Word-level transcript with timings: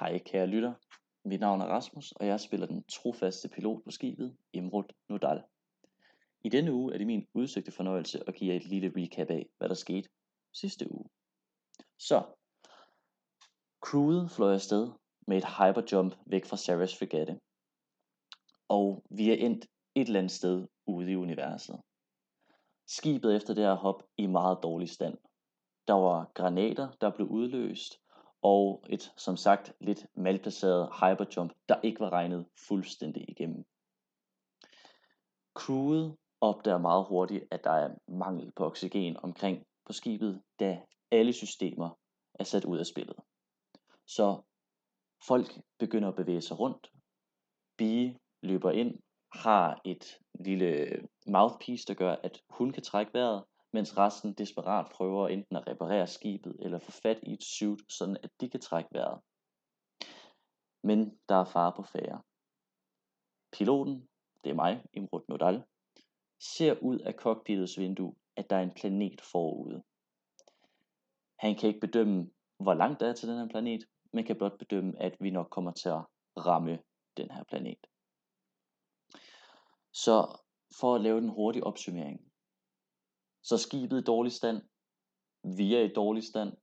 Hej 0.00 0.18
kære 0.18 0.46
lytter, 0.46 0.74
mit 1.24 1.40
navn 1.40 1.60
er 1.60 1.66
Rasmus, 1.66 2.12
og 2.12 2.26
jeg 2.26 2.40
spiller 2.40 2.66
den 2.66 2.84
trofaste 2.84 3.48
pilot 3.48 3.84
på 3.84 3.90
skibet, 3.90 4.36
Imrud 4.52 4.84
Nodal. 5.08 5.42
I 6.44 6.48
denne 6.48 6.72
uge 6.72 6.94
er 6.94 6.98
det 6.98 7.06
min 7.06 7.26
udsøgte 7.34 7.72
fornøjelse 7.72 8.28
at 8.28 8.34
give 8.34 8.50
jer 8.50 8.60
et 8.60 8.66
lille 8.66 8.92
recap 8.96 9.30
af, 9.30 9.46
hvad 9.58 9.68
der 9.68 9.74
skete 9.74 10.08
sidste 10.52 10.92
uge. 10.92 11.10
Så, 11.98 12.24
crewet 13.80 14.30
fløj 14.30 14.54
afsted 14.54 14.90
med 15.26 15.36
et 15.36 15.44
hyperjump 15.44 16.14
væk 16.26 16.44
fra 16.44 16.56
Ceres 16.56 16.98
fregatte, 16.98 17.40
og 18.68 19.04
vi 19.10 19.30
er 19.30 19.34
endt 19.34 19.66
et 19.94 20.06
eller 20.06 20.20
andet 20.20 20.32
sted 20.32 20.68
ude 20.86 21.12
i 21.12 21.16
universet. 21.16 21.80
Skibet 22.86 23.36
efter 23.36 23.54
det 23.54 23.64
her 23.64 23.74
hop 23.74 24.02
i 24.16 24.26
meget 24.26 24.58
dårlig 24.62 24.90
stand. 24.90 25.18
Der 25.86 25.94
var 25.94 26.30
granater, 26.34 26.88
der 27.00 27.10
blev 27.10 27.26
udløst, 27.26 28.01
og 28.42 28.84
et, 28.88 29.12
som 29.16 29.36
sagt, 29.36 29.72
lidt 29.80 30.06
malplaceret 30.14 30.88
hyperjump, 30.94 31.52
der 31.68 31.80
ikke 31.82 32.00
var 32.00 32.10
regnet 32.10 32.46
fuldstændig 32.68 33.30
igennem. 33.30 33.64
Crewet 35.54 36.16
opdager 36.40 36.78
meget 36.78 37.06
hurtigt, 37.08 37.44
at 37.50 37.64
der 37.64 37.70
er 37.70 37.94
mangel 38.08 38.52
på 38.56 38.64
oxygen 38.64 39.16
omkring 39.16 39.66
på 39.86 39.92
skibet, 39.92 40.42
da 40.60 40.82
alle 41.10 41.32
systemer 41.32 41.98
er 42.34 42.44
sat 42.44 42.64
ud 42.64 42.78
af 42.78 42.86
spillet. 42.86 43.16
Så 44.06 44.42
folk 45.26 45.60
begynder 45.78 46.08
at 46.08 46.16
bevæge 46.16 46.40
sig 46.40 46.58
rundt. 46.58 46.90
Bee 47.76 48.18
løber 48.42 48.70
ind, 48.70 48.98
har 49.32 49.80
et 49.84 50.18
lille 50.34 51.02
mouthpiece, 51.26 51.86
der 51.86 51.94
gør, 51.94 52.16
at 52.22 52.42
hun 52.50 52.70
kan 52.70 52.82
trække 52.82 53.14
vejret, 53.14 53.44
mens 53.72 53.96
resten 53.98 54.32
desperat 54.32 54.92
prøver 54.92 55.28
enten 55.28 55.56
at 55.56 55.66
reparere 55.66 56.06
skibet 56.06 56.56
eller 56.60 56.78
få 56.78 56.90
fat 56.90 57.18
i 57.22 57.32
et 57.32 57.42
suit, 57.42 57.92
sådan 57.92 58.16
at 58.22 58.30
de 58.40 58.50
kan 58.50 58.60
trække 58.60 58.88
vejret. 58.92 59.20
Men 60.82 61.18
der 61.28 61.34
er 61.34 61.44
fare 61.44 61.72
på 61.76 61.82
færre. 61.82 62.22
Piloten, 63.52 64.08
det 64.44 64.50
er 64.50 64.54
mig, 64.54 64.84
Imrud 64.92 65.22
Nodal, 65.28 65.64
ser 66.40 66.78
ud 66.82 66.98
af 66.98 67.14
cockpitets 67.14 67.78
vindue, 67.78 68.14
at 68.36 68.50
der 68.50 68.56
er 68.56 68.62
en 68.62 68.74
planet 68.74 69.20
forude. 69.20 69.82
Han 71.38 71.56
kan 71.56 71.68
ikke 71.68 71.80
bedømme, 71.80 72.30
hvor 72.58 72.74
langt 72.74 73.00
der 73.00 73.08
er 73.08 73.12
til 73.12 73.28
den 73.28 73.38
her 73.38 73.48
planet, 73.48 73.84
men 74.12 74.24
kan 74.24 74.36
blot 74.36 74.58
bedømme, 74.58 75.02
at 75.02 75.16
vi 75.20 75.30
nok 75.30 75.50
kommer 75.50 75.72
til 75.72 75.88
at 75.88 76.04
ramme 76.36 76.78
den 77.16 77.30
her 77.30 77.44
planet. 77.44 77.86
Så 79.92 80.38
for 80.80 80.94
at 80.94 81.00
lave 81.00 81.20
den 81.20 81.28
hurtige 81.28 81.64
opsummering, 81.64 82.31
så 83.42 83.58
skibet 83.58 84.00
i 84.00 84.04
dårlig 84.04 84.32
stand, 84.32 84.62
vi 85.56 85.74
er 85.74 85.80
i 85.80 85.92
dårlig 85.92 86.24
stand, 86.24 86.56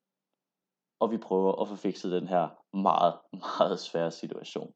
og 1.00 1.12
vi 1.12 1.18
prøver 1.18 1.62
at 1.62 1.68
få 1.68 1.76
fikset 1.76 2.12
den 2.12 2.28
her 2.28 2.50
meget, 2.78 3.20
meget 3.34 3.80
svære 3.80 4.12
situation. 4.12 4.74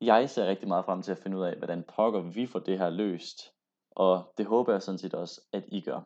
Jeg 0.00 0.30
ser 0.30 0.46
rigtig 0.46 0.68
meget 0.68 0.84
frem 0.84 1.02
til 1.02 1.12
at 1.12 1.18
finde 1.18 1.36
ud 1.36 1.42
af, 1.42 1.56
hvordan 1.56 1.84
pokker 1.84 2.20
vi 2.20 2.46
får 2.46 2.58
det 2.58 2.78
her 2.78 2.90
løst, 2.90 3.52
og 3.90 4.32
det 4.38 4.46
håber 4.46 4.72
jeg 4.72 4.82
sådan 4.82 4.98
set 4.98 5.14
også, 5.14 5.40
at 5.52 5.64
I 5.68 5.80
gør. 5.80 6.00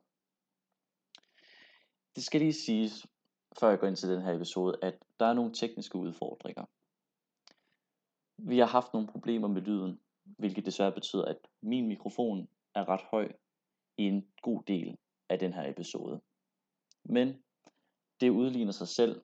Det 2.16 2.24
skal 2.24 2.40
lige 2.40 2.52
siges, 2.52 3.06
før 3.60 3.68
jeg 3.68 3.78
går 3.78 3.86
ind 3.86 3.96
til 3.96 4.08
den 4.08 4.22
her 4.22 4.34
episode, 4.34 4.78
at 4.82 4.98
der 5.20 5.26
er 5.26 5.32
nogle 5.34 5.54
tekniske 5.54 5.98
udfordringer. 5.98 6.64
Vi 8.38 8.58
har 8.58 8.66
haft 8.66 8.92
nogle 8.92 9.08
problemer 9.08 9.48
med 9.48 9.62
lyden, 9.62 10.00
hvilket 10.24 10.66
desværre 10.66 10.92
betyder, 10.92 11.24
at 11.24 11.48
min 11.62 11.88
mikrofon 11.88 12.48
er 12.74 12.88
ret 12.88 13.02
høj, 13.10 13.32
i 13.96 14.02
en 14.02 14.28
god 14.42 14.62
del 14.66 14.96
af 15.28 15.38
den 15.38 15.52
her 15.52 15.70
episode. 15.70 16.20
Men 17.04 17.42
det 18.20 18.30
udligner 18.30 18.72
sig 18.72 18.88
selv 18.88 19.22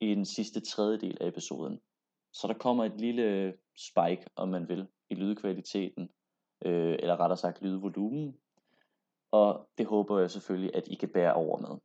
i 0.00 0.14
den 0.14 0.24
sidste 0.24 0.60
tredjedel 0.60 1.18
af 1.20 1.26
episoden. 1.26 1.80
Så 2.32 2.48
der 2.48 2.54
kommer 2.54 2.84
et 2.84 3.00
lille 3.00 3.54
spike, 3.76 4.26
om 4.36 4.48
man 4.48 4.68
vil, 4.68 4.88
i 5.10 5.14
lydkvaliteten, 5.14 6.10
øh, 6.64 6.96
eller 6.98 7.20
rettere 7.20 7.36
sagt 7.36 7.62
lydvolumen. 7.62 8.38
Og 9.30 9.68
det 9.78 9.86
håber 9.86 10.18
jeg 10.18 10.30
selvfølgelig, 10.30 10.74
at 10.74 10.88
I 10.88 10.94
kan 10.94 11.12
bære 11.12 11.34
over 11.34 11.58
med. 11.58 11.78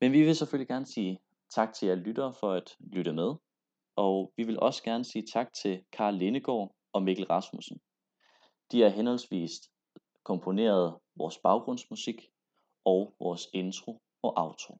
Men 0.00 0.12
vi 0.12 0.22
vil 0.22 0.36
selvfølgelig 0.36 0.68
gerne 0.68 0.86
sige 0.86 1.18
tak 1.50 1.72
til 1.72 1.88
jer 1.88 1.94
lyttere 1.94 2.34
for 2.40 2.52
at 2.52 2.76
lytte 2.80 3.12
med. 3.12 3.34
Og 3.96 4.32
vi 4.36 4.42
vil 4.44 4.60
også 4.60 4.82
gerne 4.82 5.04
sige 5.04 5.26
tak 5.32 5.52
til 5.52 5.84
Karl 5.92 6.14
Lindegård 6.14 6.74
og 6.92 7.02
Mikkel 7.02 7.26
Rasmussen. 7.26 7.80
De 8.72 8.84
er 8.84 8.88
henholdsvis 8.88 9.50
komponeret 10.24 10.98
vores 11.16 11.38
baggrundsmusik 11.38 12.30
og 12.84 13.14
vores 13.20 13.48
intro 13.52 14.02
og 14.22 14.32
outro. 14.36 14.78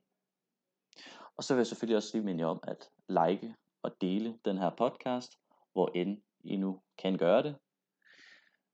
Og 1.37 1.45
så 1.45 1.55
vil 1.55 1.59
jeg 1.59 1.67
selvfølgelig 1.67 1.97
også 1.97 2.11
lige 2.13 2.25
minde 2.25 2.41
jer 2.41 2.49
om 2.49 2.61
at 2.63 2.91
like 3.09 3.55
og 3.83 4.01
dele 4.01 4.39
den 4.45 4.59
her 4.59 4.71
podcast, 4.71 5.33
hvor 5.73 5.91
end 5.95 6.23
I 6.45 6.57
nu 6.57 6.81
kan 6.99 7.19
gøre 7.19 7.43
det. 7.43 7.57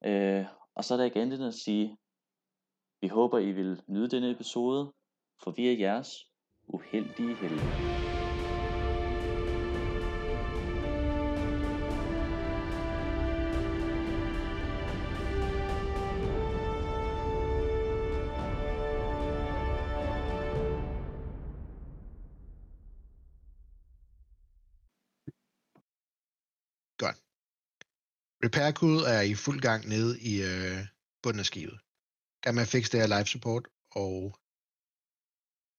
Øh, 0.04 0.46
og 0.74 0.84
så 0.84 0.94
er 0.94 0.98
der 0.98 1.04
igen 1.04 1.30
det 1.30 1.48
at 1.48 1.54
sige, 1.54 1.96
vi 3.00 3.08
håber 3.08 3.38
I 3.38 3.52
vil 3.52 3.82
nyde 3.86 4.08
denne 4.08 4.30
episode, 4.30 4.92
for 5.42 5.50
vi 5.50 5.68
er 5.68 5.78
jeres 5.78 6.10
uheldige 6.68 7.34
helte. 7.34 8.07
Repair 28.48 29.06
er 29.06 29.20
i 29.20 29.34
fuld 29.34 29.60
gang 29.60 29.88
nede 29.88 30.20
i 30.20 30.42
øh, 30.42 30.86
bunden 31.22 31.40
af 31.40 31.46
skibet. 31.46 31.78
Kan 32.42 32.54
man 32.54 32.66
fikse 32.66 32.92
det 32.92 33.00
her 33.00 33.06
live 33.06 33.26
support, 33.26 33.68
og 33.90 34.38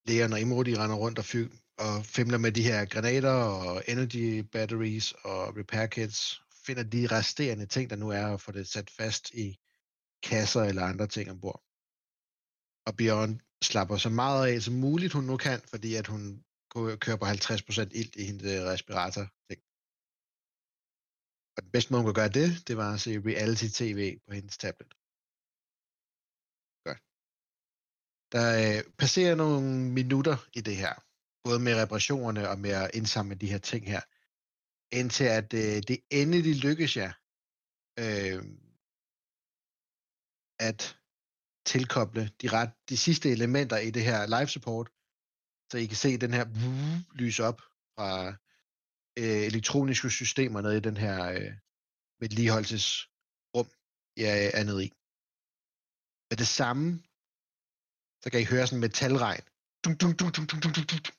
lægerne 0.07 0.35
og 0.35 0.39
Imro, 0.39 0.63
de 0.63 0.77
render 0.83 0.95
rundt 0.95 1.19
og, 1.19 1.25
fy- 1.25 1.53
og 1.77 2.05
fimler 2.05 2.37
med 2.37 2.51
de 2.51 2.63
her 2.63 2.85
granater 2.85 3.33
og 3.33 3.83
energy 3.87 4.39
batteries 4.39 5.11
og 5.11 5.57
repair 5.57 5.85
kits, 5.85 6.41
finder 6.65 6.83
de 6.83 7.07
resterende 7.07 7.65
ting, 7.65 7.89
der 7.89 7.95
nu 7.95 8.09
er, 8.09 8.25
og 8.25 8.41
får 8.41 8.51
det 8.51 8.67
sat 8.67 8.89
fast 8.89 9.31
i 9.33 9.57
kasser 10.23 10.63
eller 10.63 10.83
andre 10.83 11.07
ting 11.07 11.31
ombord. 11.31 11.63
Og 12.87 12.97
Bjørn 12.97 13.41
slapper 13.63 13.97
så 13.97 14.09
meget 14.09 14.47
af 14.47 14.61
som 14.61 14.73
muligt, 14.73 15.13
hun 15.13 15.23
nu 15.23 15.37
kan, 15.37 15.61
fordi 15.69 15.95
at 15.95 16.07
hun 16.07 16.43
kører 17.03 17.17
på 17.17 17.25
50% 17.25 17.89
ild 17.99 18.15
i 18.15 18.23
hendes 18.25 18.45
øh, 18.53 18.65
respirator 18.71 19.25
ting. 19.49 19.61
Og 21.59 21.63
den 21.63 21.71
bedste 21.71 21.93
måde, 21.93 22.01
hun 22.01 22.07
kunne 22.07 22.21
gøre 22.23 22.37
det, 22.41 22.67
det 22.67 22.77
var 22.77 22.93
at 22.93 23.01
se 23.01 23.11
reality-tv 23.29 24.19
på 24.27 24.33
hendes 24.33 24.57
tablet. 24.57 24.91
Godt. 26.85 27.01
Der 28.33 28.45
øh, 28.61 28.83
passerer 29.01 29.35
nogle 29.35 29.67
minutter 29.99 30.37
i 30.59 30.61
det 30.61 30.75
her, 30.83 30.93
både 31.43 31.59
med 31.59 31.81
reparationerne 31.81 32.49
og 32.49 32.59
med 32.59 32.69
at 32.69 32.91
indsamle 32.93 33.35
de 33.35 33.51
her 33.53 33.57
ting 33.57 33.83
her, 33.93 34.01
indtil 34.99 35.27
at 35.39 35.49
øh, 35.53 35.77
det 35.89 35.97
endelig 36.19 36.55
lykkes 36.55 36.97
jer 36.97 37.13
øh, 38.03 38.41
at 40.67 40.79
tilkoble 41.65 42.23
de, 42.41 42.47
ret, 42.57 42.71
de 42.89 42.97
sidste 42.97 43.27
elementer 43.29 43.77
i 43.77 43.91
det 43.91 44.03
her 44.03 44.19
live 44.35 44.49
support, 44.55 44.87
så 45.71 45.77
I 45.77 45.85
kan 45.85 45.97
se 46.05 46.17
den 46.17 46.33
her 46.33 46.45
lys 47.21 47.39
op 47.39 47.61
fra 47.95 48.09
øh, 49.17 49.41
elektroniske 49.51 50.09
systemer 50.09 50.61
nede 50.61 50.77
i 50.77 50.79
den 50.79 50.97
her 50.97 51.31
øh, 51.31 51.51
vedligeholdelsesrum, 52.19 53.69
jeg 54.17 54.35
øh, 54.45 54.59
er 54.59 54.63
nede 54.63 54.85
i. 54.85 54.89
Med 56.29 56.37
det 56.37 56.47
samme, 56.47 56.85
så 58.23 58.27
kan 58.31 58.41
I 58.41 58.51
høre 58.51 58.67
sådan 58.67 58.77
en 58.77 58.81
metalregn. 58.81 59.43
Dum, 59.83 59.97
dum, 59.97 60.13
dum, 60.17 60.31
dum, 60.31 60.47
dum, 60.47 60.61
dum, 60.61 60.73
dum, 60.73 60.85
dum. 61.05 61.15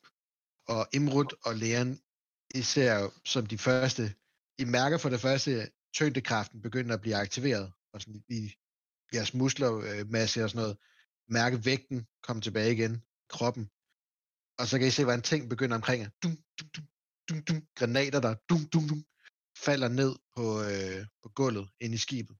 Og 0.69 0.89
Imrud 0.93 1.31
og 1.47 1.57
læren, 1.57 2.01
især 2.55 2.95
som 3.25 3.47
de 3.47 3.59
første, 3.59 4.15
I 4.59 4.65
mærker 4.65 4.99
for 4.99 5.09
det 5.09 5.21
første, 5.21 5.71
tyngdekraften 5.95 6.63
begynder 6.63 6.95
at 6.95 7.01
blive 7.01 7.17
aktiveret, 7.17 7.73
og 7.93 8.01
sådan 8.01 8.25
i 8.29 8.53
jeres 9.15 9.35
muskler, 9.35 9.73
øh, 9.79 10.11
masse 10.11 10.45
og 10.45 10.51
sådan 10.51 10.63
noget, 10.63 10.79
mærke 11.29 11.65
vægten 11.65 12.07
komme 12.23 12.43
tilbage 12.43 12.73
igen, 12.73 13.03
kroppen. 13.29 13.65
Og 14.59 14.67
så 14.69 14.79
kan 14.79 14.89
I 14.89 14.91
se, 14.91 15.05
hvordan 15.05 15.23
ting 15.23 15.49
begynder 15.49 15.77
omkring 15.77 16.03
jer. 16.03 16.11
Dum, 16.23 16.33
dum, 16.59 16.69
dum, 16.75 16.85
dum, 17.31 17.41
dum, 17.49 17.59
granater, 17.79 18.21
der 18.27 18.33
dum, 18.51 18.63
dum, 18.73 18.85
dum, 18.91 19.03
falder 19.67 19.89
ned 20.01 20.13
på, 20.35 20.45
øh, 20.71 21.01
på 21.23 21.29
gulvet 21.39 21.67
ind 21.85 21.95
i 21.99 22.01
skibet. 22.07 22.37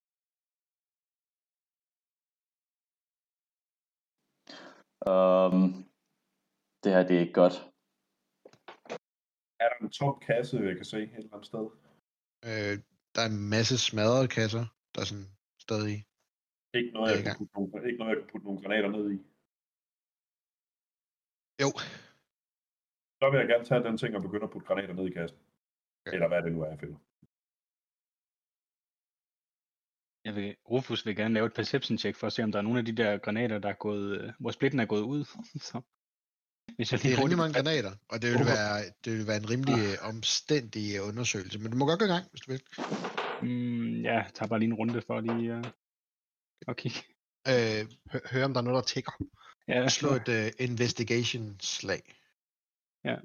Um, 5.11 5.63
det 6.81 6.89
her, 6.93 7.03
det 7.07 7.15
er 7.15 7.23
ikke 7.25 7.39
godt. 7.43 7.55
Er 9.63 9.67
der 9.69 9.77
en 9.81 9.91
tom 9.97 10.19
kasse, 10.27 10.57
jeg 10.69 10.75
kan 10.75 10.85
se 10.85 10.97
et 10.97 11.15
eller 11.15 11.33
andet 11.33 11.47
sted? 11.51 11.65
Øh, 12.49 12.75
der 13.13 13.21
er 13.25 13.29
en 13.35 13.49
masse 13.55 13.77
smadrede 13.87 14.27
kasser, 14.27 14.65
der 14.93 15.01
er 15.01 15.05
sådan 15.11 15.29
stadig 15.65 15.97
ikke 16.79 16.91
noget, 16.97 17.09
jeg 17.15 17.23
kan 17.23 17.35
putte 17.37 17.53
nogle, 17.53 17.87
ikke 17.89 17.99
noget, 17.99 18.11
jeg 18.11 18.19
kan 18.21 18.29
putte 18.31 18.45
nogle 18.47 18.61
granater 18.61 18.89
ned 18.97 19.05
i. 19.15 19.17
Jo, 21.63 21.69
Så 23.21 23.29
vil 23.29 23.37
jeg 23.37 23.47
gerne 23.47 23.65
tage 23.65 23.83
den 23.83 23.97
ting 23.97 24.15
og 24.15 24.21
begynde 24.21 24.43
at 24.43 24.51
putte 24.51 24.67
granater 24.67 24.93
ned 24.93 25.07
i 25.07 25.13
kassen. 25.13 25.39
Ja. 26.05 26.11
Eller 26.11 26.27
hvad 26.27 26.43
det 26.43 26.51
nu 26.51 26.61
er, 26.61 26.69
jeg 26.69 26.79
finder. 26.79 26.97
Jeg 30.25 30.35
vil, 30.35 30.55
Rufus 30.71 31.05
vil 31.05 31.15
gerne 31.15 31.33
lave 31.33 31.45
et 31.45 31.53
perception 31.53 31.97
check 31.97 32.17
for 32.17 32.27
at 32.27 32.33
se, 32.33 32.43
om 32.43 32.51
der 32.51 32.59
er 32.59 32.63
nogle 32.63 32.79
af 32.79 32.85
de 32.85 32.91
der 32.91 33.17
granater, 33.17 33.59
der 33.59 33.69
er 33.69 33.73
gået, 33.73 34.21
øh, 34.21 34.33
hvor 34.39 34.51
splitten 34.51 34.79
er 34.79 34.85
gået 34.85 35.01
ud. 35.01 35.25
Så, 35.69 35.81
hvis 36.75 36.91
jeg 36.91 36.99
Det 37.01 37.13
er 37.13 37.17
rimelig 37.17 37.37
mange 37.37 37.53
granater, 37.53 37.93
og 38.09 38.21
det 38.21 38.29
vil, 38.33 38.45
være, 38.45 38.75
det 39.05 39.11
vil 39.17 39.27
være 39.27 39.37
en 39.37 39.49
rimelig 39.49 39.79
øh, 39.87 40.09
omstændig 40.13 40.85
øh, 40.95 41.07
undersøgelse. 41.09 41.59
Men 41.59 41.71
du 41.71 41.77
må 41.77 41.85
godt 41.85 41.99
gå 41.99 42.05
i 42.05 42.13
gang, 42.15 42.25
hvis 42.31 42.41
du 42.41 42.51
vil. 42.51 42.61
Mm, 43.41 44.01
ja, 44.07 44.13
jeg 44.13 44.31
tager 44.33 44.49
bare 44.49 44.59
lige 44.59 44.71
en 44.73 44.79
runde 44.81 45.01
for 45.01 45.19
lige 45.19 45.53
uh, 45.57 45.63
at 46.67 46.75
kigge. 46.77 46.99
Øh, 47.47 47.81
Hør, 48.11 48.19
hør 48.31 48.45
om 48.45 48.53
der 48.53 48.61
er 48.61 48.65
noget, 48.65 48.81
der 48.81 48.87
tigger. 48.93 49.11
Ja, 49.67 49.89
slå 49.89 50.09
et 50.09 50.27
uh, 50.27 50.65
investigation-slag. 50.67 52.03
Ja. 53.05 53.15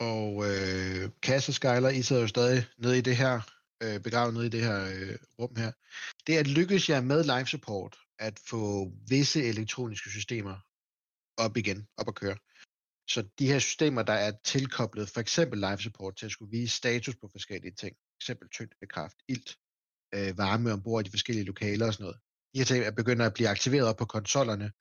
Og 0.00 0.44
øh, 0.44 1.10
Kasse 1.22 1.52
Skyler, 1.52 1.88
I 1.88 2.02
sidder 2.02 2.22
jo 2.22 2.28
stadig 2.28 2.64
nede 2.78 2.98
i 2.98 3.00
det 3.00 3.16
her, 3.16 3.40
øh, 3.82 4.00
begravet 4.00 4.34
nede 4.34 4.46
i 4.46 4.48
det 4.48 4.64
her 4.64 4.80
øh, 4.84 5.16
rum 5.38 5.56
her. 5.56 5.72
Det 6.26 6.34
er 6.36 6.40
at 6.40 6.46
lykkes 6.46 6.88
jer 6.88 7.00
med 7.00 7.24
live 7.24 7.46
support 7.46 7.98
at 8.18 8.38
få 8.48 8.92
visse 9.08 9.44
elektroniske 9.44 10.10
systemer 10.10 10.56
op 11.36 11.56
igen, 11.56 11.88
op 11.96 12.08
at 12.08 12.14
køre. 12.14 12.36
Så 13.08 13.28
de 13.38 13.46
her 13.46 13.58
systemer, 13.58 14.02
der 14.02 14.12
er 14.12 14.32
tilkoblet 14.44 15.08
for 15.08 15.20
eksempel 15.20 15.58
live 15.58 15.78
support 15.78 16.16
til 16.16 16.26
at 16.26 16.32
skulle 16.32 16.50
vise 16.50 16.76
status 16.76 17.16
på 17.16 17.28
forskellige 17.32 17.74
ting, 17.74 17.96
for 17.96 18.16
eksempel 18.20 18.48
tyngdekraft, 18.48 19.16
ilt, 19.28 19.58
øh, 20.14 20.38
varme 20.38 20.72
ombord 20.72 21.04
i 21.04 21.06
de 21.06 21.10
forskellige 21.10 21.46
lokaler 21.46 21.86
og 21.86 21.92
sådan 21.92 22.04
noget. 22.04 22.18
De 22.54 22.58
her 22.58 22.64
ting 22.64 22.84
er 22.84 22.90
begynder 22.90 23.26
at 23.26 23.34
blive 23.34 23.48
aktiveret 23.48 23.88
op 23.88 23.96
på 23.96 24.04
konsollerne 24.04 24.72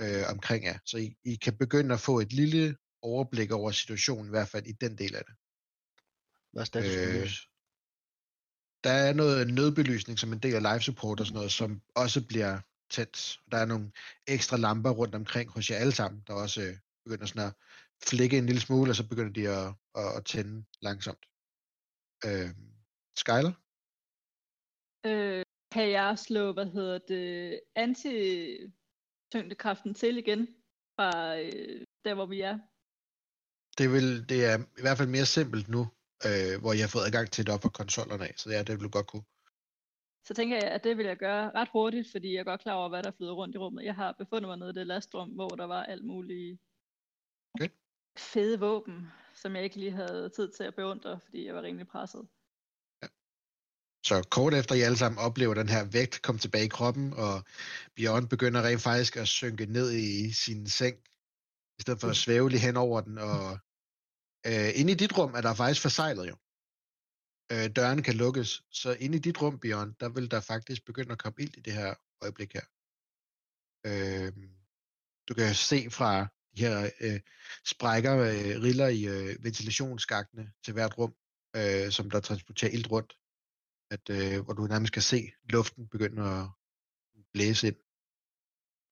øh, 0.00 0.24
omkring 0.28 0.64
jer. 0.64 0.78
Så 0.84 0.98
I, 0.98 1.16
I 1.24 1.34
kan 1.34 1.56
begynde 1.56 1.94
at 1.94 2.00
få 2.00 2.20
et 2.20 2.32
lille 2.32 2.76
overblik 3.02 3.50
over 3.50 3.70
situationen, 3.70 4.26
i 4.26 4.30
hvert 4.30 4.48
fald 4.48 4.66
i 4.66 4.72
den 4.72 4.98
del 4.98 5.14
af 5.16 5.24
det. 5.24 5.34
Hvad 6.52 6.62
er 6.62 6.64
status 6.64 6.96
Øh, 6.96 7.22
lys? 7.22 7.48
Der 8.84 8.90
er 8.90 9.12
noget 9.12 9.54
nødbelysning 9.54 10.18
som 10.18 10.32
en 10.32 10.38
del 10.38 10.54
af 10.54 10.62
live 10.62 10.82
support 10.82 11.20
og 11.20 11.26
sådan 11.26 11.34
noget, 11.34 11.52
som 11.52 11.82
også 11.94 12.26
bliver 12.26 12.60
tændt. 12.90 13.40
Der 13.50 13.58
er 13.58 13.64
nogle 13.64 13.92
ekstra 14.26 14.56
lamper 14.56 14.90
rundt 14.90 15.14
omkring 15.14 15.50
hos 15.50 15.70
jer 15.70 15.76
alle 15.76 15.92
sammen, 15.92 16.22
der 16.26 16.34
også 16.34 16.62
øh, 16.62 16.76
begynder 17.04 17.26
sådan 17.26 17.46
at 17.46 17.54
flikke 18.08 18.38
en 18.38 18.46
lille 18.46 18.60
smule, 18.60 18.90
og 18.90 18.96
så 18.96 19.08
begynder 19.08 19.32
de 19.32 19.48
at, 19.48 19.74
at, 19.94 20.16
at 20.16 20.24
tænde 20.24 20.64
langsomt. 20.82 21.26
Øh, 22.26 22.50
Skyler? 23.16 23.52
Øh, 25.06 25.44
kan 25.72 25.90
jeg 25.90 26.18
slå, 26.18 26.52
hvad 26.52 26.66
hedder 26.66 26.98
det, 26.98 27.60
anti-tyngdekraften 29.34 29.94
til 29.94 30.18
igen 30.18 30.48
fra 30.96 31.38
øh, 31.38 31.86
der, 32.04 32.14
hvor 32.14 32.26
vi 32.26 32.40
er? 32.40 32.58
Det, 33.78 33.92
vil, 33.92 34.28
det 34.28 34.44
er 34.50 34.58
i 34.78 34.82
hvert 34.84 34.98
fald 34.98 35.08
mere 35.08 35.26
simpelt 35.26 35.68
nu, 35.68 35.82
øh, 36.26 36.60
hvor 36.60 36.72
jeg 36.72 36.82
har 36.86 36.92
fået 36.94 37.06
adgang 37.06 37.30
til 37.30 37.46
det 37.46 37.54
op 37.54 37.60
på 37.60 37.68
konsollerne 37.68 38.24
af, 38.28 38.34
så 38.36 38.50
det 38.50 38.56
er 38.58 38.62
det, 38.62 38.74
vil 38.74 38.84
du 38.88 38.94
godt 38.98 39.06
kunne. 39.06 39.26
Så 40.26 40.34
tænker 40.34 40.56
jeg, 40.56 40.70
at 40.76 40.84
det 40.84 40.96
vil 40.96 41.06
jeg 41.06 41.16
gøre 41.16 41.50
ret 41.54 41.68
hurtigt, 41.72 42.10
fordi 42.10 42.32
jeg 42.32 42.40
er 42.40 42.44
godt 42.44 42.60
klar 42.60 42.74
over, 42.74 42.88
hvad 42.88 43.02
der 43.02 43.10
flyder 43.10 43.32
rundt 43.32 43.54
i 43.54 43.58
rummet. 43.58 43.84
Jeg 43.84 43.94
har 43.94 44.12
befundet 44.12 44.48
mig 44.48 44.58
nede 44.58 44.70
i 44.70 44.72
det 44.72 44.86
lastrum, 44.86 45.28
hvor 45.28 45.48
der 45.48 45.64
var 45.64 45.82
alt 45.82 46.04
muligt 46.04 46.60
Okay. 47.54 47.68
fede 48.18 48.60
våben, 48.60 49.06
som 49.34 49.56
jeg 49.56 49.64
ikke 49.64 49.76
lige 49.76 49.90
havde 49.90 50.28
tid 50.28 50.52
til 50.52 50.64
at 50.64 50.74
beundre, 50.74 51.20
fordi 51.20 51.46
jeg 51.46 51.54
var 51.54 51.62
rimelig 51.62 51.86
presset. 51.86 52.28
Så 54.04 54.26
kort 54.30 54.54
efter 54.54 54.74
I 54.74 54.80
alle 54.80 54.96
sammen 54.96 55.18
oplever 55.18 55.54
den 55.54 55.68
her 55.68 55.84
vægt 55.84 56.22
komme 56.22 56.38
tilbage 56.38 56.64
i 56.64 56.68
kroppen, 56.68 57.12
og 57.12 57.44
Bjørn 57.96 58.28
begynder 58.28 58.62
rent 58.62 58.82
faktisk 58.82 59.16
at 59.16 59.28
synke 59.28 59.66
ned 59.66 59.92
i 59.92 60.32
sin 60.32 60.66
seng, 60.68 60.96
i 61.78 61.82
stedet 61.82 62.00
for 62.00 62.08
at 62.08 62.16
svæve 62.16 62.50
lige 62.50 62.60
hen 62.60 62.76
over 62.76 63.00
den. 63.00 63.18
Og 63.18 63.58
øh, 64.46 64.70
inde 64.74 64.92
i 64.92 64.94
dit 64.94 65.18
rum 65.18 65.34
er 65.34 65.40
der 65.40 65.54
faktisk 65.54 65.82
forsejlet 65.82 66.28
jo. 66.28 66.36
Øh, 67.52 67.70
døren 67.76 68.02
kan 68.02 68.14
lukkes, 68.14 68.62
så 68.70 68.92
inde 68.92 69.16
i 69.16 69.20
dit 69.20 69.42
rum, 69.42 69.58
Bjørn, 69.58 69.96
der 70.00 70.08
vil 70.08 70.30
der 70.30 70.40
faktisk 70.40 70.84
begynde 70.84 71.12
at 71.12 71.18
komme 71.18 71.42
ild 71.42 71.56
i 71.56 71.60
det 71.60 71.72
her 71.72 71.94
øjeblik 72.22 72.52
her. 72.52 72.66
Øh, 73.86 74.32
du 75.28 75.34
kan 75.34 75.54
se 75.54 75.90
fra 75.90 76.26
de 76.56 76.60
her 76.60 76.90
øh, 77.00 77.20
sprækker, 77.66 78.18
øh, 78.18 78.62
riller 78.62 78.88
i 78.88 79.04
øh, 79.04 79.44
ventilationsskagtene 79.44 80.52
til 80.64 80.72
hvert 80.72 80.98
rum, 80.98 81.14
øh, 81.56 81.90
som 81.90 82.10
der 82.10 82.20
transporterer 82.20 82.70
ild 82.70 82.90
rundt 82.90 83.12
at, 83.90 84.10
øh, 84.10 84.44
hvor 84.44 84.54
du 84.54 84.66
nærmest 84.66 84.92
kan 84.92 85.02
se 85.02 85.32
luften 85.50 85.88
begynde 85.88 86.22
at 86.22 86.48
blæse 87.32 87.66
ind. 87.68 87.76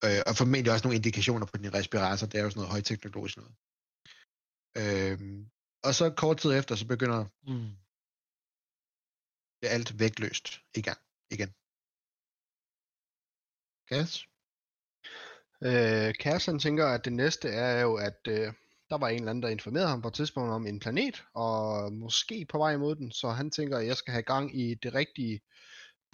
Øh, 0.04 0.22
og 0.26 0.36
formentlig 0.36 0.72
også 0.72 0.84
nogle 0.84 0.96
indikationer 0.96 1.46
på 1.46 1.56
din 1.56 1.74
respirator. 1.74 2.26
Det 2.26 2.38
er 2.38 2.44
jo 2.44 2.50
sådan 2.50 2.60
noget 2.60 2.70
højteknologisk 2.70 3.36
noget. 3.36 3.54
Øh, 4.80 5.46
og 5.84 5.94
så 5.94 6.14
kort 6.16 6.38
tid 6.38 6.50
efter, 6.58 6.74
så 6.74 6.86
begynder 6.86 7.20
mm, 7.48 7.70
det 9.60 9.68
alt 9.68 9.98
vægtløst 9.98 10.46
i 10.76 10.82
gang 10.82 11.00
igen. 11.30 11.50
Gas? 13.90 14.26
Øh, 15.66 16.14
Cass 16.22 16.46
han 16.46 16.58
tænker, 16.58 16.86
at 16.86 17.04
det 17.04 17.12
næste 17.12 17.48
er 17.48 17.80
jo, 17.80 17.94
at 17.96 18.20
øh, 18.28 18.52
der 18.92 18.98
var 18.98 19.08
en 19.08 19.18
eller 19.18 19.30
anden, 19.30 19.42
der 19.42 19.48
informerede 19.48 19.88
ham 19.88 20.02
på 20.02 20.08
et 20.08 20.14
tidspunkt 20.14 20.50
om 20.50 20.66
en 20.66 20.80
planet, 20.80 21.24
og 21.34 21.92
måske 21.92 22.46
på 22.48 22.58
vej 22.58 22.72
imod 22.72 22.96
den, 22.96 23.12
så 23.12 23.28
han 23.28 23.50
tænker, 23.50 23.78
at 23.78 23.86
jeg 23.86 23.96
skal 23.96 24.12
have 24.12 24.22
gang 24.22 24.60
i 24.60 24.74
det 24.74 24.94
rigtige 24.94 25.40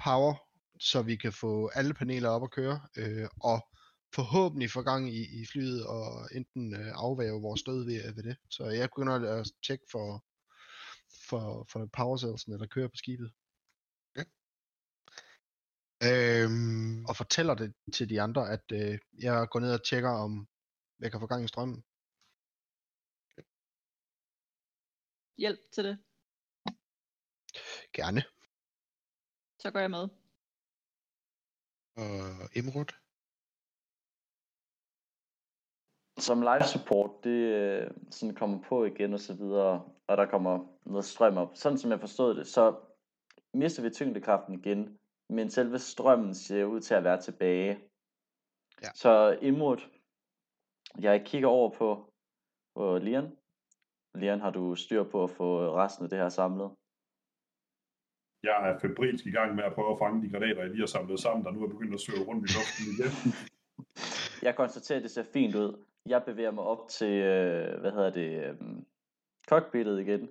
power, 0.04 0.34
så 0.80 1.02
vi 1.02 1.16
kan 1.16 1.32
få 1.32 1.70
alle 1.74 1.94
paneler 1.94 2.28
op 2.28 2.42
at 2.42 2.50
køre, 2.50 2.80
øh, 2.96 3.28
og 3.40 3.66
forhåbentlig 4.14 4.70
få 4.70 4.82
gang 4.82 5.14
i, 5.14 5.40
i 5.40 5.46
flyet, 5.52 5.86
og 5.86 6.28
enten 6.32 6.74
øh, 6.74 6.92
afvæve 6.94 7.40
vores 7.42 7.62
død 7.62 7.84
ved, 7.84 8.14
ved 8.14 8.22
det. 8.22 8.36
Så 8.50 8.64
jeg 8.64 8.88
begynder 8.88 9.40
at 9.40 9.50
tjekke 9.66 9.84
for, 9.90 10.24
for, 11.28 11.66
for 11.72 11.88
power 11.92 12.16
cellsene, 12.16 12.58
der 12.58 12.66
kører 12.66 12.88
på 12.88 12.96
skibet, 12.96 13.30
Øhm, 16.02 17.04
og 17.04 17.16
fortæller 17.16 17.54
det 17.54 17.74
til 17.92 18.10
de 18.10 18.20
andre, 18.20 18.50
at 18.50 18.64
øh, 18.72 18.98
jeg 19.18 19.48
går 19.50 19.60
ned 19.60 19.72
og 19.72 19.84
tjekker, 19.84 20.10
om 20.10 20.48
jeg 21.00 21.10
kan 21.10 21.20
få 21.20 21.26
gang 21.26 21.44
i 21.44 21.48
strømmen. 21.48 21.84
Hjælp 25.38 25.60
til 25.72 25.84
det. 25.84 25.98
Gerne. 27.92 28.22
Så 29.58 29.70
går 29.70 29.80
jeg 29.80 29.90
med. 29.90 30.08
og 31.96 32.56
Imrud? 32.56 32.92
som 36.18 36.40
live 36.40 36.64
support, 36.66 37.10
det 37.24 37.30
øh, 37.30 37.90
sådan 38.10 38.34
kommer 38.34 38.58
på 38.68 38.84
igen 38.84 39.14
og 39.14 39.20
så 39.20 39.34
videre, 39.34 39.84
og 40.06 40.16
der 40.16 40.26
kommer 40.26 40.66
noget 40.86 41.04
strøm 41.04 41.36
op. 41.36 41.50
Sådan 41.54 41.78
som 41.78 41.90
jeg 41.90 42.00
forstod 42.00 42.34
det, 42.34 42.46
så 42.46 42.76
mister 43.54 43.82
vi 43.82 43.90
tyngdekraften 43.90 44.54
igen, 44.54 44.98
men 45.28 45.50
selve 45.50 45.78
strømmen 45.78 46.34
ser 46.34 46.64
ud 46.64 46.80
til 46.80 46.94
at 46.94 47.04
være 47.04 47.20
tilbage. 47.20 47.78
Ja. 48.82 48.88
Så 48.94 49.38
imod, 49.42 49.78
jeg 51.00 51.26
kigger 51.26 51.48
over 51.48 51.70
på, 51.70 52.12
på 52.74 52.98
Lian. 52.98 53.36
Lian, 54.18 54.40
har 54.40 54.50
du 54.50 54.74
styr 54.74 55.04
på 55.04 55.24
at 55.24 55.30
få 55.30 55.76
resten 55.76 56.04
af 56.04 56.10
det 56.10 56.18
her 56.18 56.28
samlet? 56.28 56.70
Jeg 58.42 58.70
er 58.70 58.78
febrilsk 58.78 59.26
i 59.26 59.30
gang 59.30 59.54
med 59.54 59.64
at 59.64 59.74
prøve 59.74 59.92
at 59.92 59.98
fange 59.98 60.22
de 60.26 60.30
granater, 60.32 60.60
jeg 60.60 60.70
lige 60.70 60.80
har 60.80 60.86
samlet 60.86 61.20
sammen, 61.20 61.44
der 61.44 61.50
nu 61.52 61.64
er 61.64 61.68
begyndt 61.68 61.94
at 61.94 62.00
søge 62.00 62.24
rundt 62.24 62.50
i 62.50 62.54
luften 62.56 62.84
igen. 62.94 63.12
Jeg 64.46 64.56
konstaterer, 64.56 64.98
at 64.98 65.02
det 65.02 65.10
ser 65.10 65.24
fint 65.32 65.54
ud. 65.54 65.84
Jeg 66.06 66.22
bevæger 66.26 66.50
mig 66.50 66.64
op 66.64 66.88
til, 66.88 67.12
øh, 67.12 67.80
hvad 67.80 67.92
hedder 67.92 68.10
det, 68.10 68.44
øh, 68.44 68.56
cockpittet 69.48 70.00
igen. 70.00 70.28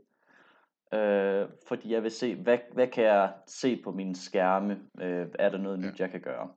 Øh, 0.93 1.49
fordi 1.67 1.91
jeg 1.93 2.03
vil 2.03 2.11
se, 2.11 2.35
hvad, 2.35 2.57
hvad 2.73 2.87
kan 2.87 3.03
jeg 3.03 3.33
se 3.47 3.81
på 3.83 3.91
mine 3.91 4.15
skærme? 4.15 4.73
Øh, 5.01 5.27
er 5.39 5.49
der 5.49 5.57
noget 5.57 5.83
Ja. 5.83 5.87
nyt, 5.89 5.99
jeg 5.99 6.11
kan 6.11 6.21
gøre? 6.21 6.49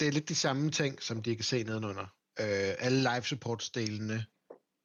det 0.00 0.08
er 0.08 0.12
lidt 0.12 0.28
de 0.28 0.34
samme 0.34 0.70
ting, 0.70 1.02
som 1.02 1.22
de 1.22 1.36
kan 1.36 1.44
se 1.44 1.62
nedenunder. 1.62 2.06
Øh, 2.40 2.74
alle 2.84 2.98
live 2.98 3.22
support 3.22 3.70
delene 3.74 4.26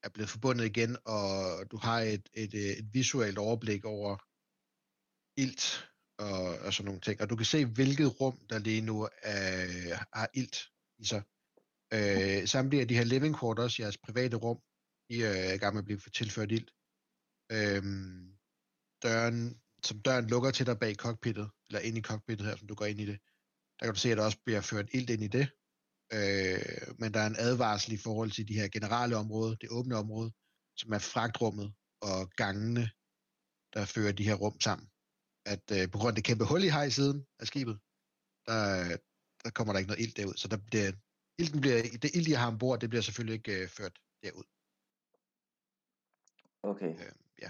er 0.03 0.09
blevet 0.13 0.29
forbundet 0.29 0.65
igen, 0.65 0.97
og 1.05 1.27
du 1.71 1.77
har 1.77 1.99
et, 1.99 2.29
et, 2.33 2.53
øh, 2.53 2.61
et 2.61 2.93
visuelt 2.93 3.37
overblik 3.37 3.85
over 3.85 4.17
ilt 5.37 5.89
og, 6.17 6.59
og 6.65 6.73
sådan 6.73 6.85
nogle 6.85 7.01
ting. 7.01 7.21
Og 7.21 7.29
du 7.29 7.35
kan 7.35 7.45
se, 7.45 7.65
hvilket 7.65 8.21
rum, 8.21 8.37
der 8.49 8.59
lige 8.59 8.81
nu 8.81 9.09
er, 9.23 10.17
har 10.17 10.29
ilt 10.33 10.57
i 10.97 11.05
sig. 11.05 11.23
Øh, 11.93 12.47
samtlige 12.47 12.81
af 12.81 12.87
de 12.87 12.97
her 12.97 13.03
living 13.03 13.39
quarters, 13.39 13.79
jeres 13.79 13.97
private 13.97 14.37
rum, 14.37 14.59
de 15.09 15.15
øh, 15.17 15.49
er 15.49 15.53
i 15.53 15.57
gang 15.57 15.73
med 15.73 15.81
at 15.81 15.85
blive 15.85 15.99
tilført 15.99 16.51
ilt. 16.51 16.71
Øh, 17.51 17.83
døren, 19.03 19.61
som 19.83 20.01
døren 20.01 20.27
lukker 20.27 20.51
til 20.51 20.65
dig 20.65 20.79
bag 20.79 20.95
cockpittet, 20.95 21.49
eller 21.67 21.79
ind 21.79 21.97
i 21.97 22.01
cockpittet 22.01 22.47
her, 22.47 22.55
som 22.55 22.67
du 22.67 22.75
går 22.75 22.85
ind 22.85 22.99
i 22.99 23.05
det, 23.05 23.19
der 23.79 23.85
kan 23.85 23.93
du 23.93 23.99
se, 23.99 24.11
at 24.11 24.17
der 24.17 24.25
også 24.25 24.41
bliver 24.45 24.61
ført 24.61 24.89
ilt 24.93 25.09
ind 25.09 25.23
i 25.23 25.27
det. 25.27 25.49
Øh, 26.13 26.95
men 26.99 27.13
der 27.13 27.19
er 27.19 27.27
en 27.27 27.35
advarsel 27.39 27.93
i 27.93 27.97
forhold 27.97 28.31
til 28.31 28.47
de 28.47 28.53
her 28.53 28.67
generelle 28.67 29.17
områder, 29.17 29.55
det 29.55 29.69
åbne 29.69 29.95
område, 29.95 30.31
som 30.75 30.93
er 30.93 30.99
fragtrummet 30.99 31.73
og 32.01 32.29
gangene, 32.29 32.89
der 33.73 33.85
fører 33.85 34.11
de 34.11 34.27
her 34.27 34.35
rum 34.35 34.59
sammen. 34.59 34.89
At 35.45 35.71
øh, 35.71 35.91
på 35.91 35.97
grund 35.97 36.09
af 36.09 36.15
det 36.15 36.23
kæmpe 36.23 36.45
hul, 36.45 36.63
I 36.63 36.67
har 36.67 36.83
i 36.83 36.91
siden 36.91 37.25
af 37.39 37.47
skibet, 37.47 37.79
der, 38.45 38.97
der 39.43 39.49
kommer 39.49 39.73
der 39.73 39.79
ikke 39.79 39.91
noget 39.91 40.03
ild 40.03 40.13
derud, 40.13 40.33
så 40.33 40.47
der 40.47 40.57
bliver 40.57 40.91
ilten 41.39 41.61
bliver, 41.61 41.81
det 42.01 42.15
ild, 42.15 42.29
jeg 42.29 42.39
har 42.39 42.47
ombord, 42.47 42.79
det 42.79 42.89
bliver 42.89 43.01
selvfølgelig 43.01 43.35
ikke 43.35 43.61
øh, 43.61 43.69
ført 43.69 43.99
derud. 44.23 44.43
Okay. 46.63 46.93
Øh, 46.93 47.11
ja. 47.41 47.49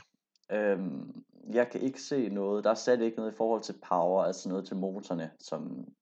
Øhm, 0.52 1.26
jeg 1.54 1.70
kan 1.72 1.82
ikke 1.82 2.02
se 2.02 2.30
noget. 2.30 2.64
Der 2.64 2.70
er 2.70 2.76
slet 2.76 3.02
ikke 3.02 3.18
noget 3.18 3.32
i 3.32 3.36
forhold 3.36 3.64
til 3.64 3.80
power, 3.90 4.24
altså 4.24 4.50
noget 4.50 4.68
til 4.68 4.76
motorerne, 4.76 5.32
som... 5.40 5.94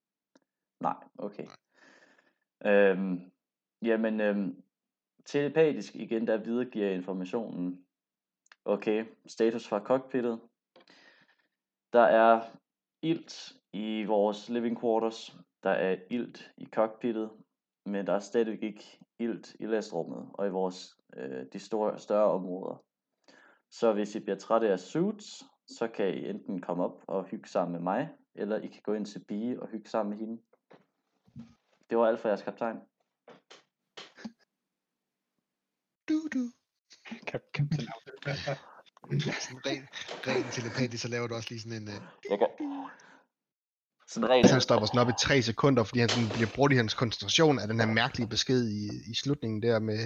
Nej, 0.79 0.95
okay. 1.17 1.47
Øhm, 2.65 3.31
jamen, 3.81 4.21
øhm, 4.21 4.63
telepatisk 5.25 5.95
igen, 5.95 6.27
der 6.27 6.37
videregiver 6.37 6.89
informationen. 6.89 7.85
Okay, 8.65 9.05
status 9.25 9.67
fra 9.67 9.79
cockpittet. 9.79 10.39
Der 11.93 12.01
er 12.01 12.41
ilt 13.01 13.53
i 13.73 14.03
vores 14.03 14.49
living 14.49 14.81
quarters. 14.81 15.37
Der 15.63 15.69
er 15.69 15.97
ilt 16.09 16.53
i 16.57 16.65
cockpittet, 16.65 17.31
men 17.85 18.07
der 18.07 18.13
er 18.13 18.19
stadigvæk 18.19 18.63
ikke 18.63 18.99
ilt 19.19 19.55
i 19.59 19.65
lastrummet 19.65 20.29
og 20.33 20.47
i 20.47 20.49
vores 20.49 20.97
øh, 21.15 21.45
de 21.53 21.59
store, 21.59 21.99
større 21.99 22.31
områder. 22.31 22.83
Så 23.71 23.93
hvis 23.93 24.15
I 24.15 24.19
bliver 24.19 24.37
trætte 24.37 24.69
af 24.69 24.79
suits, 24.79 25.43
så 25.67 25.87
kan 25.87 26.13
I 26.17 26.29
enten 26.29 26.61
komme 26.61 26.83
op 26.83 27.03
og 27.07 27.23
hygge 27.23 27.49
sammen 27.49 27.71
med 27.71 27.81
mig, 27.81 28.09
eller 28.35 28.57
I 28.57 28.67
kan 28.67 28.81
gå 28.83 28.93
ind 28.93 29.05
til 29.05 29.25
Bie 29.27 29.61
og 29.61 29.67
hygge 29.67 29.89
sammen 29.89 30.09
med 30.09 30.17
hende. 30.17 30.41
Det 31.93 31.99
var 31.99 32.07
alt 32.07 32.19
for 32.19 32.27
jeres 32.29 32.41
kaptajn. 32.41 32.77
Du, 36.09 36.17
du. 36.35 36.43
Kap, 37.27 37.41
kaptajn. 37.53 37.87
Sådan 39.45 39.65
rent, 39.69 39.89
rent 40.27 40.53
telepatisk, 40.53 41.01
så 41.01 41.07
laver 41.07 41.27
du 41.27 41.35
også 41.35 41.49
lige 41.49 41.61
sådan 41.61 41.81
en... 41.81 41.87
Uh, 41.87 42.01
Jeg 42.29 42.37
kan... 42.39 42.47
Sådan 44.07 44.29
rent, 44.29 44.51
Han 44.51 44.61
stopper 44.61 44.87
sådan 44.87 45.01
op 45.01 45.09
i 45.09 45.17
tre 45.19 45.41
sekunder, 45.41 45.83
fordi 45.83 45.99
han 45.99 46.09
sådan 46.09 46.29
bliver 46.35 46.51
brugt 46.55 46.73
i 46.73 46.75
hans 46.75 46.93
koncentration 46.93 47.59
af 47.59 47.67
den 47.67 47.79
her 47.79 47.87
mærkelige 47.87 48.29
besked 48.29 48.61
i, 48.79 48.81
i 49.11 49.13
slutningen 49.21 49.61
der 49.61 49.79
med, 49.79 50.01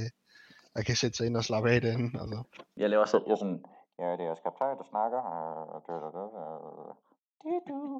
at 0.75 0.85
kan 0.85 0.95
sætte 0.95 1.17
sig 1.17 1.25
ind 1.27 1.37
og 1.37 1.43
slappe 1.43 1.71
af 1.71 1.81
den. 1.81 2.19
Altså. 2.21 2.43
jeg 2.77 2.89
laver 2.89 3.05
så, 3.05 3.17
jeg 3.27 3.37
sådan, 3.37 3.65
ja, 3.99 4.11
det 4.11 4.21
er 4.21 4.29
jeres 4.29 4.45
kaptajn, 4.45 4.77
der 4.77 4.87
snakker. 4.93 5.19
øh, 5.33 5.81
du, 5.85 5.93
du, 6.03 6.07
du, 6.15 6.23
øh, 7.47 7.61
du, 7.67 7.75
du. 7.91 7.97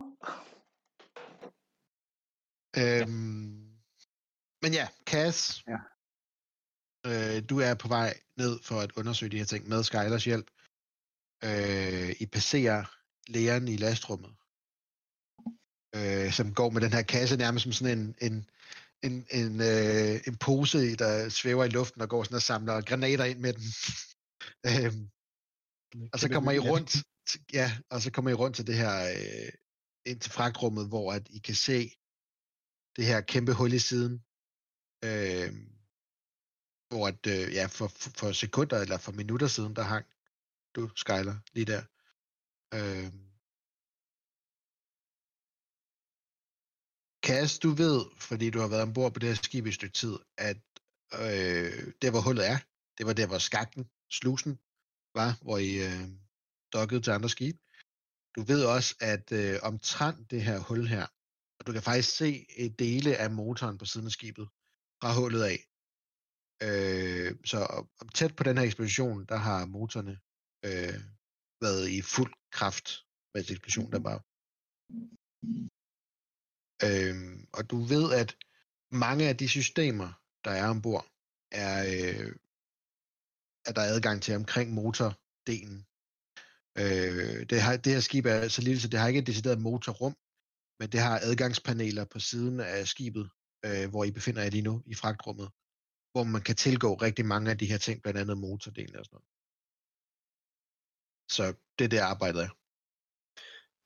øhm, 2.82 3.67
men 4.62 4.74
ja, 4.74 4.88
Cass. 5.06 5.64
Ja. 5.68 5.80
Øh, 7.08 7.44
du 7.50 7.60
er 7.60 7.74
på 7.74 7.88
vej 7.88 8.20
ned 8.38 8.60
for 8.64 8.80
at 8.82 8.92
undersøge 8.92 9.32
de 9.32 9.38
her 9.38 9.46
ting 9.46 9.68
med 9.68 9.84
Skylers 9.84 10.26
hjælp. 10.26 10.48
Øh, 11.44 12.16
I 12.20 12.26
passerer 12.26 12.82
lægeren 13.28 13.68
i 13.68 13.78
lastrummet. 13.78 14.34
Øh, 15.96 16.32
som 16.32 16.54
går 16.54 16.70
med 16.70 16.82
den 16.82 16.94
her 16.94 17.02
kasse 17.02 17.38
nærmest 17.38 17.64
som 17.64 17.72
sådan 17.72 18.00
en, 18.00 18.16
en, 18.22 18.50
en, 19.04 19.26
en, 19.32 19.62
øh, 19.62 20.22
en 20.28 20.38
pose, 20.38 20.96
der 20.96 21.30
svæver 21.30 21.64
i 21.64 21.70
luften 21.70 22.02
og 22.02 22.10
går 22.10 22.24
sådan 22.24 22.36
og 22.36 22.42
samler 22.42 22.82
granater 22.82 23.26
ind 23.26 23.40
med 23.40 23.54
den. 23.54 23.68
øhm, 24.70 25.10
og 26.14 26.20
så 26.20 26.30
kommer 26.30 26.52
I 26.52 26.60
rundt, 26.60 26.92
ja, 27.54 27.78
og 27.90 28.02
så 28.02 28.12
kommer 28.12 28.32
I 28.32 28.34
rundt 28.34 28.56
til 28.56 28.68
det 28.68 28.78
her, 28.78 28.96
øh, 29.16 29.52
ind 30.06 30.20
til 30.20 30.32
fragtrummet, 30.32 30.88
hvor 30.88 31.14
at 31.14 31.28
I 31.30 31.40
kan 31.40 31.56
se 31.56 31.80
det 32.96 33.06
her 33.06 33.22
kæmpe 33.22 33.54
hul 33.54 33.74
i 33.74 33.80
siden, 33.80 34.24
øh, 35.04 35.50
hvor 36.90 37.08
at, 37.08 37.28
øh, 37.28 37.54
ja, 37.54 37.66
for, 37.66 37.88
for, 37.88 38.32
sekunder 38.32 38.78
eller 38.82 38.98
for 38.98 39.12
minutter 39.12 39.48
siden, 39.48 39.76
der 39.76 39.82
hang 39.82 40.06
du, 40.78 40.90
Skyler, 40.96 41.36
lige 41.54 41.66
der. 41.66 41.84
Øh, 42.78 43.14
Kas, 47.24 47.60
du 47.60 47.70
ved, 47.70 48.00
fordi 48.20 48.50
du 48.50 48.60
har 48.60 48.68
været 48.68 48.82
ombord 48.82 49.14
på 49.14 49.20
det 49.20 49.30
her 49.30 49.36
skib 49.36 49.66
i 49.66 49.70
et 49.70 49.76
stykke 49.76 49.94
tid, 49.94 50.16
at 50.38 50.62
øh, 51.14 51.94
der 52.02 52.12
hvor 52.12 52.22
hullet 52.22 52.48
er, 52.48 52.58
det 52.98 53.06
var 53.06 53.14
der 53.14 53.28
hvor 53.28 53.38
skakten, 53.38 53.90
slusen, 54.12 54.60
var, 55.20 55.32
hvor 55.42 55.58
I 55.58 55.72
øh, 55.88 56.08
dokkede 56.74 57.02
til 57.02 57.12
andre 57.12 57.30
skibe. 57.30 57.60
Du 58.36 58.42
ved 58.42 58.66
også, 58.66 58.96
at 59.00 59.32
øh, 59.32 59.60
omtrent 59.64 60.32
det 60.32 60.42
her 60.44 60.60
hul 60.60 60.88
her, 60.88 61.06
og 61.60 61.68
du 61.68 61.72
kan 61.72 61.82
faktisk 61.82 62.18
se 62.18 62.46
et 62.58 62.80
dele 62.80 63.18
af 63.18 63.32
motoren 63.32 63.78
på 63.78 63.86
siden 63.86 64.06
af 64.06 64.12
skibet 64.12 64.48
fra 65.02 65.14
hullet 65.20 65.44
af. 65.44 65.60
Øh, 66.68 67.36
så 67.46 67.60
om- 68.00 68.10
tæt 68.10 68.36
på 68.36 68.44
den 68.44 68.58
her 68.58 68.66
eksplosion, 68.66 69.26
der 69.26 69.36
har 69.36 69.66
motorerne 69.66 70.16
øh, 70.66 71.00
været 71.62 71.90
i 71.90 72.02
fuld 72.02 72.34
kraft, 72.52 72.88
mens 73.34 73.52
eksplosionen 73.52 73.92
der 73.92 74.00
var. 74.10 74.18
Øhm, 76.88 77.48
og 77.54 77.70
du 77.72 77.78
ved, 77.94 78.06
at 78.22 78.38
mange 78.92 79.30
af 79.30 79.38
de 79.38 79.48
systemer, 79.50 80.10
der 80.46 80.52
er 80.52 80.70
ombord, 80.70 81.06
er, 81.52 81.76
øh, 81.94 82.32
at 83.68 83.76
der 83.76 83.82
er 83.82 83.94
adgang 83.96 84.22
til 84.22 84.36
omkring 84.36 84.68
motordelen. 84.72 85.78
Øh, 86.82 87.40
det, 87.50 87.62
har, 87.62 87.78
det 87.78 87.94
her 87.94 88.00
skib 88.00 88.26
er 88.26 88.48
så 88.48 88.62
lille, 88.62 88.82
så 88.82 88.88
det 88.88 89.00
har 89.00 89.08
ikke 89.08 89.20
et 89.20 89.28
decideret 89.28 89.62
motorrum, 89.62 90.16
men 90.80 90.88
det 90.92 91.00
har 91.00 91.20
adgangspaneler 91.30 92.06
på 92.06 92.20
siden 92.20 92.60
af 92.60 92.88
skibet, 92.88 93.30
øh, 93.66 93.90
hvor 93.90 94.04
I 94.04 94.12
befinder 94.12 94.42
jer 94.42 94.50
lige 94.50 94.62
nu 94.62 94.84
i 94.86 94.96
fragtrummet, 94.96 95.50
hvor 96.12 96.24
man 96.24 96.42
kan 96.42 96.56
tilgå 96.56 96.94
rigtig 96.94 97.26
mange 97.26 97.52
af 97.52 97.58
de 97.58 97.66
her 97.66 97.78
ting, 97.78 98.02
blandt 98.02 98.20
andet 98.20 98.38
motordelen 98.38 98.96
og 98.96 99.06
sådan 99.06 99.16
noget. 99.16 99.28
Så 101.32 101.44
det 101.80 101.86
er 101.86 101.90
det 101.90 101.98
arbejdet 101.98 102.42
er. 102.42 102.50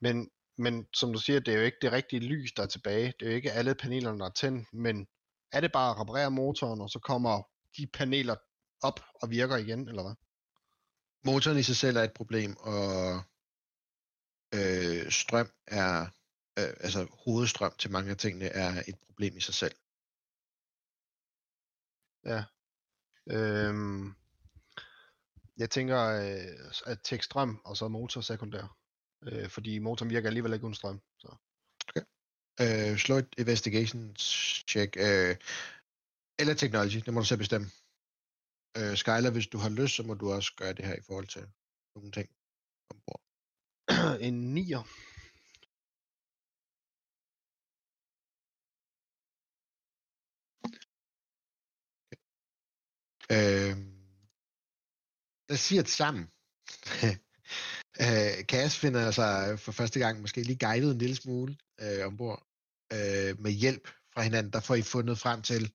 Men, 0.01 0.29
men 0.57 0.87
som 0.93 1.13
du 1.13 1.19
siger, 1.19 1.39
det 1.39 1.53
er 1.53 1.57
jo 1.57 1.63
ikke 1.63 1.77
det 1.81 1.91
rigtige 1.91 2.19
lys, 2.19 2.53
der 2.53 2.63
er 2.63 2.67
tilbage. 2.67 3.13
Det 3.19 3.25
er 3.25 3.29
jo 3.31 3.35
ikke 3.35 3.51
alle 3.51 3.75
panelerne, 3.75 4.19
der 4.19 4.25
er 4.25 4.29
tændt, 4.29 4.73
men 4.73 5.07
er 5.51 5.61
det 5.61 5.71
bare 5.71 5.89
at 5.91 5.99
reparere 5.99 6.31
motoren, 6.31 6.81
og 6.81 6.89
så 6.89 6.99
kommer 6.99 7.43
de 7.77 7.87
paneler 7.87 8.35
op 8.81 8.99
og 9.21 9.29
virker 9.29 9.57
igen, 9.57 9.87
eller 9.87 10.03
hvad? 10.03 10.15
motoren 11.25 11.57
i 11.57 11.63
sig 11.63 11.75
selv 11.75 11.97
er 11.97 12.03
et 12.03 12.13
problem, 12.13 12.57
og 12.57 13.23
øh, 14.53 15.11
strøm 15.11 15.49
er, 15.67 16.07
øh, 16.61 16.73
altså 16.79 17.07
hovedstrøm 17.25 17.73
til 17.77 17.91
mange 17.91 18.11
af 18.11 18.17
tingene 18.17 18.45
er 18.45 18.83
et 18.87 18.95
problem 19.05 19.37
i 19.37 19.41
sig 19.41 19.53
selv. 19.53 19.75
Øhm, 23.29 24.15
jeg 25.57 25.69
tænker 25.69 25.99
øh, 26.01 26.71
at 26.85 27.01
tække 27.01 27.25
strøm, 27.25 27.61
og 27.65 27.77
så 27.77 27.87
motor 27.87 28.21
sekundær. 28.21 28.77
Øh, 29.23 29.49
fordi 29.49 29.79
motoren 29.79 30.09
virker 30.09 30.27
alligevel 30.27 30.53
ikke 30.53 30.65
uden 30.65 30.75
strøm. 30.75 31.01
Så. 31.19 31.35
Øh, 32.61 32.97
slå 32.97 33.15
et 33.15 33.33
investigation 33.37 34.15
check, 34.15 34.97
øh, 34.97 35.35
eller 36.39 36.53
technology, 36.53 36.99
det 37.05 37.13
må 37.13 37.19
du 37.19 37.25
selv 37.25 37.39
bestemme. 37.39 37.67
Øh, 38.77 38.97
Skyler, 38.97 39.31
hvis 39.31 39.47
du 39.47 39.57
har 39.57 39.69
lyst, 39.69 39.95
så 39.95 40.03
må 40.03 40.13
du 40.13 40.31
også 40.31 40.53
gøre 40.55 40.73
det 40.73 40.85
her 40.85 40.95
i 40.95 41.01
forhold 41.01 41.27
til 41.27 41.45
nogle 41.95 42.11
ting 42.11 42.29
ombord. 42.89 43.21
en 44.27 44.53
nier. 44.53 44.83
Øh, 53.35 53.77
lad 55.49 55.55
os 55.57 55.59
sige, 55.59 55.79
at 55.79 55.89
sammen 55.89 56.23
øh, 58.05 58.43
Cass 58.51 58.79
finder 58.79 59.11
sig 59.11 59.59
for 59.59 59.71
første 59.71 59.99
gang 59.99 60.21
måske 60.21 60.43
lige 60.43 60.65
guidet 60.67 60.91
en 60.91 60.97
lille 60.97 61.15
smule 61.15 61.57
øh, 61.81 62.05
ombord 62.05 62.47
øh, 62.93 63.39
med 63.39 63.51
hjælp 63.51 63.87
fra 64.13 64.21
hinanden. 64.21 64.53
Der 64.53 64.59
får 64.59 64.75
I 64.75 64.81
fundet 64.81 65.19
frem 65.19 65.41
til 65.41 65.73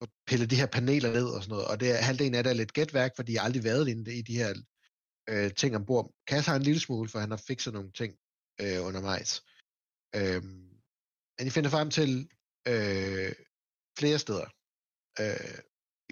at 0.00 0.08
pille 0.26 0.46
de 0.46 0.56
her 0.56 0.66
paneler 0.66 1.12
ned 1.12 1.26
og 1.26 1.42
sådan 1.42 1.52
noget. 1.52 1.66
Og 1.66 1.80
det 1.80 1.90
er, 1.90 2.02
halvdelen 2.02 2.34
af 2.34 2.44
det 2.44 2.50
er 2.50 2.54
lidt 2.54 2.72
gætværk, 2.72 3.16
fordi 3.16 3.32
jeg 3.32 3.40
har 3.40 3.46
aldrig 3.46 3.64
været 3.64 3.88
inde 3.88 4.14
i 4.14 4.22
de 4.22 4.36
her 4.36 4.54
øh, 5.28 5.54
ting 5.54 5.76
ombord. 5.76 6.14
Cass 6.28 6.46
har 6.46 6.56
en 6.56 6.62
lille 6.62 6.80
smule, 6.80 7.08
for 7.08 7.18
han 7.18 7.30
har 7.30 7.42
fikset 7.46 7.72
nogle 7.72 7.92
ting 7.92 8.12
øh, 8.60 8.86
undervejs. 8.86 9.42
Øh, 10.16 10.42
men 11.38 11.46
I 11.46 11.50
finder 11.50 11.70
frem 11.70 11.90
til 11.90 12.28
øh, 12.68 13.32
flere 13.98 14.18
steder. 14.18 14.46
Øh, 15.20 15.58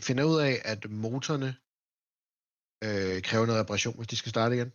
finder 0.01 0.25
ud 0.25 0.41
af, 0.41 0.63
at 0.65 0.91
motorerne 0.91 1.57
øh, 2.85 3.23
kræver 3.23 3.47
noget 3.47 3.61
reparation, 3.61 3.97
hvis 3.97 4.09
de 4.09 4.17
skal 4.17 4.31
starte 4.31 4.55
igen. 4.55 4.71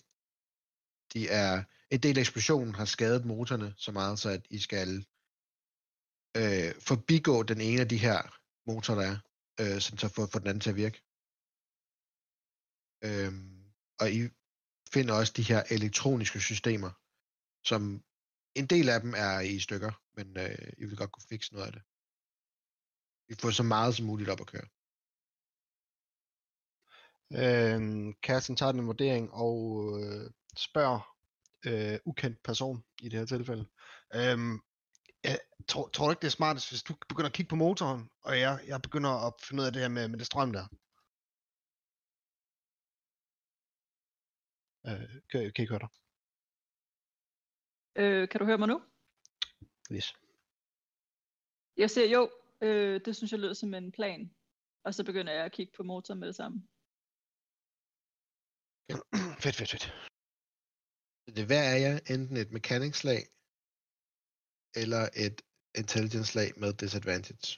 De 1.14 1.30
er, 1.30 1.64
en 1.92 2.00
del 2.00 2.18
af 2.18 2.22
eksplosionen 2.22 2.76
har 2.76 2.86
skadet 2.86 3.26
motorerne 3.26 3.74
så 3.78 3.92
meget, 3.92 4.20
så 4.20 4.30
at 4.30 4.48
I 4.50 4.60
skal 4.60 4.90
øh, 6.38 6.72
forbigå 6.90 7.44
den 7.44 7.62
ene 7.62 7.82
af 7.82 7.90
de 7.90 7.98
her 7.98 8.20
motorer, 8.68 9.00
der 9.02 9.08
er, 9.12 9.18
øh, 9.62 9.82
sådan 9.82 9.98
så 9.98 10.08
for, 10.16 10.26
for 10.26 10.40
den 10.40 10.48
anden 10.48 10.62
til 10.62 10.70
at 10.70 10.76
virke. 10.76 11.00
Øh, 13.08 13.34
og 14.02 14.08
I 14.18 14.20
finder 14.94 15.14
også 15.14 15.34
de 15.38 15.50
her 15.52 15.64
elektroniske 15.76 16.40
systemer, 16.40 16.92
som 17.70 17.82
en 18.60 18.68
del 18.74 18.90
af 18.90 19.02
dem 19.02 19.14
er 19.18 19.40
i 19.40 19.60
stykker, 19.60 19.92
men 20.18 20.38
øh, 20.38 20.72
I 20.78 20.86
vil 20.86 20.98
godt 20.98 21.12
kunne 21.12 21.30
fikse 21.30 21.54
noget 21.54 21.68
af 21.68 21.74
det. 21.74 21.84
Vi 23.30 23.36
får 23.42 23.52
så 23.52 23.64
meget 23.64 23.96
som 23.96 24.06
muligt 24.06 24.30
op 24.30 24.42
at 24.42 24.48
køre. 24.48 24.68
Øhm, 27.32 28.14
Kassen 28.24 28.56
tager 28.56 28.72
den 28.72 28.88
vurdering 28.88 29.34
og 29.34 29.58
øh, 30.00 30.32
spørger 30.58 31.18
øh, 31.66 32.00
ukendt 32.06 32.44
person 32.44 32.84
i 33.02 33.10
det 33.10 33.20
her 33.20 33.26
tilfælde. 33.26 33.66
Øh, 34.16 34.38
tror, 35.68 35.88
tror 35.88 36.06
du 36.06 36.12
ikke, 36.12 36.22
det 36.22 36.28
er 36.28 36.40
smartest, 36.40 36.70
hvis 36.72 36.84
du 36.84 36.94
begynder 37.10 37.30
at 37.30 37.34
kigge 37.34 37.50
på 37.50 37.56
motoren, 37.56 38.10
og 38.22 38.40
jeg, 38.40 38.60
jeg 38.68 38.82
begynder 38.82 39.10
at 39.28 39.34
finde 39.48 39.62
ud 39.62 39.68
af 39.68 39.74
det 39.74 39.82
her 39.82 39.90
med, 39.90 40.08
med 40.08 40.18
det 40.20 40.26
strøm 40.26 40.52
der? 40.54 40.66
Øh, 44.88 45.22
kan, 45.30 45.52
kan 45.54 45.64
I 45.64 45.68
høre 45.68 45.80
dig? 45.80 45.90
Øh, 47.96 48.30
kan 48.30 48.40
du 48.40 48.46
høre 48.46 48.58
mig 48.58 48.68
nu? 48.68 48.82
Yes. 49.92 50.14
Jeg 51.78 51.90
siger 51.90 52.08
jo, 52.08 52.32
øh, 52.62 53.02
det 53.06 53.16
synes 53.16 53.32
jeg 53.32 53.40
lyder 53.40 53.54
som 53.54 53.74
en 53.74 53.92
plan. 53.92 54.36
Og 54.84 54.94
så 54.94 55.04
begynder 55.04 55.34
jeg 55.34 55.46
at 55.46 55.52
kigge 55.52 55.74
på 55.78 55.84
motoren 55.84 56.20
med 56.20 56.28
det 56.28 56.36
samme. 56.36 56.68
fedt, 59.44 59.56
fedt, 59.60 59.72
fedt. 59.74 59.86
Det 61.36 61.42
er 61.44 61.50
hver 61.52 61.66
af 61.74 61.80
jer 61.86 61.96
enten 62.14 62.38
et 62.38 62.52
mechanics 62.58 62.98
slag, 63.04 63.22
eller 64.82 65.04
et 65.26 65.38
intelligence 65.82 66.32
slag 66.32 66.50
med 66.62 66.74
disadvantage. 66.84 67.50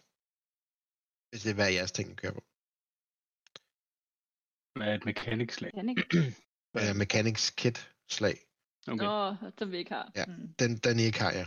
Hvis 1.29 1.41
det 1.43 1.49
er 1.51 1.57
hver 1.59 1.71
jeres 1.77 1.91
ting, 1.91 2.07
I 2.11 2.15
kører 2.21 2.35
på. 2.39 2.43
Hvad 4.77 4.87
er 4.91 4.95
et 4.99 5.05
mechanics 5.11 5.55
slag? 5.55 5.71
Kan 5.73 5.89
ikke? 5.89 6.05
Uh, 6.79 6.95
mechanics 7.03 7.49
kit 7.61 7.77
slag. 8.17 8.37
Okay. 8.87 9.05
Nå, 9.05 9.51
som 9.57 9.71
vi 9.71 9.77
ikke 9.77 9.93
har. 9.93 10.11
Ja. 10.15 10.25
Hmm, 10.25 10.53
Den, 10.59 10.71
den 10.77 10.99
I 10.99 11.03
ikke 11.03 11.19
har, 11.25 11.31
ja. 11.39 11.45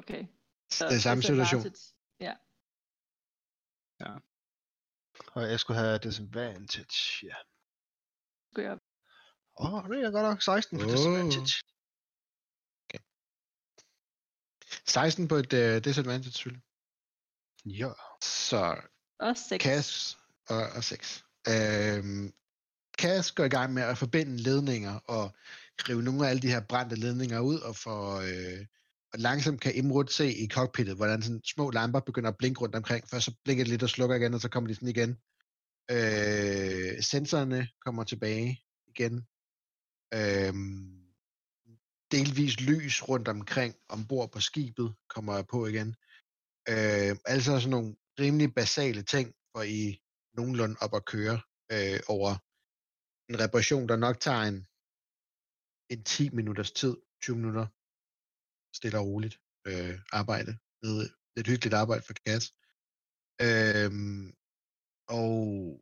okay. 0.00 0.22
Det 0.88 0.96
er 0.98 1.04
samme 1.08 1.22
situation. 1.22 1.62
disadvantage. 1.62 1.94
Ja, 2.20 2.34
Og 5.34 5.42
jeg 5.52 5.60
skulle 5.60 5.80
have 5.80 5.98
disadvantage, 5.98 7.26
ja. 7.26 7.36
skulle 7.36 7.53
jeg. 8.62 8.78
Åh, 9.60 9.74
oh, 9.74 9.88
det 9.88 10.04
er 10.04 10.10
godt 10.10 10.22
nok 10.22 10.42
16 10.42 10.80
for 10.80 10.86
Åh. 10.86 10.92
disadvantage. 10.92 11.64
16 14.86 15.28
på 15.28 15.34
et 15.34 15.52
uh, 15.52 15.84
disadvantage, 15.84 16.32
selvfølgelig. 16.32 16.62
Ja. 17.64 17.90
Så 18.22 18.76
Og 19.20 19.36
6. 19.36 19.62
Cass 19.64 20.18
og, 20.48 20.62
og 20.76 20.84
6. 20.84 21.24
Øhm, 21.48 22.32
Cass 22.98 23.32
går 23.32 23.44
i 23.44 23.48
gang 23.48 23.72
med 23.72 23.82
at 23.82 23.98
forbinde 23.98 24.36
ledninger 24.36 25.00
og 25.08 25.34
rive 25.88 26.02
nogle 26.02 26.26
af 26.26 26.30
alle 26.30 26.42
de 26.42 26.50
her 26.50 26.60
brændte 26.60 26.96
ledninger 26.96 27.40
ud 27.40 27.58
og 27.58 27.76
få 27.76 28.20
øh, 28.20 28.66
og 29.14 29.20
langsomt 29.20 29.60
kan 29.60 29.74
Imrud 29.74 30.06
se 30.06 30.34
i 30.34 30.48
cockpittet, 30.48 30.96
hvordan 30.96 31.22
sådan 31.22 31.40
små 31.44 31.70
lamper 31.70 32.00
begynder 32.00 32.30
at 32.30 32.36
blinke 32.36 32.60
rundt 32.60 32.74
omkring. 32.74 33.08
Først 33.08 33.24
så 33.24 33.34
blinker 33.44 33.64
det 33.64 33.70
lidt 33.70 33.82
og 33.82 33.88
slukker 33.88 34.16
igen, 34.16 34.34
og 34.34 34.40
så 34.40 34.48
kommer 34.48 34.68
de 34.68 34.74
sådan 34.74 34.88
igen. 34.88 35.18
Øh, 35.90 37.02
sensorerne 37.02 37.68
kommer 37.84 38.04
tilbage 38.04 38.60
igen. 38.86 39.14
Øh, 40.14 40.54
delvis 42.10 42.60
lys 42.60 43.08
rundt 43.08 43.28
omkring 43.28 43.74
ombord 43.88 44.32
på 44.32 44.40
skibet 44.40 44.94
kommer 45.08 45.42
på 45.42 45.66
igen. 45.66 45.88
Øh, 46.68 47.12
altså 47.24 47.52
sådan 47.60 47.70
nogle 47.70 47.96
rimelig 48.20 48.54
basale 48.54 49.02
ting, 49.02 49.34
for 49.52 49.62
I 49.62 50.00
nogenlunde 50.36 50.76
op 50.80 50.94
at 50.94 51.04
køre 51.04 51.40
øh, 51.72 52.00
over 52.08 52.30
en 53.30 53.40
reparation, 53.44 53.88
der 53.88 53.96
nok 53.96 54.20
tager 54.20 54.42
en, 54.52 54.58
en 55.92 56.04
10 56.04 56.30
minutters 56.30 56.72
tid, 56.72 56.96
20 57.22 57.36
minutter, 57.36 57.66
stille 58.76 58.98
og 58.98 59.06
roligt 59.06 59.36
øh, 59.68 59.98
arbejde. 60.12 60.52
Med 60.82 61.10
lidt 61.36 61.46
hyggeligt 61.46 61.74
arbejde 61.74 62.04
for 62.06 62.14
Cass. 62.26 62.44
Øhm, 63.46 64.34
og 65.08 65.80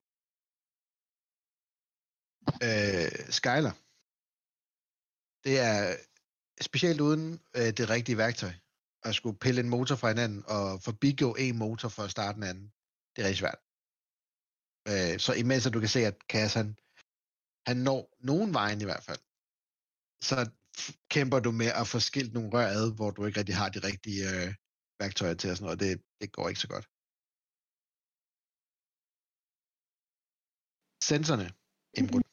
øh, 2.67 3.11
Skyler, 3.39 3.75
det 5.45 5.59
er 5.59 5.97
specielt 6.61 7.01
uden 7.01 7.41
øh, 7.57 7.71
det 7.79 7.91
rigtige 7.91 8.19
værktøj, 8.19 8.53
at 9.03 9.15
skulle 9.15 9.39
pille 9.39 9.61
en 9.61 9.69
motor 9.69 9.97
fra 9.97 10.09
hinanden 10.09 10.45
og 10.47 10.83
forbigå 10.83 11.35
en 11.35 11.59
motor 11.59 11.89
for 11.89 12.03
at 12.03 12.11
starte 12.11 12.37
en 12.37 12.43
anden. 12.43 12.73
Det 13.17 13.23
er 13.23 13.27
rigtig 13.27 13.39
svært. 13.39 13.61
Øh, 14.89 15.21
så 15.21 15.33
imens 15.33 15.67
at 15.67 15.73
du 15.73 15.81
kan 15.81 15.89
se, 15.89 16.01
at 16.07 16.17
Cass, 16.29 16.55
han, 16.55 16.77
han 17.67 17.77
når 17.77 18.17
nogen 18.21 18.55
vejen 18.55 18.81
i 18.81 18.85
hvert 18.85 19.05
fald, 19.05 19.23
så 20.23 20.51
kæmper 21.11 21.41
du 21.41 21.51
med 21.53 21.67
at 21.67 21.89
få 21.89 21.99
skilt 21.99 22.33
nogle 22.33 22.51
rør 22.53 22.67
ad, 22.67 22.95
hvor 22.95 23.11
du 23.11 23.27
ikke 23.27 23.39
rigtig 23.39 23.57
har 23.57 23.69
de 23.69 23.79
rigtige 23.79 24.23
øh, 24.31 24.55
værktøjer 25.01 25.35
til 25.35 25.51
og 25.51 25.57
sådan 25.57 25.65
noget, 25.65 25.81
og 25.81 25.85
det, 25.85 26.03
det 26.21 26.33
går 26.33 26.49
ikke 26.49 26.61
så 26.61 26.69
godt. 26.69 26.87
Sensorerne 31.13 31.51
indbrudt 31.95 32.27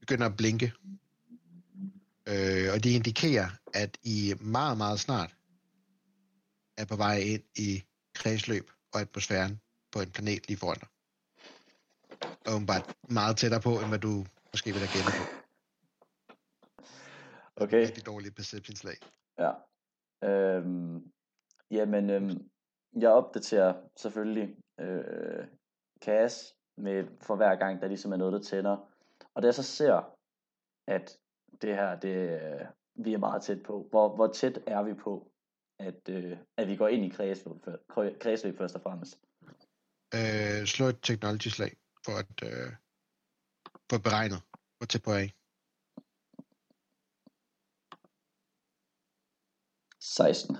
begynder 0.00 0.26
at 0.26 0.36
blinke, 0.36 0.72
øh, 2.28 2.72
og 2.72 2.84
de 2.84 2.94
indikerer, 2.94 3.48
at 3.74 3.98
I 4.02 4.34
meget, 4.40 4.78
meget 4.78 5.00
snart 5.00 5.36
er 6.76 6.84
på 6.84 6.96
vej 6.96 7.16
ind 7.18 7.42
i 7.56 7.84
kredsløb 8.14 8.70
og 8.94 9.00
atmosfæren 9.00 9.60
på 9.92 10.00
en 10.00 10.10
planet 10.10 10.48
lige 10.48 10.58
foran 10.58 10.78
dig. 10.80 10.88
Og 12.46 12.54
åbenbart 12.54 12.96
meget 13.08 13.36
tættere 13.36 13.60
på, 13.60 13.80
end 13.80 13.88
hvad 13.88 13.98
du 13.98 14.26
måske 14.52 14.72
vil 14.72 14.80
have 14.80 14.92
gættet 14.96 15.14
på. 15.20 15.24
Okay. 17.56 17.86
Rigtig 17.86 18.06
dårlige 18.06 18.32
perception 18.32 18.76
slag. 18.76 18.98
Ja. 19.38 19.52
Øhm, 20.28 21.12
jamen, 21.70 22.10
øhm, 22.10 22.50
jeg 23.00 23.10
opdaterer 23.10 23.74
selvfølgelig 23.96 24.56
øh, 24.80 25.46
Cass 26.04 26.54
med 26.76 27.04
for 27.20 27.36
hver 27.36 27.56
gang, 27.56 27.80
der 27.80 27.88
ligesom 27.88 28.12
er 28.12 28.16
noget, 28.16 28.32
der 28.32 28.40
tænder. 28.40 28.76
Og 29.34 29.42
da 29.42 29.46
jeg 29.46 29.54
så 29.54 29.62
ser, 29.62 30.14
at 30.86 31.18
det 31.62 31.74
her, 31.74 32.00
det, 32.00 32.42
øh, 32.42 32.66
vi 32.94 33.12
er 33.12 33.18
meget 33.18 33.42
tæt 33.42 33.62
på, 33.62 33.86
hvor, 33.90 34.14
hvor 34.14 34.26
tæt 34.32 34.62
er 34.66 34.82
vi 34.82 34.94
på, 34.94 35.32
at, 35.78 36.08
øh, 36.08 36.38
at 36.56 36.68
vi 36.68 36.76
går 36.76 36.88
ind 36.88 37.04
i 37.04 37.08
kredsløb, 37.08 37.56
kredsløb 38.20 38.58
først 38.58 38.74
og 38.74 38.82
fremmest? 38.82 39.18
Øh, 40.14 40.66
slå 40.66 40.86
et 40.86 40.98
technology 41.02 41.48
slag 41.48 41.76
for 42.04 42.12
at 42.12 42.52
øh, 42.52 42.72
få 43.90 43.98
beregnet, 43.98 44.42
hvor 44.78 44.86
tæt 44.86 45.02
på 45.02 45.10
er 45.10 45.18
I. 45.18 45.32
16. 50.00 50.56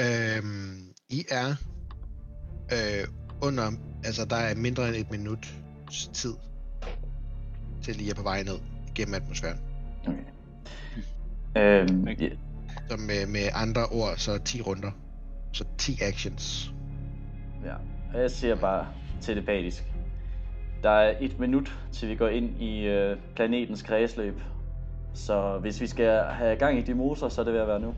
Øhm, 0.00 0.94
I 1.08 1.24
er 1.30 1.50
øh, 2.72 3.25
under, 3.42 3.72
altså 4.04 4.24
der 4.24 4.36
er 4.36 4.54
mindre 4.54 4.88
end 4.88 4.96
et 4.96 5.10
minut 5.10 5.54
tid 6.12 6.34
til 7.82 8.00
I 8.00 8.10
er 8.10 8.14
på 8.14 8.22
vej 8.22 8.42
ned 8.42 8.58
gennem 8.94 9.14
atmosfæren. 9.14 9.60
Okay. 10.06 10.18
Øhm, 11.56 12.02
Okay. 12.02 12.30
ja, 12.30 12.36
Så 12.90 12.96
med, 12.96 13.26
med 13.26 13.48
andre 13.54 13.86
ord, 13.86 14.16
så 14.16 14.38
10 14.38 14.62
runder. 14.62 14.90
Så 15.52 15.64
10 15.78 15.98
actions. 16.02 16.72
Ja, 17.64 17.74
og 18.14 18.20
jeg 18.20 18.30
siger 18.30 18.56
bare 18.56 18.86
telepatisk. 19.20 19.84
Der 20.82 20.90
er 20.90 21.16
et 21.20 21.38
minut, 21.38 21.78
til 21.92 22.08
vi 22.08 22.14
går 22.14 22.28
ind 22.28 22.62
i 22.62 22.86
øh, 22.86 23.16
planetens 23.36 23.82
kredsløb. 23.82 24.40
Så 25.14 25.58
hvis 25.58 25.80
vi 25.80 25.86
skal 25.86 26.22
have 26.24 26.56
gang 26.56 26.78
i 26.78 26.82
de 26.82 26.94
motorer, 26.94 27.30
så 27.30 27.40
er 27.40 27.44
det 27.44 27.54
ved 27.54 27.60
at 27.60 27.68
være 27.68 27.80
nu. 27.80 27.94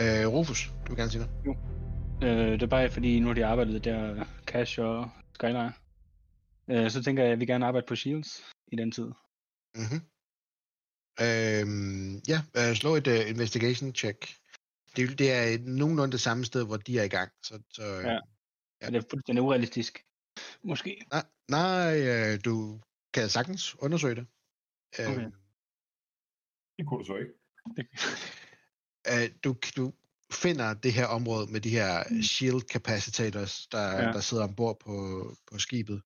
Øh, 0.00 0.32
Rufus, 0.32 0.72
du 0.88 0.94
vil 0.94 1.00
gerne 1.00 1.10
sige 1.10 1.28
noget? 1.44 1.58
Øh, 2.22 2.52
det 2.52 2.62
er 2.62 2.66
bare 2.66 2.90
fordi, 2.90 3.20
nu 3.20 3.26
har 3.26 3.34
de 3.34 3.46
arbejdet 3.46 3.84
der, 3.84 4.24
Cash 4.46 4.80
og 4.80 5.10
Skyline. 5.34 5.72
Øh, 6.70 6.90
så 6.90 7.02
tænker 7.02 7.22
jeg, 7.22 7.28
at 7.28 7.30
jeg 7.30 7.38
vil 7.38 7.46
gerne 7.46 7.66
arbejde 7.66 7.86
på 7.86 7.96
Shields 7.96 8.42
i 8.72 8.76
den 8.76 8.92
tid. 8.92 9.10
Mhm. 9.74 10.00
Øhm, 11.20 12.16
ja, 12.28 12.40
øh, 12.56 12.74
slå 12.74 12.94
et 12.94 13.06
uh, 13.06 13.30
investigation 13.30 13.94
check. 13.94 14.34
Det, 14.96 15.18
det 15.18 15.32
er 15.32 15.58
nogenlunde 15.58 16.12
det 16.12 16.20
samme 16.20 16.44
sted, 16.44 16.66
hvor 16.66 16.76
de 16.76 16.98
er 16.98 17.02
i 17.02 17.08
gang. 17.08 17.32
Så, 17.42 17.62
så, 17.72 17.82
øh, 17.82 18.04
Ja. 18.04 18.12
Ja. 18.12 18.86
Er 18.86 18.90
det 18.90 19.06
fuldstændig 19.10 19.42
urealistisk? 19.42 20.04
Måske. 20.62 21.06
Nej, 21.12 21.24
nej 21.48 22.08
øh, 22.08 22.40
du 22.44 22.80
kan 23.14 23.28
sagtens 23.28 23.76
undersøge 23.78 24.14
det. 24.14 24.26
Øh, 25.00 25.10
Okay. 25.10 25.30
Det 26.78 26.86
kunne 26.86 26.98
du 27.00 27.04
så 27.04 27.16
ikke. 27.16 27.32
øh, 29.10 29.30
du, 29.44 29.56
du 29.76 29.92
finder 30.32 30.74
det 30.74 30.92
her 30.92 31.06
område 31.06 31.52
med 31.52 31.60
de 31.60 31.70
her 31.70 32.22
shield 32.22 32.60
capacitors, 32.60 33.66
der, 33.66 33.92
ja. 33.92 34.12
Der 34.12 34.20
sidder 34.20 34.44
ombord 34.44 34.80
på, 34.80 34.96
på 35.52 35.58
skibet. 35.58 36.02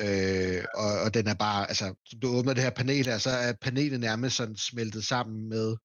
Øh, 0.00 0.64
og, 0.74 1.00
og 1.04 1.14
den 1.14 1.26
er 1.26 1.34
bare, 1.34 1.68
altså, 1.68 1.94
du 2.22 2.28
åbner 2.28 2.54
det 2.54 2.62
her 2.62 2.70
panel 2.70 3.06
her, 3.06 3.18
så 3.18 3.30
er 3.30 3.52
panelet 3.52 4.00
nærmest 4.00 4.36
sådan 4.36 4.56
smeltet 4.56 5.04
sammen 5.04 5.48
med 5.48 5.76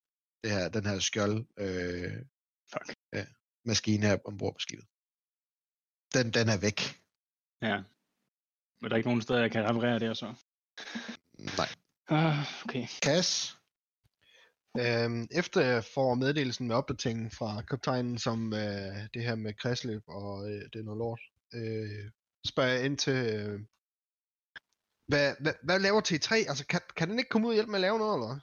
det 0.43 0.51
her, 0.51 0.69
den 0.69 0.85
her 0.85 0.99
skjold 0.99 1.45
øh, 1.57 2.13
Fuck. 2.73 2.97
ja, 3.13 3.25
maskine 3.65 4.07
her 4.07 4.17
ombord 4.25 4.53
på 4.53 4.59
skibet. 4.59 4.85
Den, 6.13 6.33
den 6.33 6.49
er 6.49 6.57
væk. 6.57 6.79
Ja. 7.61 7.77
Men 8.81 8.89
der 8.89 8.95
er 8.95 8.97
ikke 8.97 9.09
nogen 9.09 9.21
steder, 9.21 9.39
jeg 9.39 9.51
kan 9.51 9.69
reparere 9.69 9.99
det, 9.99 10.17
så. 10.17 10.33
Nej. 11.57 11.69
Ah, 12.09 12.63
okay. 12.65 12.87
Cass, 12.87 13.56
Øhm, 14.83 15.27
efter 15.31 15.61
jeg 15.61 15.83
får 15.83 16.13
meddelelsen 16.15 16.67
med 16.67 16.75
opdateringen 16.75 17.31
fra 17.31 17.61
kaptajnen, 17.61 18.17
som 18.17 18.53
øh, 18.53 18.97
det 19.13 19.23
her 19.23 19.35
med 19.35 19.53
kredsløb 19.53 20.03
og 20.07 20.49
øh, 20.49 20.61
det 20.73 20.79
er 20.79 20.83
noget 20.83 20.97
lort, 20.97 21.21
øh, 21.53 22.11
spørger 22.47 22.69
jeg 22.69 22.85
ind 22.85 22.97
til, 22.97 23.17
øh, 23.35 23.59
Hvad, 25.07 25.35
hvad, 25.43 25.53
hvad 25.63 25.79
laver 25.79 26.01
T3? 26.01 26.31
Altså, 26.49 26.67
kan, 26.67 26.81
kan 26.97 27.09
den 27.09 27.19
ikke 27.19 27.29
komme 27.29 27.47
ud 27.47 27.51
og 27.51 27.55
hjælpe 27.55 27.71
med 27.71 27.79
at 27.79 27.87
lave 27.87 27.97
noget, 27.99 28.13
eller 28.15 28.27
hvad? 28.27 28.39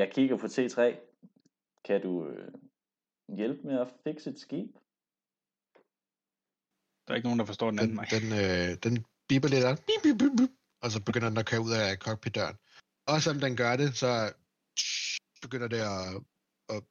Jeg 0.00 0.12
kigger 0.12 0.36
på 0.38 0.46
T3. 0.46 0.80
Kan 1.84 2.02
du 2.02 2.26
øh, 2.28 2.52
hjælpe 3.28 3.62
med 3.66 3.80
at 3.80 3.88
fikse 4.04 4.30
et 4.30 4.38
skib? 4.40 4.70
Der 7.04 7.10
er 7.12 7.16
ikke 7.16 7.28
nogen, 7.28 7.38
der 7.38 7.44
forstår 7.44 7.70
den 7.70 7.78
anden 7.78 7.96
Den, 7.96 7.96
mig. 7.96 8.06
den, 8.16 8.26
øh, 8.42 8.76
den 8.84 9.04
bipper 9.28 9.48
lidt 9.48 9.64
af, 9.64 9.76
bip, 9.88 10.02
bip, 10.02 10.18
bip, 10.18 10.32
bip, 10.38 10.52
og 10.82 10.90
så 10.90 11.02
begynder 11.04 11.28
den 11.28 11.38
at 11.38 11.46
køre 11.46 11.60
ud 11.60 11.72
af 11.72 11.96
cockpit-døren. 11.96 12.56
Og 13.06 13.22
som 13.22 13.40
den 13.40 13.56
gør 13.56 13.76
det, 13.76 13.96
så 13.96 14.32
begynder 15.42 15.68
det 15.68 15.80
at, 15.80 16.22
at 16.74 16.82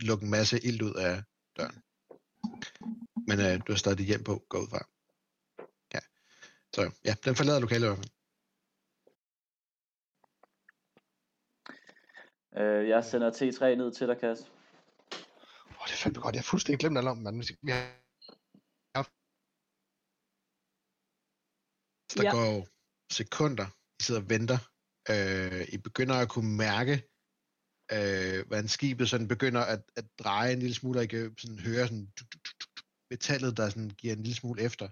lukke 0.00 0.24
en 0.24 0.30
masse 0.30 0.60
ild 0.64 0.82
ud 0.82 0.94
af 0.94 1.22
døren. 1.56 1.82
Men 3.28 3.40
øh, 3.40 3.66
du 3.66 3.72
har 3.72 3.76
stadig 3.76 4.06
hjem 4.06 4.24
på, 4.24 4.44
gå 4.48 4.58
ud 4.58 4.68
fra. 4.68 4.82
Ja. 5.94 6.00
Så 6.74 6.82
ja, 7.04 7.14
den 7.24 7.36
forlader 7.36 7.60
lokalet 7.60 7.86
i 7.86 7.88
hvert 7.88 7.98
fald. 7.98 8.10
Øh, 12.56 12.88
jeg 12.88 13.04
sender 13.04 13.30
T3 13.30 13.64
ned 13.64 13.92
til 13.94 14.08
dig, 14.08 14.18
Kas. 14.20 14.40
Åh, 15.78 15.86
det 15.86 15.92
er 15.92 16.02
fandme 16.02 16.22
godt. 16.22 16.34
Jeg 16.34 16.40
har 16.40 16.50
fuldstændig 16.50 16.78
glemt 16.78 16.98
alt 16.98 17.08
om, 17.08 17.18
men 17.18 17.44
vi 17.62 17.70
har 17.70 18.06
der 22.14 22.22
Ja. 22.22 22.30
går 22.30 22.75
sekunder, 23.12 23.66
I 24.00 24.02
sidder 24.02 24.20
og 24.20 24.30
venter. 24.30 24.58
Øh, 25.10 25.66
I 25.68 25.78
begynder 25.78 26.14
at 26.14 26.28
kunne 26.28 26.56
mærke, 26.56 26.94
øh, 27.92 28.46
hvordan 28.46 28.68
skibet 28.68 29.10
sådan 29.10 29.28
begynder 29.28 29.60
at, 29.60 29.82
at 29.96 30.04
dreje 30.18 30.52
en 30.52 30.58
lille 30.58 30.74
smule, 30.74 30.98
og 30.98 31.04
I 31.04 31.06
kan 31.06 31.34
sådan 31.38 31.58
høre 31.58 31.86
sådan, 31.86 32.12
tuk, 32.16 32.30
tuk, 32.30 32.44
tuk, 32.44 32.58
tuk, 32.60 32.84
metallet, 33.10 33.56
der 33.56 33.68
sådan 33.68 33.90
giver 33.90 34.12
en 34.14 34.22
lille 34.22 34.36
smule 34.36 34.62
efter. 34.62 34.88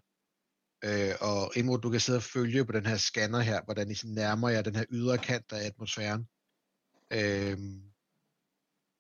Øh, 0.84 1.14
og 1.20 1.52
Imod, 1.56 1.78
du 1.78 1.90
kan 1.90 2.00
sidde 2.00 2.16
og 2.16 2.22
følge 2.22 2.64
på 2.64 2.72
den 2.72 2.86
her 2.86 2.96
scanner 2.96 3.40
her, 3.40 3.64
hvordan 3.64 3.90
I 3.90 3.94
sådan 3.94 4.14
nærmer 4.14 4.48
jer 4.48 4.62
den 4.62 4.76
her 4.76 4.84
ydre 4.90 5.18
kant 5.18 5.52
af 5.52 5.66
atmosfæren. 5.66 6.28
Øh, 7.12 7.58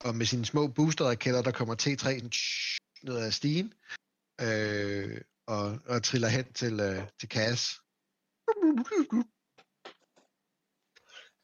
og 0.00 0.14
med 0.14 0.26
sine 0.26 0.44
små 0.44 0.68
boosterraketter, 0.68 1.42
der 1.42 1.50
kommer 1.52 1.74
T3 1.74 1.96
sådan, 1.96 2.30
tsh, 2.30 2.78
ned 3.02 3.16
ad 3.16 3.30
stigen, 3.30 3.72
øh, 4.40 5.20
og, 5.46 5.78
og 5.86 6.02
triller 6.02 6.28
hen 6.28 6.52
til, 6.52 6.80
øh, 6.80 7.08
til 7.20 7.28
Cass. 7.28 7.80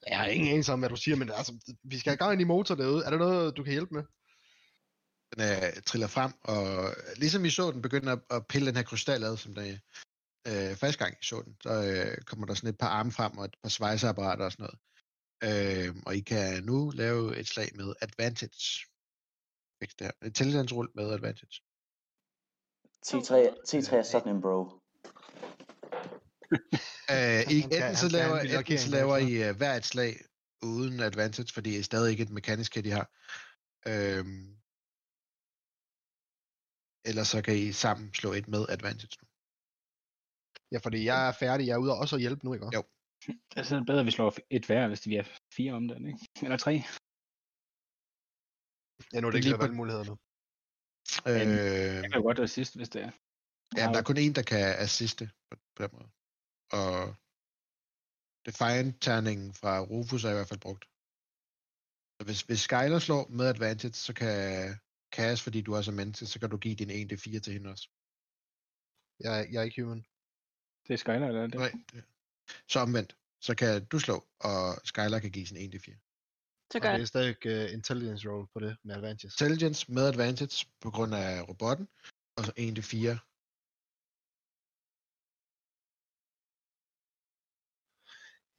Jeg 0.07 0.19
har 0.19 0.27
ingen 0.27 0.51
anelse 0.51 0.73
om, 0.73 0.79
hvad 0.79 0.89
du 0.89 0.97
siger, 0.97 1.17
men 1.17 1.31
altså, 1.31 1.77
vi 1.83 1.99
skal 1.99 2.11
have 2.11 2.17
gang 2.17 2.41
i 2.41 2.45
motor 2.45 2.75
derude. 2.75 3.05
Er 3.05 3.11
der 3.11 3.19
noget, 3.19 3.57
du 3.57 3.63
kan 3.63 3.73
hjælpe 3.73 3.95
med? 3.95 4.05
Den 5.33 5.41
øh, 5.51 5.83
triller 5.83 6.07
frem, 6.07 6.33
og 6.45 6.95
ligesom 7.17 7.45
I 7.45 7.51
så 7.51 7.71
den 7.71 7.83
begynder 7.83 8.13
at, 8.13 8.23
at 8.31 8.47
pille 8.47 8.67
den 8.67 8.77
her 8.77 8.83
krystal 8.83 9.25
ad, 9.25 9.37
som 9.37 9.55
det 9.55 9.81
øh, 10.49 10.77
første 10.77 10.99
gang 11.05 11.15
I 11.21 11.25
så 11.25 11.43
den, 11.45 11.57
så 11.63 11.71
øh, 11.71 12.25
kommer 12.25 12.47
der 12.47 12.55
sådan 12.55 12.71
et 12.71 12.79
par 12.79 12.89
arme 12.89 13.13
frem 13.13 13.39
og 13.39 13.45
et 13.45 13.57
par 13.63 13.69
svejseapparater 13.69 14.45
og 14.45 14.53
sådan 14.53 14.63
noget. 14.67 14.79
Øh, 15.47 15.97
og 16.07 16.17
I 16.17 16.21
kan 16.21 16.65
nu 16.65 16.91
lave 16.91 17.37
et 17.37 17.47
slag 17.47 17.69
med 17.75 17.95
advantage. 18.01 18.87
Det 19.81 19.95
her. 20.01 20.11
Intelligence 20.23 20.75
rull 20.75 20.89
med 20.95 21.13
advantage. 21.13 21.63
T3, 23.07 23.33
T3 23.69 23.97
er 23.97 24.03
sådan 24.03 24.35
en 24.37 24.43
bro. 24.43 24.80
Øh, 27.15 27.41
I, 27.55 27.57
enten, 27.65 27.97
så 28.03 28.09
laver, 28.19 28.37
en 28.41 28.51
enten 28.59 28.79
så 28.87 28.91
laver. 28.97 29.17
I 29.31 29.33
uh, 29.51 29.57
hver 29.59 29.75
et 29.81 29.87
slag 29.93 30.13
uden 30.73 31.01
advantage, 31.09 31.51
fordi 31.57 31.71
det 31.71 31.79
er 31.79 31.83
stadig 31.93 32.11
ikke 32.13 32.23
et 32.29 32.31
mekanisk 32.39 32.71
kit, 32.73 32.87
I 32.87 32.93
har. 32.99 33.07
Øhm, 33.91 34.47
eller 37.09 37.25
så 37.33 37.39
kan 37.47 37.55
I 37.65 37.73
sammen 37.85 38.07
slå 38.21 38.31
et 38.39 38.49
med 38.55 38.63
advantage 38.77 39.17
nu. 39.21 39.27
Ja, 40.73 40.79
fordi 40.85 40.99
jeg 41.11 41.19
er 41.29 41.33
færdig. 41.45 41.65
Jeg 41.67 41.75
er 41.75 41.83
ude 41.85 41.93
og 41.95 41.99
også 41.99 42.17
at 42.17 42.23
hjælpe 42.25 42.45
nu, 42.47 42.51
ikke? 42.55 42.67
Jo. 42.77 42.83
Det 43.51 43.59
er 43.59 43.85
bedre, 43.87 44.01
at 44.01 44.07
vi 44.07 44.11
slår 44.11 44.31
et 44.51 44.65
hver, 44.67 44.89
hvis 44.89 45.07
vi 45.07 45.15
er 45.17 45.27
fire 45.57 45.73
om 45.73 45.89
den, 45.89 46.03
ikke? 46.11 46.21
Eller 46.45 46.57
tre. 46.57 46.73
Ja, 49.13 49.17
nu 49.21 49.27
er 49.27 49.31
det 49.31 49.39
ikke 49.39 49.49
Lige 49.49 49.59
på- 49.59 49.67
valgmuligheder 49.67 50.05
nu. 50.11 50.15
Øh, 51.31 51.49
Jeg 52.05 52.11
kan 52.11 52.19
jo 52.21 52.23
godt 52.29 52.39
assist, 52.39 52.77
hvis 52.77 52.89
det 52.95 53.01
er. 53.03 53.11
ja, 53.77 53.83
men 53.87 53.95
der 53.95 54.01
er 54.01 54.09
kun 54.11 54.17
en, 54.17 54.35
der 54.39 54.43
kan 54.53 54.65
assiste 54.87 55.25
på, 55.51 55.57
på 55.77 55.83
den 55.83 55.91
måde. 55.97 56.09
Og 56.73 57.15
Defiant-terningen 58.47 59.55
fra 59.55 59.81
Rufus 59.81 60.25
er 60.25 60.31
i 60.31 60.35
hvert 60.35 60.49
fald 60.49 60.61
brugt. 60.61 60.85
Så 62.17 62.25
hvis, 62.25 62.43
hvis 62.43 62.61
Skyler 62.61 62.99
slår 62.99 63.29
med 63.29 63.47
advantage, 63.47 63.93
så 63.93 64.13
kan 64.13 64.35
Cass, 65.13 65.43
fordi 65.43 65.61
du 65.61 65.73
er 65.73 65.83
så 65.83 65.93
menneske, 65.93 66.27
så 66.27 66.41
kan 66.41 66.51
du 66.51 66.57
give 66.57 66.75
din 66.75 66.91
1d4 66.91 67.41
til 67.41 67.53
hende 67.53 67.71
også. 67.71 67.89
Jeg, 69.21 69.41
er- 69.41 69.47
jeg 69.53 69.59
er 69.61 69.63
ikke 69.63 69.83
human. 69.83 70.07
Det 70.89 70.95
er 70.95 70.97
Skyler, 70.99 71.27
eller 71.29 71.43
er 71.43 71.47
det? 71.47 71.55
Nej. 71.55 71.73
det- 71.93 72.05
Så 72.69 72.81
omvendt. 72.81 73.17
Så 73.41 73.55
kan 73.55 73.85
du 73.85 73.99
slå, 73.99 74.27
og 74.41 74.61
Skyler 74.85 75.19
kan 75.19 75.31
give 75.31 75.47
sin 75.47 75.57
1d4. 75.57 75.97
Så 76.73 76.79
Og 76.79 76.83
gør 76.83 76.89
det 76.91 76.95
jeg. 76.97 77.03
er 77.03 77.05
stadig 77.05 77.37
uh, 77.47 77.73
intelligence 77.75 78.29
roll 78.29 78.47
på 78.55 78.61
det 78.61 78.77
med 78.85 78.95
advantage. 78.95 79.27
Intelligence 79.35 79.93
med 79.93 80.03
advantage 80.07 80.67
på 80.81 80.91
grund 80.91 81.15
af 81.15 81.49
robotten, 81.49 81.89
og 82.37 82.45
så 82.45 82.53
1d4. 82.59 83.30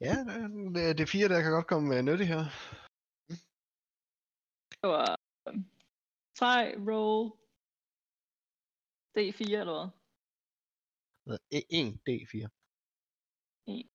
Ja, 0.08 0.16
det, 0.74 0.98
det 0.98 1.08
fire, 1.14 1.28
der 1.28 1.42
kan 1.42 1.52
godt 1.52 1.66
komme 1.72 1.88
uh, 1.98 2.04
nyttig 2.04 2.28
her. 2.34 2.42
Det 4.80 4.88
var 4.94 5.08
øhm, 5.48 5.64
try, 6.38 6.62
roll, 6.90 7.22
D4 9.16 9.60
eller 9.62 9.78
hvad? 11.26 11.38
E- 11.56 11.68
En 11.78 11.88
D4. 12.06 12.34
En. 13.66 13.86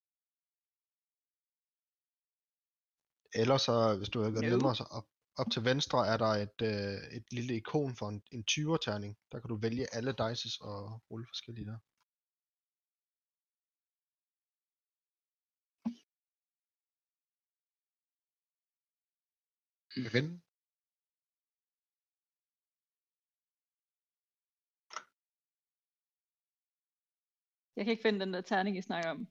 Eller 3.42 3.58
så, 3.58 3.74
hvis 3.98 4.10
du 4.10 4.24
det 4.24 4.34
No. 4.34 4.50
nemmere, 4.50 4.76
så 4.76 4.84
op, 4.98 5.08
op 5.42 5.50
til 5.54 5.64
venstre 5.66 6.00
er 6.08 6.18
der 6.18 6.32
et, 6.46 6.58
øh, 6.72 7.18
et 7.18 7.26
lille 7.38 7.54
ikon 7.56 7.96
for 7.96 8.08
en, 8.10 8.24
en 8.32 8.44
20'er-terning. 8.52 9.14
Der 9.32 9.40
kan 9.40 9.50
du 9.50 9.56
vælge 9.56 9.94
alle 9.96 10.12
dices 10.24 10.60
og 10.60 11.02
rulle 11.12 11.28
forskellige 11.32 11.66
der. 11.72 11.80
Kan 20.04 20.12
finde. 20.12 20.42
Jeg 27.76 27.86
kan 27.86 27.92
ikke 27.92 28.02
finde 28.02 28.20
den 28.20 28.34
der 28.34 28.42
terning, 28.42 28.78
I 28.78 28.82
snakker 28.82 29.10
om. 29.10 29.28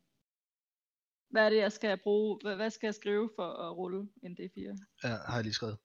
Hvad 1.33 1.45
er 1.45 1.51
det, 1.51 1.57
jeg 1.57 1.73
skal 1.73 2.03
bruge? 2.03 2.57
Hvad, 2.57 2.71
skal 2.71 2.87
jeg 2.87 2.95
skrive 2.95 3.31
for 3.37 3.49
at 3.65 3.77
rulle 3.77 4.01
en 4.23 4.33
D4? 4.41 4.61
Ja, 5.03 5.09
har 5.29 5.35
jeg 5.35 5.45
lige 5.45 5.59
skrevet. 5.61 5.79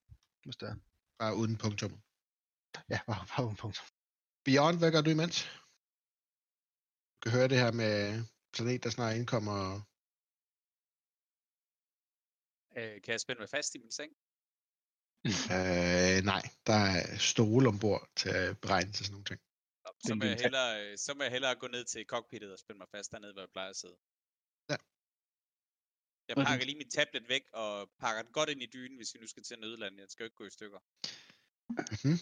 Hvis 0.44 0.56
det 0.56 0.70
er. 0.70 0.76
Bare 1.20 1.36
uden 1.36 1.58
punktum. 1.64 1.92
Ja, 2.90 3.00
bare, 3.08 3.26
bare 3.32 3.46
uden 3.46 3.58
punkt. 3.64 3.78
Beyond, 4.46 4.78
hvad 4.80 4.92
gør 4.92 5.02
du 5.02 5.10
imens? 5.10 5.36
Du 7.20 7.24
kan 7.30 7.38
høre 7.38 7.52
det 7.52 7.62
her 7.64 7.72
med 7.82 7.94
planet, 8.54 8.84
der 8.84 8.90
snart 8.90 9.16
indkommer. 9.16 9.58
Øh, 12.78 13.02
kan 13.04 13.12
jeg 13.12 13.22
spænde 13.22 13.42
mig 13.42 13.50
fast 13.50 13.76
i 13.76 13.80
min 13.80 13.92
seng? 13.92 14.12
Øh, 15.26 16.18
nej, 16.32 16.44
der 16.68 16.80
er 16.98 17.18
stole 17.18 17.68
ombord 17.70 18.04
til 18.16 18.30
at 18.30 18.60
beregne 18.64 18.92
til 18.92 19.06
sådan 19.06 19.14
nogle 19.14 19.26
ting. 19.26 19.40
Så, 20.08 20.16
må 20.16 20.26
jeg 20.26 20.38
hellere, 20.46 20.70
øh, 20.82 20.98
så 20.98 21.14
må 21.14 21.24
jeg 21.24 21.32
hellere 21.32 21.56
gå 21.56 21.68
ned 21.68 21.86
til 21.86 22.06
cockpittet 22.06 22.52
og 22.54 22.60
spænde 22.60 22.78
mig 22.78 22.88
fast 22.96 23.12
dernede, 23.12 23.34
hvor 23.34 23.42
jeg 23.42 23.50
plejer 23.50 23.70
at 23.70 23.76
sidde. 23.76 23.98
Ja. 24.70 24.78
Jeg 26.28 26.36
pakker 26.46 26.66
lige 26.66 26.78
min 26.78 26.90
tablet 26.90 27.30
væk 27.30 27.44
og 27.54 27.90
pakker 28.00 28.22
den 28.22 28.34
godt 28.34 28.50
ind 28.50 28.62
i 28.64 28.70
dynen, 28.74 28.98
hvis 28.98 29.14
vi 29.14 29.20
nu 29.20 29.28
skal 29.28 29.44
til 29.44 29.60
Nødland. 29.60 30.00
Jeg 30.00 30.10
skal 30.10 30.24
jo 30.24 30.26
ikke 30.26 30.36
gå 30.36 30.46
i 30.46 30.58
stykker. 30.58 30.80
Mhm. 31.96 32.18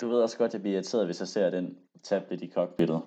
Du 0.00 0.08
ved 0.08 0.22
også 0.22 0.38
godt, 0.38 0.48
at 0.48 0.54
jeg 0.54 0.60
bliver 0.62 0.74
irriteret, 0.74 1.06
hvis 1.06 1.20
jeg 1.20 1.28
ser 1.28 1.50
den 1.50 1.88
tablet 2.02 2.42
i 2.42 2.50
cockpittet. 2.50 3.00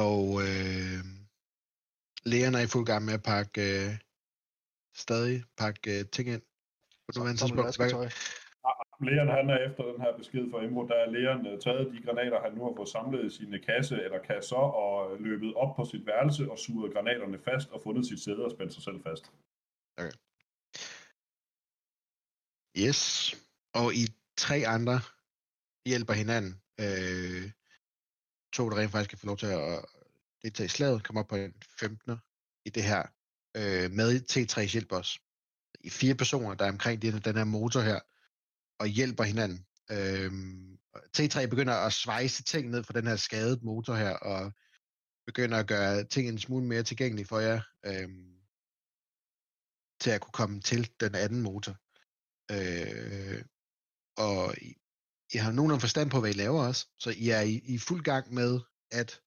Og 0.00 0.22
øh, 0.46 0.99
lægerne 2.22 2.58
er 2.58 2.62
i 2.62 2.66
fuld 2.66 2.86
gang 2.86 3.04
med 3.04 3.14
at 3.14 3.22
pakke, 3.22 3.60
øh, 3.60 3.90
stadig 4.96 5.44
pakke 5.56 5.98
øh, 5.98 6.06
ting 6.06 6.28
ind. 6.28 6.42
På 7.06 7.12
Så, 7.12 7.18
nuværende 7.18 7.40
tidspunkt. 7.40 7.76
Hvad-. 7.76 8.40
Leon 9.08 9.28
han 9.28 9.50
er 9.50 9.58
efter 9.68 9.84
den 9.84 10.00
her 10.00 10.16
besked 10.16 10.50
fra 10.50 10.62
Imro, 10.64 10.86
der 10.86 10.94
er 10.94 11.10
Leon 11.10 11.46
øh, 11.46 11.60
taget 11.60 11.92
de 11.92 12.02
granater, 12.06 12.42
han 12.42 12.52
nu 12.54 12.64
har 12.64 12.72
fået 12.76 12.88
samlet 12.88 13.24
i 13.24 13.36
sine 13.36 13.58
kasse 13.58 14.02
eller 14.04 14.18
kasser, 14.18 14.56
og 14.56 15.20
løbet 15.20 15.54
op 15.54 15.76
på 15.76 15.84
sit 15.84 16.06
værelse 16.06 16.50
og 16.50 16.58
suget 16.58 16.92
granaterne 16.92 17.38
fast 17.38 17.70
og 17.70 17.80
fundet 17.82 18.06
sit 18.06 18.20
sæde 18.24 18.44
og 18.44 18.50
spændt 18.50 18.72
sig 18.74 18.82
selv 18.82 19.02
fast. 19.02 19.24
Yes. 22.84 23.00
Og 23.74 23.94
I 23.94 24.04
tre 24.36 24.56
andre 24.66 24.98
hjælper 25.86 26.12
hinanden. 26.12 26.52
Øh, 26.80 27.44
to, 28.52 28.70
der 28.70 28.76
rent 28.78 28.92
faktisk 28.92 29.10
kan 29.10 29.18
få 29.18 29.26
lov 29.26 29.36
til 29.36 29.46
at 29.46 29.84
deltage 30.42 30.64
i 30.64 30.68
slaget, 30.68 31.04
kommer 31.04 31.22
op 31.22 31.28
på 31.28 31.36
en 31.36 31.54
15'er 31.82 32.16
i 32.64 32.70
det 32.70 32.82
her. 32.82 33.02
Øh, 33.56 33.90
med 33.90 34.20
T3 34.32 34.60
hjælp 34.72 34.92
os. 34.92 35.18
I 35.80 35.90
fire 35.90 36.14
personer, 36.14 36.54
der 36.54 36.64
er 36.64 36.72
omkring 36.72 37.02
den, 37.02 37.20
den 37.20 37.36
her 37.36 37.44
motor 37.44 37.80
her, 37.80 38.00
og 38.78 38.86
hjælper 38.86 39.24
hinanden. 39.24 39.66
Øh, 39.90 40.32
T3 41.16 41.46
begynder 41.46 41.74
at 41.74 41.92
svejse 41.92 42.42
ting 42.42 42.70
ned 42.70 42.84
fra 42.84 43.00
den 43.00 43.06
her 43.06 43.16
skadede 43.16 43.60
motor 43.62 43.94
her, 43.94 44.16
og 44.16 44.52
begynder 45.26 45.58
at 45.58 45.68
gøre 45.68 46.04
ting 46.04 46.28
en 46.28 46.38
smule 46.38 46.66
mere 46.66 46.82
tilgængelige 46.82 47.26
for 47.26 47.38
jer, 47.38 47.60
øh, 47.86 48.08
til 50.00 50.10
at 50.10 50.20
kunne 50.20 50.32
komme 50.32 50.60
til 50.60 50.90
den 51.00 51.14
anden 51.14 51.42
motor. 51.42 51.76
Øh, 52.52 53.44
og 54.16 54.54
I, 54.58 54.74
I 55.34 55.36
har 55.36 55.52
nogenlunde 55.52 55.80
forstand 55.80 56.10
på, 56.10 56.20
hvad 56.20 56.30
I 56.30 56.32
laver 56.32 56.66
også, 56.66 56.86
så 56.98 57.10
I 57.10 57.28
er 57.28 57.40
i, 57.40 57.60
i 57.64 57.78
fuld 57.78 58.02
gang 58.02 58.34
med 58.34 58.60
at 58.90 59.20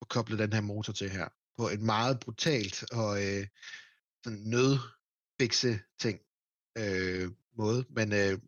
at 0.00 0.08
koble 0.08 0.38
den 0.38 0.52
her 0.52 0.60
motor 0.60 0.92
til 0.92 1.10
her, 1.10 1.28
på 1.58 1.68
et 1.68 1.80
meget 1.80 2.20
brutalt 2.20 2.92
og 2.92 3.24
øh, 3.24 3.46
sådan 4.24 4.38
nødfikse 4.38 5.80
ting 6.00 6.20
øh, 6.78 7.30
måde, 7.56 7.84
men 7.90 8.12
øh, 8.12 8.38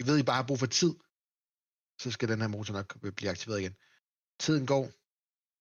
I 0.00 0.06
ved, 0.06 0.18
I 0.18 0.22
bare 0.22 0.36
har 0.36 0.46
brug 0.46 0.58
for 0.58 0.66
tid, 0.66 0.94
så 2.00 2.10
skal 2.10 2.28
den 2.28 2.40
her 2.40 2.48
motor 2.48 2.74
nok 2.74 3.14
blive 3.16 3.30
aktiveret 3.30 3.60
igen. 3.60 3.74
Tiden 4.40 4.66
går. 4.66 4.90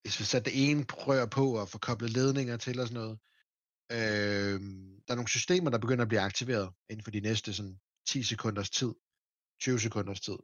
Hvis 0.01 0.19
vi 0.19 0.25
sætter 0.25 0.51
det 0.51 0.69
ene 0.69 0.85
rør 0.89 1.25
på 1.25 1.57
og 1.59 1.69
får 1.69 1.79
koblet 1.79 2.09
ledninger 2.09 2.57
til 2.57 2.79
og 2.79 2.87
sådan 2.87 3.01
noget, 3.01 3.19
øh, 3.91 4.59
der 5.05 5.11
er 5.11 5.15
nogle 5.15 5.29
systemer, 5.29 5.69
der 5.69 5.77
begynder 5.77 6.01
at 6.01 6.07
blive 6.07 6.21
aktiveret 6.21 6.73
inden 6.89 7.03
for 7.03 7.11
de 7.11 7.19
næste 7.19 7.53
sådan 7.53 7.79
10 8.07 8.23
sekunders 8.23 8.69
tid, 8.69 8.93
20 9.61 9.79
sekunders 9.79 10.21
tid, 10.21 10.37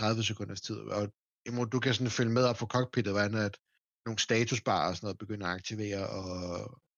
30 0.00 0.24
sekunders 0.24 0.60
tid, 0.60 0.76
og 0.76 1.12
Imod, 1.46 1.66
du 1.66 1.80
kan 1.80 1.94
sådan 1.94 2.10
følge 2.10 2.32
med 2.32 2.44
op 2.44 2.56
på 2.56 2.66
cockpittet, 2.66 3.12
hvordan 3.12 3.34
at 3.34 3.58
nogle 4.06 4.18
statusbarer 4.18 4.88
og 4.88 4.96
sådan 4.96 5.06
noget 5.06 5.18
begynder 5.18 5.46
at 5.46 5.54
aktivere, 5.54 6.08
og, 6.08 6.24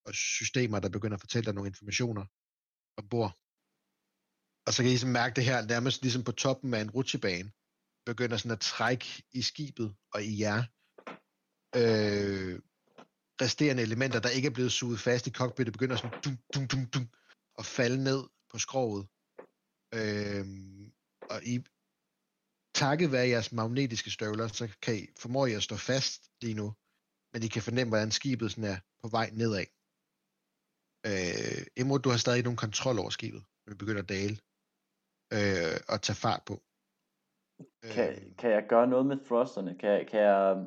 og 0.07 0.15
systemer, 0.15 0.79
der 0.81 0.89
begynder 0.89 1.17
at 1.17 1.21
fortælle 1.21 1.45
dig 1.47 1.55
nogle 1.55 1.69
informationer 1.69 2.25
ombord. 2.97 3.33
Og 4.67 4.73
så 4.73 4.83
kan 4.83 4.87
I 4.87 4.95
ligesom 4.95 5.11
mærke 5.11 5.37
det 5.37 5.45
her, 5.45 5.67
nærmest 5.67 6.03
ligesom 6.03 6.25
på 6.25 6.33
toppen 6.33 6.75
af 6.75 6.81
en 6.81 6.91
rutsjebane, 6.91 7.53
begynder 8.07 8.37
sådan 8.37 8.53
at 8.53 8.61
trække 8.61 9.25
i 9.33 9.43
skibet 9.43 9.95
og 10.13 10.23
i 10.23 10.41
jer. 10.41 10.63
Øh, 11.77 12.61
resterende 13.43 13.83
elementer, 13.83 14.21
der 14.21 14.29
ikke 14.29 14.47
er 14.47 14.53
blevet 14.53 14.73
suget 14.73 15.01
fast 15.01 15.27
i 15.27 15.31
cockpittet, 15.31 15.73
begynder 15.73 15.97
sådan 15.97 16.21
dum, 16.25 16.39
dum, 16.55 16.69
dum, 16.69 16.87
dum, 16.87 17.09
at 17.59 17.67
falde 17.67 18.05
ned 18.05 18.25
på 18.51 18.59
skroget. 18.59 19.09
Øh, 19.95 20.47
og 21.31 21.45
I 21.45 21.65
takket 22.75 23.13
være 23.13 23.29
jeres 23.29 23.53
magnetiske 23.53 24.11
støvler, 24.11 24.49
så 24.49 24.69
kan 24.83 24.97
I, 24.97 25.07
formår 25.19 25.47
I 25.47 25.53
at 25.53 25.63
stå 25.63 25.77
fast 25.77 26.31
lige 26.43 26.55
nu, 26.55 26.75
men 27.33 27.43
I 27.43 27.49
kan 27.49 27.63
fornemme, 27.63 27.91
hvordan 27.91 28.11
skibet 28.11 28.51
sådan 28.51 28.71
er 28.71 28.79
på 29.03 29.09
vej 29.09 29.31
nedad. 29.33 29.67
Øh, 31.07 31.67
Imod, 31.77 31.99
du 31.99 32.09
har 32.11 32.17
stadig 32.17 32.43
nogen 32.43 32.57
kontrol 32.57 32.99
over 32.99 33.11
skibet, 33.11 33.43
men 33.65 33.71
det 33.71 33.79
begynder 33.79 34.03
at 34.03 34.09
dale 34.09 34.37
øh, 35.33 35.77
og 35.89 36.03
tage 36.03 36.17
fart 36.17 36.43
på. 36.47 36.63
Kan, 37.95 38.09
Øh, 38.15 38.37
kan 38.39 38.51
jeg 38.51 38.65
gøre 38.69 38.87
noget 38.87 39.07
med 39.07 39.17
thrusterne? 39.27 39.79
Kan, 39.79 40.07
kan 40.11 40.21
jeg... 40.21 40.67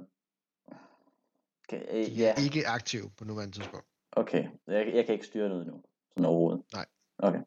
Kan, 1.70 1.80
de 1.80 2.12
øh, 2.12 2.20
ja, 2.20 2.30
er 2.38 2.44
ikke 2.44 2.68
aktive 2.68 3.10
på 3.18 3.26
nuværende 3.26 3.56
tidspunkt. 3.56 3.88
okay. 4.12 4.44
Jeg, 4.68 4.96
jeg 4.96 5.06
kan 5.06 5.14
ikke 5.14 5.26
styre 5.26 5.50
noget 5.50 5.68
nu. 5.68 5.84
Sådan 6.10 6.26
overhovedet. 6.26 6.64
Nej. 6.74 6.86
Okay. 7.18 7.42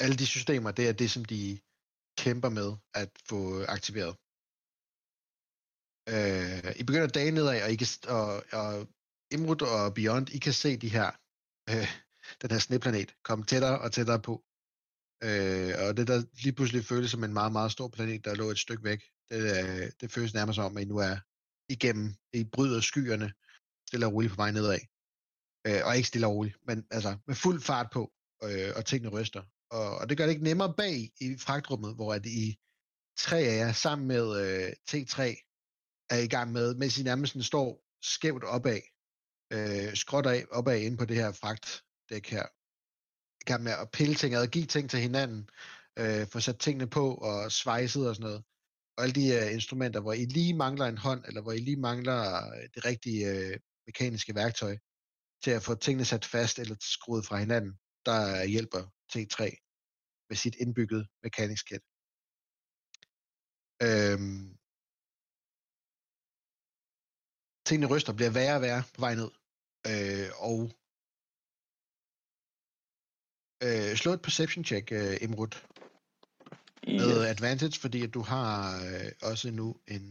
Alle 0.00 0.16
de 0.16 0.26
systemer, 0.26 0.70
det 0.70 0.88
er 0.88 0.92
det, 0.92 1.10
som 1.10 1.24
de 1.24 1.58
kæmper 2.26 2.50
med 2.58 2.68
at 2.94 3.10
få 3.28 3.38
aktiveret. 3.76 4.14
Øh, 6.14 6.70
I 6.80 6.82
begynder 6.86 7.08
at 7.08 7.18
dage 7.18 7.30
nedad, 7.30 7.62
og, 7.64 7.70
I 7.74 7.76
kan, 7.82 7.88
og, 8.18 8.30
og 8.60 8.70
Imrud 9.34 9.62
og 9.62 9.94
Beyond, 9.94 10.26
I 10.36 10.38
kan 10.38 10.52
se 10.52 10.70
de 10.84 10.94
her, 10.96 11.08
øh, 11.70 11.88
den 12.42 12.50
her 12.50 12.58
sneplanet 12.58 13.10
komme 13.28 13.44
tættere 13.44 13.78
og 13.84 13.92
tættere 13.92 14.20
på. 14.28 14.34
Øh, 15.26 15.72
og 15.82 15.96
det 15.96 16.06
der 16.10 16.18
lige 16.42 16.56
pludselig 16.56 16.84
føles 16.84 17.10
som 17.10 17.24
en 17.24 17.32
meget, 17.32 17.52
meget 17.52 17.72
stor 17.72 17.88
planet, 17.88 18.24
der 18.24 18.34
lå 18.34 18.50
et 18.50 18.58
stykke 18.58 18.84
væk, 18.84 19.00
det, 19.28 19.40
øh, 19.56 19.90
det 20.00 20.12
føles 20.12 20.34
nærmest 20.34 20.56
som 20.56 20.64
om, 20.64 20.76
at 20.76 20.82
I 20.82 20.86
nu 20.86 20.98
er 20.98 21.16
igennem, 21.68 22.14
I 22.32 22.44
bryder 22.44 22.80
skyerne, 22.80 23.32
stille 23.88 24.06
og 24.06 24.12
roligt 24.12 24.32
på 24.32 24.36
vej 24.36 24.50
nedad. 24.50 24.80
Øh, 25.66 25.80
og 25.86 25.96
ikke 25.96 26.08
stille 26.08 26.26
og 26.26 26.34
roligt, 26.34 26.56
men 26.68 26.86
altså 26.90 27.10
med 27.26 27.34
fuld 27.34 27.60
fart 27.60 27.88
på, 27.92 28.02
øh, 28.44 28.70
og 28.76 28.84
tingene 28.84 29.14
ryster. 29.16 29.42
Og, 29.70 29.98
og 29.98 30.08
det 30.08 30.16
gør 30.16 30.24
det 30.24 30.32
ikke 30.32 30.44
nemmere 30.44 30.74
bag 30.76 31.10
i 31.20 31.36
fragtrummet, 31.38 31.94
hvor 31.94 32.14
at 32.14 32.26
I 32.26 32.58
tre 33.18 33.38
af 33.38 33.56
jer 33.56 33.72
sammen 33.72 34.08
med 34.08 34.26
øh, 34.42 34.72
T3 34.90 35.20
er 36.10 36.18
i 36.18 36.28
gang 36.28 36.52
med, 36.52 36.74
mens 36.74 36.98
I 36.98 37.02
nærmest 37.02 37.32
sådan 37.32 37.42
står 37.42 37.84
skævt 38.02 38.44
opad, 38.44 38.80
øh, 39.52 39.96
skråt 39.96 40.26
af, 40.26 40.44
opad 40.50 40.80
inde 40.80 40.96
på 40.96 41.04
det 41.04 41.16
her 41.16 41.32
fragtdæk 41.32 42.26
her. 42.26 42.46
I 43.42 43.44
gang 43.44 43.62
med 43.62 43.72
at 43.72 43.90
pille 43.92 44.14
ting 44.14 44.34
ad, 44.34 44.42
og 44.42 44.48
give 44.48 44.66
ting 44.66 44.90
til 44.90 45.00
hinanden, 45.00 45.48
øh, 45.98 46.26
få 46.26 46.40
sat 46.40 46.58
tingene 46.58 46.86
på 46.86 47.14
og 47.14 47.52
svejset 47.52 48.08
og 48.08 48.14
sådan 48.14 48.26
noget. 48.28 48.44
Og 48.96 49.02
alle 49.02 49.14
de 49.14 49.34
øh, 49.34 49.52
instrumenter, 49.52 50.00
hvor 50.00 50.12
I 50.12 50.24
lige 50.24 50.54
mangler 50.54 50.86
en 50.86 50.98
hånd, 50.98 51.24
eller 51.28 51.42
hvor 51.42 51.52
I 51.52 51.58
lige 51.58 51.76
mangler 51.76 52.20
øh, 52.54 52.68
det 52.74 52.84
rigtige 52.84 53.28
øh, 53.30 53.58
mekaniske 53.86 54.34
værktøj 54.34 54.76
til 55.44 55.50
at 55.50 55.62
få 55.62 55.74
tingene 55.74 56.04
sat 56.04 56.24
fast 56.24 56.58
eller 56.58 56.76
skruet 56.80 57.26
fra 57.26 57.36
hinanden, 57.36 57.72
der 58.06 58.44
hjælper 58.44 58.82
T3 59.12 59.38
med 60.28 60.36
sit 60.42 60.56
indbygget 60.62 61.02
mekanisk 61.22 61.64
kit. 61.70 61.84
Øhm, 63.86 64.44
tingene 67.68 67.90
ryster, 67.92 68.12
bliver 68.18 68.32
værre 68.38 68.56
og 68.58 68.62
værre 68.66 68.82
på 68.94 69.00
vej 69.04 69.14
ned. 69.20 69.30
Øh, 69.90 70.28
og 70.48 70.58
øh, 73.66 73.90
slå 74.00 74.10
et 74.12 74.22
perception 74.26 74.64
check, 74.70 74.86
øh, 74.92 75.16
Imrud, 75.26 75.52
med 77.00 77.12
Yes. 77.20 77.30
advantage, 77.34 77.76
fordi 77.84 77.98
at 78.06 78.14
du 78.14 78.22
har 78.32 78.52
øh, 78.88 79.10
også 79.30 79.50
nu 79.60 79.66
en 79.94 80.04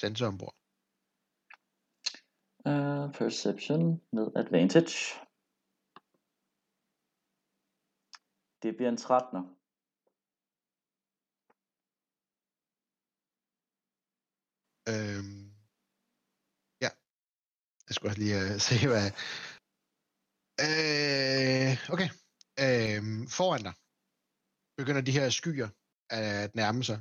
sensor 0.00 0.26
ombord. 0.32 0.54
Uh, 2.70 3.06
perception 3.18 3.84
med 4.12 4.26
advantage. 4.42 4.96
Det 8.62 8.76
bliver 8.76 8.90
en 8.90 9.02
13'er. 9.06 9.44
Øhm, 14.92 15.44
ja, 16.84 16.90
jeg 17.86 17.92
skulle 17.94 18.10
også 18.10 18.22
lige 18.22 18.36
uh, 18.36 18.60
se, 18.68 18.76
hvad... 18.92 19.06
Øh, 20.66 21.72
okay. 21.94 22.08
Øh, 22.64 23.02
foran 23.36 23.62
dig 23.62 23.74
begynder 24.80 25.00
de 25.00 25.12
her 25.18 25.30
skyer 25.30 25.68
at 26.10 26.54
nærme 26.54 26.84
sig. 26.84 27.00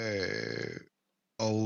Øh, 0.00 0.80
og 1.38 1.60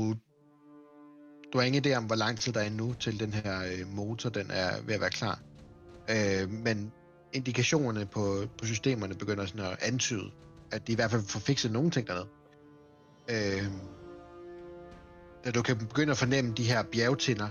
du 1.49 1.57
har 1.57 1.65
ingen 1.65 1.85
idé 1.85 1.91
om, 1.97 2.05
hvor 2.05 2.15
lang 2.15 2.39
tid 2.39 2.53
der 2.53 2.61
er 2.61 2.65
endnu 2.67 2.93
til 2.93 3.19
den 3.19 3.33
her 3.33 3.55
øh, 3.71 3.87
motor 3.87 4.29
den 4.29 4.51
er 4.51 4.81
ved 4.81 4.93
at 4.95 5.01
være 5.01 5.17
klar. 5.19 5.37
Øh, 6.13 6.49
men 6.49 6.93
indikationerne 7.33 8.05
på, 8.05 8.47
på 8.57 8.65
systemerne 8.65 9.15
begynder 9.15 9.45
sådan 9.45 9.65
at 9.65 9.77
antyde, 9.81 10.31
at 10.71 10.87
de 10.87 10.91
i 10.91 10.95
hvert 10.95 11.11
fald 11.11 11.21
får 11.21 11.39
fikset 11.39 11.71
nogle 11.71 11.91
ting 11.91 12.07
dernede. 12.07 12.27
Øh, 13.29 13.71
da 15.45 15.51
du 15.51 15.61
kan 15.61 15.77
begynde 15.77 16.11
at 16.11 16.17
fornemme 16.17 16.53
de 16.53 16.63
her 16.63 16.83
bjergtinder, 16.83 17.49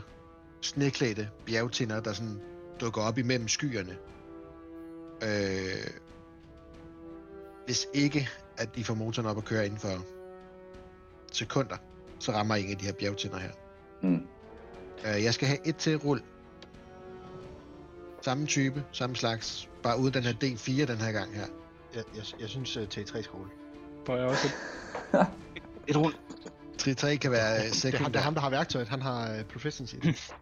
sneklædte 0.60 1.28
bjergtinder, 1.46 2.00
der 2.00 2.12
sådan 2.12 2.40
dukker 2.80 3.02
op 3.02 3.18
imellem 3.18 3.48
skyerne. 3.48 3.96
Øh, 5.22 5.90
hvis 7.66 7.86
ikke, 7.94 8.28
at 8.56 8.76
de 8.76 8.84
får 8.84 8.94
motoren 8.94 9.28
op 9.28 9.38
at 9.38 9.44
køre 9.44 9.64
inden 9.66 9.78
for 9.78 10.04
sekunder, 11.32 11.76
så 12.18 12.32
rammer 12.32 12.54
ingen 12.54 12.72
af 12.72 12.78
de 12.78 12.84
her 12.84 12.92
bjergtinder 12.92 13.38
her. 13.38 13.50
Mm. 14.02 14.26
Øh, 15.06 15.24
jeg 15.24 15.34
skal 15.34 15.48
have 15.48 15.66
et 15.66 15.76
til 15.76 15.96
rull. 15.96 16.22
Samme 18.22 18.46
type, 18.46 18.84
samme 18.92 19.16
slags. 19.16 19.69
Bare 19.82 19.98
uden 19.98 20.14
den 20.14 20.22
her 20.22 20.32
D4 20.32 20.86
den 20.92 20.98
her 20.98 21.12
gang 21.12 21.34
her. 21.34 21.46
Jeg, 21.94 22.04
jeg, 22.16 22.24
jeg 22.40 22.48
synes 22.48 22.76
uh, 22.76 22.82
T3 22.82 23.04
skal 23.04 23.30
rulle. 23.34 23.50
Får 24.06 24.16
jeg 24.16 24.26
også 24.26 24.46
et... 24.46 24.52
Et 25.88 25.96
rull. 25.96 26.14
3 26.96 27.16
kan 27.16 27.30
være 27.30 27.54
Det 27.54 27.60
er, 27.60 27.64
ham, 27.64 27.72
sekundær. 27.74 28.06
det 28.08 28.16
er 28.16 28.20
ham, 28.20 28.34
der 28.34 28.40
har 28.40 28.50
værktøjet. 28.50 28.88
Han 28.88 29.02
har 29.02 29.34
uh, 29.38 29.44
proficiency. 29.44 29.94
i 29.94 29.98
det. 30.06 30.34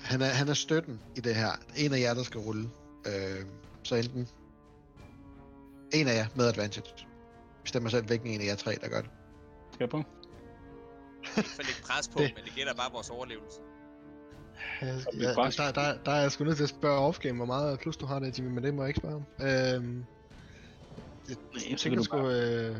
Han 0.00 0.22
er, 0.22 0.26
han 0.26 0.48
er 0.48 0.54
støtten 0.54 1.00
i 1.16 1.20
det 1.20 1.34
her. 1.34 1.50
En 1.76 1.94
af 1.94 2.00
jer, 2.00 2.14
der 2.14 2.22
skal 2.22 2.40
rulle. 2.40 2.70
Øh, 3.06 3.44
så 3.82 3.94
enten 3.94 4.28
en 5.92 6.08
af 6.08 6.14
jer 6.14 6.26
med 6.34 6.46
advantage. 6.46 7.06
Bestemmer 7.62 7.90
selv, 7.90 8.06
hvilken 8.06 8.28
en 8.30 8.40
af 8.40 8.44
jer 8.44 8.54
tre, 8.56 8.76
der 8.80 8.88
gør 8.88 9.00
det. 9.00 9.10
Skal 9.72 9.84
jeg 9.84 9.90
på? 9.90 9.96
Ikke 11.36 11.50
for 11.50 11.62
lidt 11.62 11.82
pres 11.88 12.08
på, 12.08 12.18
Det- 12.18 12.32
men 12.36 12.44
det 12.44 12.52
gælder 12.54 12.74
bare 12.74 12.92
vores 12.92 13.10
overlevelse. 13.10 13.58
Jeg, 14.80 15.00
jeg, 15.20 15.34
bræst. 15.34 15.58
der, 15.58 15.72
der, 15.72 15.98
der 16.06 16.12
er 16.12 16.20
jeg 16.20 16.32
sgu 16.32 16.44
nødt 16.44 16.56
til 16.56 16.62
at 16.62 16.68
spørge 16.68 16.98
offgame, 16.98 17.36
hvor 17.36 17.46
meget 17.46 17.80
plus 17.80 17.96
du 17.96 18.06
har 18.06 18.18
det, 18.18 18.38
Jimmy, 18.38 18.54
men 18.54 18.64
det 18.64 18.74
må 18.74 18.82
jeg 18.82 18.88
ikke 18.88 19.00
spørge 19.00 19.14
om. 19.14 19.26
Øhm, 19.40 20.04
jeg, 21.28 21.36
jeg 21.70 21.78
tænker 21.78 22.02
sgu, 22.02 22.28
øh, 22.28 22.76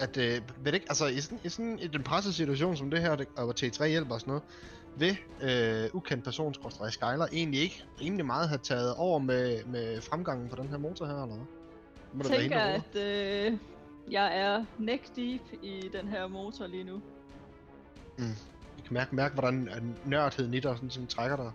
at 0.00 0.16
øh, 0.16 0.42
ved 0.58 0.72
det 0.72 0.74
ikke, 0.74 0.86
altså 0.88 1.06
i 1.06 1.20
sådan, 1.20 1.40
i 1.44 1.48
sådan 1.48 1.78
i 1.78 1.86
den 1.86 2.02
pressede 2.02 2.34
situation 2.34 2.76
som 2.76 2.90
det 2.90 3.00
her, 3.00 3.16
det, 3.16 3.26
og 3.36 3.44
hvor 3.44 3.52
T3 3.52 3.86
hjælper 3.86 4.14
og 4.14 4.20
sådan 4.20 4.30
noget, 4.30 4.44
vil 4.96 5.18
øh, 5.42 5.90
ukendt 5.94 6.24
person, 6.24 6.54
Skyler, 6.54 7.26
egentlig 7.32 7.60
ikke 7.60 7.82
rimelig 8.00 8.26
meget 8.26 8.48
have 8.48 8.58
taget 8.58 8.94
over 8.94 9.18
med, 9.18 9.64
med 9.64 10.00
fremgangen 10.00 10.48
på 10.48 10.56
den 10.56 10.68
her 10.68 10.78
motor 10.78 11.06
her, 11.06 11.22
eller 11.22 11.36
hvad? 11.36 11.46
Det 12.22 12.30
Må 12.30 12.34
Jeg 12.34 12.40
tænker, 12.40 12.58
der 12.58 12.80
at 13.44 13.52
øh, 13.52 13.58
Jeg 14.10 14.38
er 14.38 14.64
neck 14.78 15.16
deep 15.16 15.42
i 15.62 15.90
den 15.92 16.08
her 16.08 16.28
motor 16.28 16.66
lige 16.66 16.84
nu. 16.84 17.02
Jeg 18.18 18.26
kan 18.92 19.00
mærke, 19.00 19.14
mærke 19.16 19.34
hvordan 19.34 19.68
øh, 19.68 20.08
nørdheden 20.10 20.54
i 20.54 20.60
dig 20.60 20.76
sådan, 20.76 20.90
sådan 20.90 21.06
trækker 21.06 21.36
dig. 21.36 21.52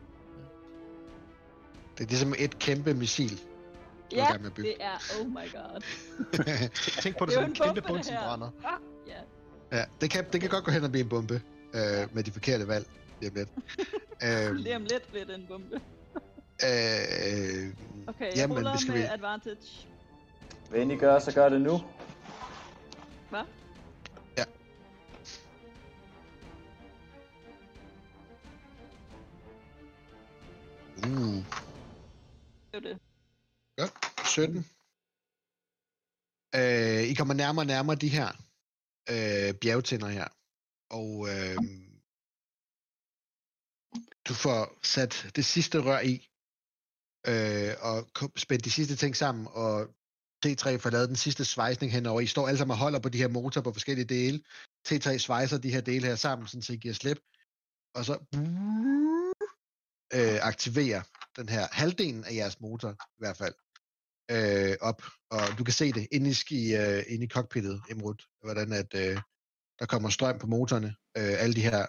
Det 1.97 2.03
er 2.03 2.07
ligesom 2.07 2.33
et 2.39 2.59
kæmpe 2.59 2.93
missil. 2.93 3.33
er 3.33 4.15
Ja, 4.15 4.31
gang 4.31 4.41
med 4.41 4.51
det 4.51 4.75
er, 4.79 4.97
oh 5.21 5.27
my 5.27 5.33
god. 5.33 5.81
Tænk 7.01 7.17
på 7.17 7.25
det, 7.25 7.33
Det 7.33 7.33
som 7.33 7.43
en 7.43 7.53
kæmpe 7.55 7.81
bombe, 7.81 8.03
som 8.03 8.15
brænder. 8.15 8.49
Ah, 8.65 8.79
ja. 9.07 9.77
ja, 9.77 9.83
det 10.01 10.09
kan, 10.11 10.25
det 10.33 10.41
kan 10.41 10.49
godt 10.49 10.65
gå 10.65 10.71
hen 10.71 10.83
og 10.83 10.91
blive 10.91 11.03
en 11.03 11.09
bombe. 11.09 11.41
Øh, 11.75 12.15
med 12.15 12.23
de 12.23 12.31
forkerte 12.31 12.67
valg. 12.67 12.87
Lige 13.21 13.29
om 13.29 13.35
lidt. 13.35 13.49
øhm, 14.47 14.55
Lige 14.55 14.75
om 14.75 14.81
lidt 14.81 15.09
bliver 15.11 15.25
det 15.25 15.35
en 15.35 15.45
bombe. 15.47 15.75
øh, 16.63 17.73
Okay, 18.07 18.25
jeg 18.25 18.33
Jamen, 18.35 18.77
skal 18.79 18.91
med 18.93 19.01
vi- 19.01 19.07
advantage. 19.11 19.87
Hvad 20.69 20.79
end 20.79 20.91
I 20.91 20.95
gør, 20.95 21.19
så 21.19 21.33
gør 21.33 21.49
det 21.49 21.61
nu. 21.61 21.81
Hvad? 23.29 23.43
Uh, 31.07 31.43
Det 32.71 32.73
er 32.73 32.79
jo 32.79 32.79
det. 32.79 32.99
godt. 33.77 34.27
17. 34.27 34.65
Øh, 36.55 37.03
I 37.11 37.13
kommer 37.13 37.33
nærmere 37.33 37.63
og 37.63 37.67
nærmere 37.67 37.95
de 37.95 38.09
her 38.09 38.27
øh, 39.09 39.53
bjergtænder 39.61 40.07
her. 40.07 40.27
Og 40.89 41.27
øh, 41.29 41.57
du 44.27 44.33
får 44.33 44.77
sat 44.83 45.31
det 45.35 45.45
sidste 45.45 45.77
rør 45.83 45.99
i, 45.99 46.29
øh, 47.27 47.73
og 47.81 47.97
spændt 48.35 48.65
de 48.65 48.71
sidste 48.71 48.95
ting 48.95 49.15
sammen, 49.15 49.47
og 49.51 49.87
T3 50.45 50.75
får 50.75 50.89
lavet 50.89 51.09
den 51.09 51.15
sidste 51.15 51.45
svejsning 51.45 51.91
henover. 51.91 52.21
I 52.21 52.27
står 52.27 52.47
alle 52.47 52.57
sammen 52.57 52.71
og 52.71 52.77
holder 52.77 52.99
på 52.99 53.09
de 53.09 53.17
her 53.17 53.27
motorer 53.27 53.63
på 53.63 53.71
forskellige 53.73 54.05
dele. 54.05 54.43
T3 54.87 55.17
svejser 55.17 55.57
de 55.57 55.71
her 55.71 55.81
dele 55.81 56.07
her 56.07 56.15
sammen, 56.15 56.47
sådan, 56.47 56.61
så 56.61 56.73
I 56.73 56.77
giver 56.77 56.93
slip. 56.93 57.19
Og 57.95 58.05
så 58.05 58.13
øh, 60.13 60.39
aktiverer 60.41 61.01
den 61.37 61.49
her 61.49 61.67
halvdelen 61.71 62.23
af 62.23 62.33
jeres 62.35 62.61
motor, 62.61 62.91
i 62.91 63.19
hvert 63.19 63.37
fald, 63.37 63.53
øh, 64.31 64.75
op. 64.81 65.01
Og 65.31 65.41
du 65.57 65.63
kan 65.63 65.73
se 65.73 65.91
det 65.91 66.07
inde 66.11 66.29
i, 66.49 66.75
øh, 66.75 67.03
inde 67.07 67.25
i 67.25 67.27
cockpittet, 67.27 67.81
Emrud, 67.91 68.15
hvordan 68.43 68.73
at, 68.73 68.93
øh, 68.95 69.17
der 69.79 69.85
kommer 69.85 70.09
strøm 70.09 70.39
på 70.39 70.47
motorerne. 70.47 70.95
Øh, 71.17 71.41
alle 71.43 71.55
de 71.55 71.61
her 71.61 71.85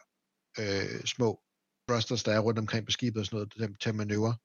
øh, 0.59 1.05
små 1.05 1.41
thrusters, 1.89 2.23
der 2.23 2.33
er 2.33 2.39
rundt 2.39 2.59
omkring 2.59 2.87
på 2.87 2.91
skibet 2.91 3.21
og 3.21 3.27
sådan 3.27 3.37
noget, 3.37 3.53
til, 3.53 3.77
til 3.81 3.95
manøvre, 3.95 4.37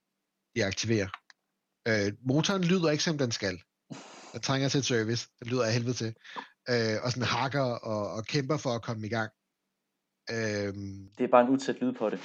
de 0.56 0.66
aktiverer. 0.66 1.10
Øh, 1.88 2.14
motoren 2.28 2.64
lyder 2.64 2.92
ikke, 2.92 3.04
som 3.04 3.18
den 3.18 3.32
skal. 3.32 3.62
Den 4.34 4.42
trænger 4.42 4.70
til 4.70 4.78
et 4.78 4.86
service. 4.86 5.30
Den 5.40 5.48
lyder 5.48 5.66
af 5.66 5.74
helvede 5.74 5.94
til. 5.94 6.16
Øh, 6.70 6.98
og 7.04 7.12
sådan 7.12 7.28
hakker 7.28 7.62
og, 7.62 8.12
og 8.14 8.26
kæmper 8.26 8.58
for 8.58 8.70
at 8.70 8.82
komme 8.82 9.08
i 9.08 9.10
gang. 9.10 9.32
Øh, 10.30 10.74
Det 11.18 11.24
er 11.24 11.32
bare 11.32 11.42
en 11.46 11.50
utæt 11.50 11.76
lyd 11.82 11.94
på 11.94 12.10
det 12.10 12.20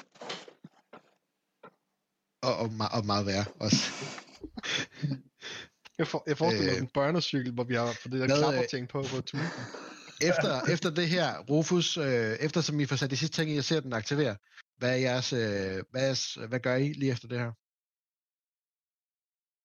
og, 2.43 2.55
og, 2.63 2.69
og 2.97 3.07
meget 3.07 3.27
værre 3.27 3.45
også. 3.61 3.81
Jeg, 5.99 6.07
for, 6.07 6.23
jeg 6.27 6.39
forestiller 6.39 6.73
mig 6.73 6.77
Øh. 6.79 6.83
en 6.83 6.91
børnecykel, 6.95 7.53
hvor 7.53 7.65
vi 7.65 7.75
har 7.75 7.87
fået 7.87 8.13
det 8.13 8.21
der 8.21 8.27
Hvad, 8.27 8.37
øh, 8.39 8.43
klapperting 8.43 8.89
på 8.89 9.03
på 9.03 9.21
turen. 9.21 9.45
efter, 10.31 10.51
efter 10.75 10.91
det 10.91 11.09
her, 11.09 11.29
Rufus, 11.51 11.97
øh, 11.97 12.33
efter 12.47 12.61
som 12.61 12.81
I 12.81 12.87
får 12.87 12.97
sat 12.97 13.11
de 13.11 13.17
sidste 13.17 13.37
ting 13.43 13.51
i, 13.51 13.59
og 13.59 13.65
ser 13.65 13.81
den 13.81 13.93
aktivere, 13.93 14.37
hvad, 14.77 14.91
er 14.93 14.97
jeres, 14.97 15.33
øh, 15.33 15.39
hvad, 15.91 16.03
er, 16.03 16.07
jeres- 16.07 16.39
hvad 16.49 16.61
gør 16.61 16.75
I 16.75 16.89
lige 16.93 17.13
efter 17.13 17.29
det 17.29 17.39
her? 17.39 17.53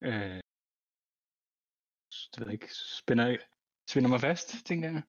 Øh, 0.09 0.39
det 2.31 2.39
ved 2.39 2.47
jeg 2.47 2.53
ikke. 2.53 2.69
Spænder, 2.99 3.38
spænder 3.89 4.09
mig 4.09 4.21
fast, 4.21 4.55
tænker 4.65 4.91
jeg. 4.91 5.01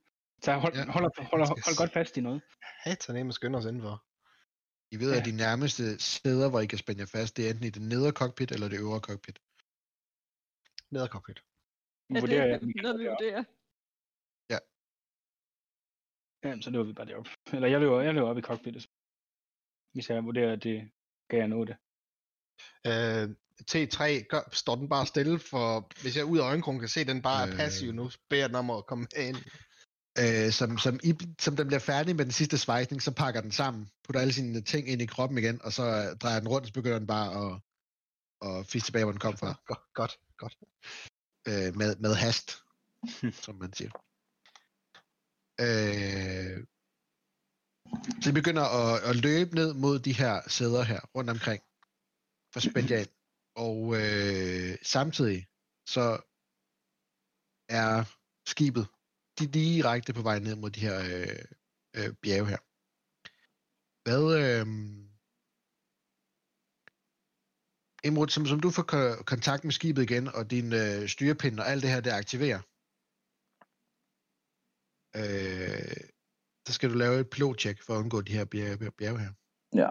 Så 0.42 0.53
hold, 0.53 0.74
Ja. 0.74 0.81
ja. 0.81 0.90
holder, 0.90 1.11
holder, 1.31 1.46
hold 1.46 1.77
godt 1.77 1.92
fast 1.92 2.16
i 2.16 2.20
noget. 2.20 2.42
Hatan 2.85 3.16
af 3.16 3.24
med 3.24 3.33
skynder 3.33 3.59
os 3.59 3.64
indenfor. 3.64 4.05
I 4.90 4.97
ved, 4.97 5.11
ja. 5.12 5.18
at 5.18 5.27
Ja. 5.27 5.31
de 5.31 5.37
nærmeste 5.37 5.99
steder, 5.99 6.51
hvor 6.51 6.61
I 6.61 6.66
kan 6.66 6.79
spænde 6.79 7.01
jer 7.01 7.07
fast, 7.07 7.37
det 7.37 7.47
er 7.47 7.51
enten 7.51 7.64
i 7.64 7.70
det 7.70 7.83
nedre 7.83 8.12
cockpit 8.12 8.53
eller 8.53 8.68
det 8.68 8.79
øvre 8.81 9.01
cockpit. 9.01 9.38
Ned 10.90 11.03
ad 11.03 11.09
cockpit. 11.09 11.38
Er 11.38 12.20
Vurderer 12.20 12.47
jeg, 12.47 12.61
det 12.61 12.75
kan 12.75 12.83
noget, 12.83 13.01
vi 13.01 13.07
vurderer? 13.07 13.44
Jamen, 16.44 16.62
så 16.62 16.70
løber 16.70 16.85
vi 16.85 16.92
bare 16.92 17.07
derop. 17.07 17.27
Eller 17.53 17.68
jeg 17.68 17.81
løber, 17.81 18.01
jeg 18.01 18.14
løber 18.14 18.29
op 18.29 18.38
i 18.38 18.42
cockpittet. 18.49 18.90
Hvis 19.94 20.11
jeg 20.11 20.25
vurderer, 20.25 20.53
at 20.53 20.62
det 20.62 20.90
kan 21.31 21.38
jeg 21.38 21.49
nå 21.49 21.64
det. 21.64 21.77
Øh, 22.90 23.27
T3, 23.70 24.27
gør, 24.33 24.42
står 24.53 24.77
den 24.77 24.88
bare 24.88 25.07
stille, 25.07 25.38
for 25.38 25.68
hvis 26.03 26.16
jeg 26.16 26.25
ud 26.25 26.38
af 26.38 26.42
øjenkrogen 26.51 26.81
kan 26.81 26.88
se, 26.88 27.01
at 27.01 27.07
den 27.07 27.23
bare 27.23 27.42
er 27.47 27.53
Øh. 27.53 27.57
passiv 27.57 27.92
nu, 27.92 28.11
så 28.11 28.18
beder 28.29 28.42
jeg 28.42 28.49
den 28.49 28.57
om 28.57 28.70
at 28.70 28.87
komme 28.87 29.07
ind. 29.16 29.37
Øh, 30.18 30.53
som, 30.53 30.79
som, 30.79 31.00
I, 31.03 31.14
som 31.40 31.57
den 31.57 31.66
bliver 31.66 31.81
færdig 31.81 32.16
med 32.16 32.24
den 32.24 32.33
sidste 32.33 32.59
svejsning, 32.59 33.03
så 33.03 33.11
pakker 33.11 33.40
den 33.40 33.53
sammen, 33.53 33.90
putter 34.05 34.20
alle 34.20 34.33
sine 34.33 34.61
ting 34.62 34.88
ind 34.88 35.03
i 35.03 35.07
kroppen 35.07 35.38
igen, 35.38 35.62
og 35.62 35.72
så 35.72 35.83
øh, 35.83 36.16
drejer 36.16 36.38
den 36.38 36.48
rundt, 36.48 36.64
og 36.64 36.68
så 36.68 36.72
begynder 36.72 36.98
den 36.98 37.07
bare 37.07 37.29
at, 37.44 37.53
at 38.48 38.66
fiske 38.66 38.87
tilbage, 38.87 39.05
hvor 39.05 39.12
den 39.12 39.20
kom 39.20 39.37
fra. 39.37 39.55
Godt, 39.68 39.85
godt, 39.94 40.14
godt. 40.38 40.55
øh, 41.48 41.77
med, 41.77 41.96
med 41.96 42.14
hast, 42.14 42.48
som 43.44 43.55
man 43.55 43.72
siger. 43.72 43.90
Øh, 45.61 46.66
så 48.22 48.31
I 48.31 48.33
begynder 48.33 48.64
at, 48.81 49.03
at 49.11 49.16
løbe 49.16 49.55
ned 49.55 49.74
mod 49.74 49.98
de 49.98 50.12
her 50.12 50.48
sæder 50.48 50.83
her, 50.83 51.00
rundt 51.16 51.31
omkring, 51.31 51.62
for 52.53 52.61
spændt 52.61 52.90
jer 52.90 52.98
ind. 52.98 53.14
Og 53.57 53.79
øh, 54.00 54.79
samtidig 54.83 55.46
så 55.94 56.07
er 57.68 58.05
skibet 58.46 58.87
de 59.38 59.47
direkte 59.47 60.12
på 60.14 60.23
vej 60.23 60.38
ned 60.38 60.57
mod 60.57 60.70
de 60.70 60.81
her 60.81 60.99
øh, 60.99 61.44
øh, 61.97 62.11
bjerge 62.23 62.49
her. 62.53 62.61
Hvad, 64.05 64.25
øh, 64.42 64.66
Imrud, 68.07 68.29
som, 68.29 68.47
som 68.47 68.61
du 68.61 68.70
får 68.70 68.87
kontakt 69.33 69.64
med 69.64 69.73
skibet 69.73 70.03
igen, 70.03 70.29
og 70.29 70.51
din 70.51 70.73
øh, 70.73 71.09
styrepind 71.09 71.61
og 71.61 71.66
alt 71.70 71.83
det 71.83 71.90
her, 71.90 72.01
det 72.01 72.11
aktiverer, 72.11 72.61
øh, 75.20 75.97
så 76.66 76.73
skal 76.73 76.90
du 76.90 76.94
lave 76.94 77.20
et 77.20 77.31
pilotcheck 77.31 77.83
for 77.83 77.92
at 77.94 77.99
undgå 77.99 78.20
de 78.20 78.33
her 78.33 78.44
bjerge, 78.44 78.90
bjerge 78.90 79.18
her. 79.18 79.33
Ja. 79.83 79.90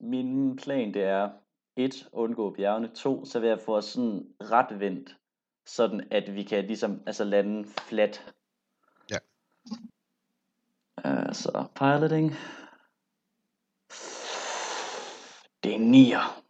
Min 0.00 0.56
plan 0.56 0.94
det 0.94 1.02
er, 1.02 1.30
et, 1.76 2.08
undgå 2.12 2.54
bjergene, 2.54 2.94
to, 2.94 3.24
så 3.24 3.40
vil 3.40 3.48
jeg 3.48 3.60
få 3.60 3.80
sådan 3.80 4.34
ret 4.40 4.80
vendt, 4.80 5.16
sådan 5.66 6.08
at 6.10 6.34
vi 6.34 6.42
kan 6.42 6.66
ligesom 6.66 7.02
altså 7.06 7.24
lande 7.24 7.68
flat. 7.88 8.34
Ja. 9.10 9.18
Uh, 11.04 11.32
så 11.32 11.68
piloting. 11.74 12.30
Det 15.64 15.74
er 15.74 15.78
nier. 15.78 16.44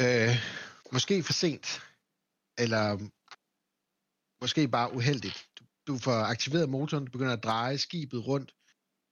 Øh, 0.00 0.34
måske 0.92 1.22
for 1.22 1.32
sent, 1.32 1.66
eller 2.58 2.98
måske 4.40 4.68
bare 4.68 4.92
uheldigt. 4.94 5.48
Du, 5.58 5.64
du 5.86 5.98
får 5.98 6.12
aktiveret 6.12 6.68
motoren, 6.68 7.04
du 7.04 7.10
begynder 7.10 7.32
at 7.32 7.44
dreje 7.44 7.78
skibet 7.78 8.26
rundt, 8.26 8.54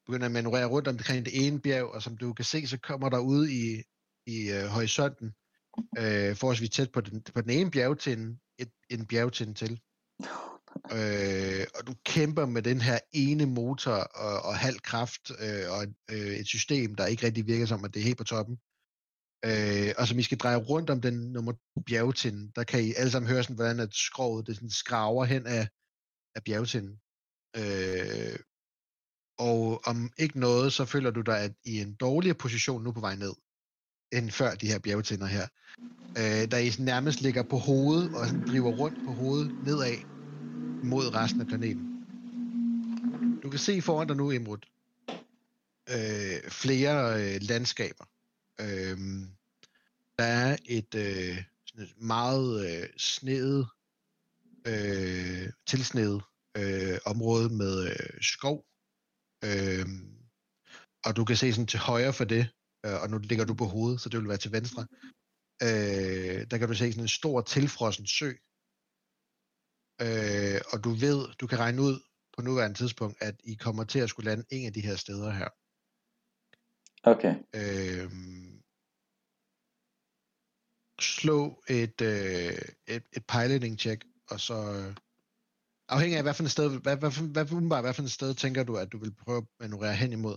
begynder 0.07 0.27
at 0.27 0.33
manøvrere 0.33 0.67
rundt 0.67 0.89
omkring 0.89 1.25
det 1.25 1.47
ene 1.47 1.61
bjerg, 1.61 1.95
og 1.95 2.03
som 2.03 2.17
du 2.17 2.33
kan 2.33 2.45
se, 2.45 2.67
så 2.67 2.79
kommer 2.79 3.09
der 3.09 3.19
ude 3.19 3.53
i, 3.53 3.83
i 4.27 4.51
øh, 4.51 4.67
horisonten, 4.67 5.35
øh, 5.99 6.37
forholdsvis 6.37 6.71
tæt 6.71 6.93
på 6.93 7.01
den, 7.01 7.23
på 7.35 7.41
den 7.41 7.51
ene 7.51 7.71
bjergtinde, 7.71 8.39
et, 8.59 8.71
en 8.91 9.07
bjergtinde 9.07 9.55
til. 9.55 9.81
Øh, 10.93 11.67
og 11.75 11.87
du 11.87 11.95
kæmper 12.05 12.47
med 12.47 12.63
den 12.63 12.81
her 12.81 12.99
ene 13.13 13.47
motor 13.47 13.93
og, 13.93 14.43
og 14.43 14.57
halv 14.57 14.79
kraft 14.79 15.31
øh, 15.31 15.71
og 15.71 15.87
øh, 16.11 16.33
et 16.41 16.47
system, 16.47 16.95
der 16.95 17.07
ikke 17.07 17.27
rigtig 17.27 17.47
virker 17.47 17.67
som, 17.67 17.85
at 17.85 17.95
det 17.95 18.01
er 18.01 18.05
helt 18.05 18.19
på 18.19 18.25
toppen. 18.25 18.57
Øh, 19.45 19.95
og 19.99 20.09
som 20.09 20.19
I 20.19 20.23
skal 20.23 20.39
dreje 20.39 20.57
rundt 20.57 20.91
om 20.91 21.01
den 21.01 21.33
nummer 21.33 21.53
to 21.53 21.81
bjergtinde, 21.87 22.53
der 22.57 22.65
kan 22.65 22.85
I 22.85 22.93
alle 22.97 23.11
sammen 23.11 23.31
høre, 23.31 23.43
sådan, 23.43 23.57
hvordan 23.57 23.81
at 23.81 23.95
skroget 23.95 24.47
det 24.47 24.55
sådan 24.55 24.71
skraver 24.71 25.25
hen 25.25 25.47
af, 25.47 25.69
af 26.35 26.45
bjergtinden. 26.45 27.01
Øh, 27.57 28.39
og 29.39 29.81
om 29.87 30.13
ikke 30.19 30.41
noget, 30.41 30.73
så 30.73 30.85
føler 30.85 31.11
du 31.11 31.21
dig 31.21 31.39
at 31.41 31.55
i 31.65 31.81
en 31.81 31.95
dårligere 31.95 32.37
position 32.37 32.83
nu 32.83 32.93
på 32.93 33.01
vej 33.01 33.17
ned, 33.17 33.35
end 34.13 34.31
før 34.31 34.55
de 34.55 34.67
her 34.67 34.79
bjergtinder 34.79 35.27
her. 35.27 35.47
Øh, 36.19 36.51
der 36.51 36.57
I 36.57 36.71
sådan 36.71 36.85
nærmest 36.85 37.21
ligger 37.21 37.43
på 37.43 37.59
hovedet 37.59 38.15
og 38.15 38.27
sådan 38.27 38.49
driver 38.49 38.71
rundt 38.71 38.99
på 39.07 39.13
hovedet 39.13 39.65
nedad 39.65 39.97
mod 40.85 41.15
resten 41.15 41.41
af 41.41 41.47
planeten. 41.47 41.93
Du 43.43 43.51
kan 43.51 43.59
se 43.59 43.83
foran 43.83 44.07
dig 44.07 44.17
nu, 44.17 44.31
Imrud, 44.31 44.59
øh, 45.91 46.51
flere 46.51 47.23
øh, 47.23 47.41
landskaber. 47.43 48.05
Øh, 48.61 48.99
der 50.19 50.25
er 50.25 50.57
et, 50.65 50.95
øh, 50.95 51.43
sådan 51.67 51.85
et 51.85 51.95
meget 52.03 52.81
øh, 52.83 52.89
snedet, 52.97 53.67
øh, 54.67 55.53
tilsnedet 55.67 56.23
øh, 56.57 56.99
område 57.05 57.49
med 57.49 57.87
øh, 57.89 58.21
skov. 58.21 58.65
Øh, 59.45 59.87
og 61.05 61.17
du 61.17 61.25
kan 61.25 61.37
se 61.37 61.53
sådan 61.53 61.67
til 61.67 61.79
højre 61.79 62.13
for 62.13 62.25
det, 62.25 62.49
øh, 62.87 63.03
og 63.03 63.11
nu 63.11 63.19
ligger 63.19 63.45
du 63.45 63.55
på 63.55 63.65
hovedet, 63.65 64.01
så 64.01 64.09
det 64.09 64.21
vil 64.21 64.29
være 64.29 64.45
til 64.45 64.53
venstre, 64.53 64.87
øh, 65.63 66.41
der 66.51 66.59
kan 66.59 66.69
du 66.69 66.75
se 66.75 66.93
sådan 66.93 67.05
en 67.05 67.09
stor 67.09 67.41
tilfrossen 67.41 68.07
sø. 68.07 68.31
Øh, 70.05 70.61
og 70.73 70.85
du 70.85 70.91
ved, 70.91 71.35
du 71.41 71.47
kan 71.47 71.59
regne 71.59 71.83
ud 71.83 71.97
på 72.37 72.43
nuværende 72.43 72.79
tidspunkt, 72.79 73.17
at 73.23 73.41
I 73.45 73.55
kommer 73.55 73.85
til 73.85 73.99
at 73.99 74.09
skulle 74.09 74.31
lande 74.31 74.45
en 74.51 74.67
af 74.67 74.73
de 74.73 74.81
her 74.81 74.97
steder 74.97 75.31
her. 75.31 75.49
Okay. 77.13 77.35
Øh, 77.59 78.11
slå 81.01 81.63
et, 81.69 82.01
øh, 82.01 82.59
et, 82.95 83.05
et 83.17 83.25
piloting 83.27 83.79
check, 83.79 84.05
og 84.31 84.41
så 84.41 84.55
øh, 84.55 84.97
afhængig 85.89 86.17
af, 86.17 86.23
hvad 86.23 86.35
for 86.35 86.45
et 86.45 86.51
sted, 86.51 86.71
hvad, 86.71 86.81
hvad, 86.81 86.97
hvad, 86.97 87.29
hvad, 87.33 87.53
umiddelbart, 87.53 87.85
hvad 87.85 87.95
for 87.95 88.03
et 88.03 88.11
sted 88.11 88.35
tænker 88.35 88.65
du, 88.65 88.77
at 88.77 88.93
du 88.93 88.99
vil 88.99 89.15
prøve 89.15 89.39
at 89.39 89.45
manøvrere 89.61 89.95
hen 89.95 90.13
imod? 90.13 90.37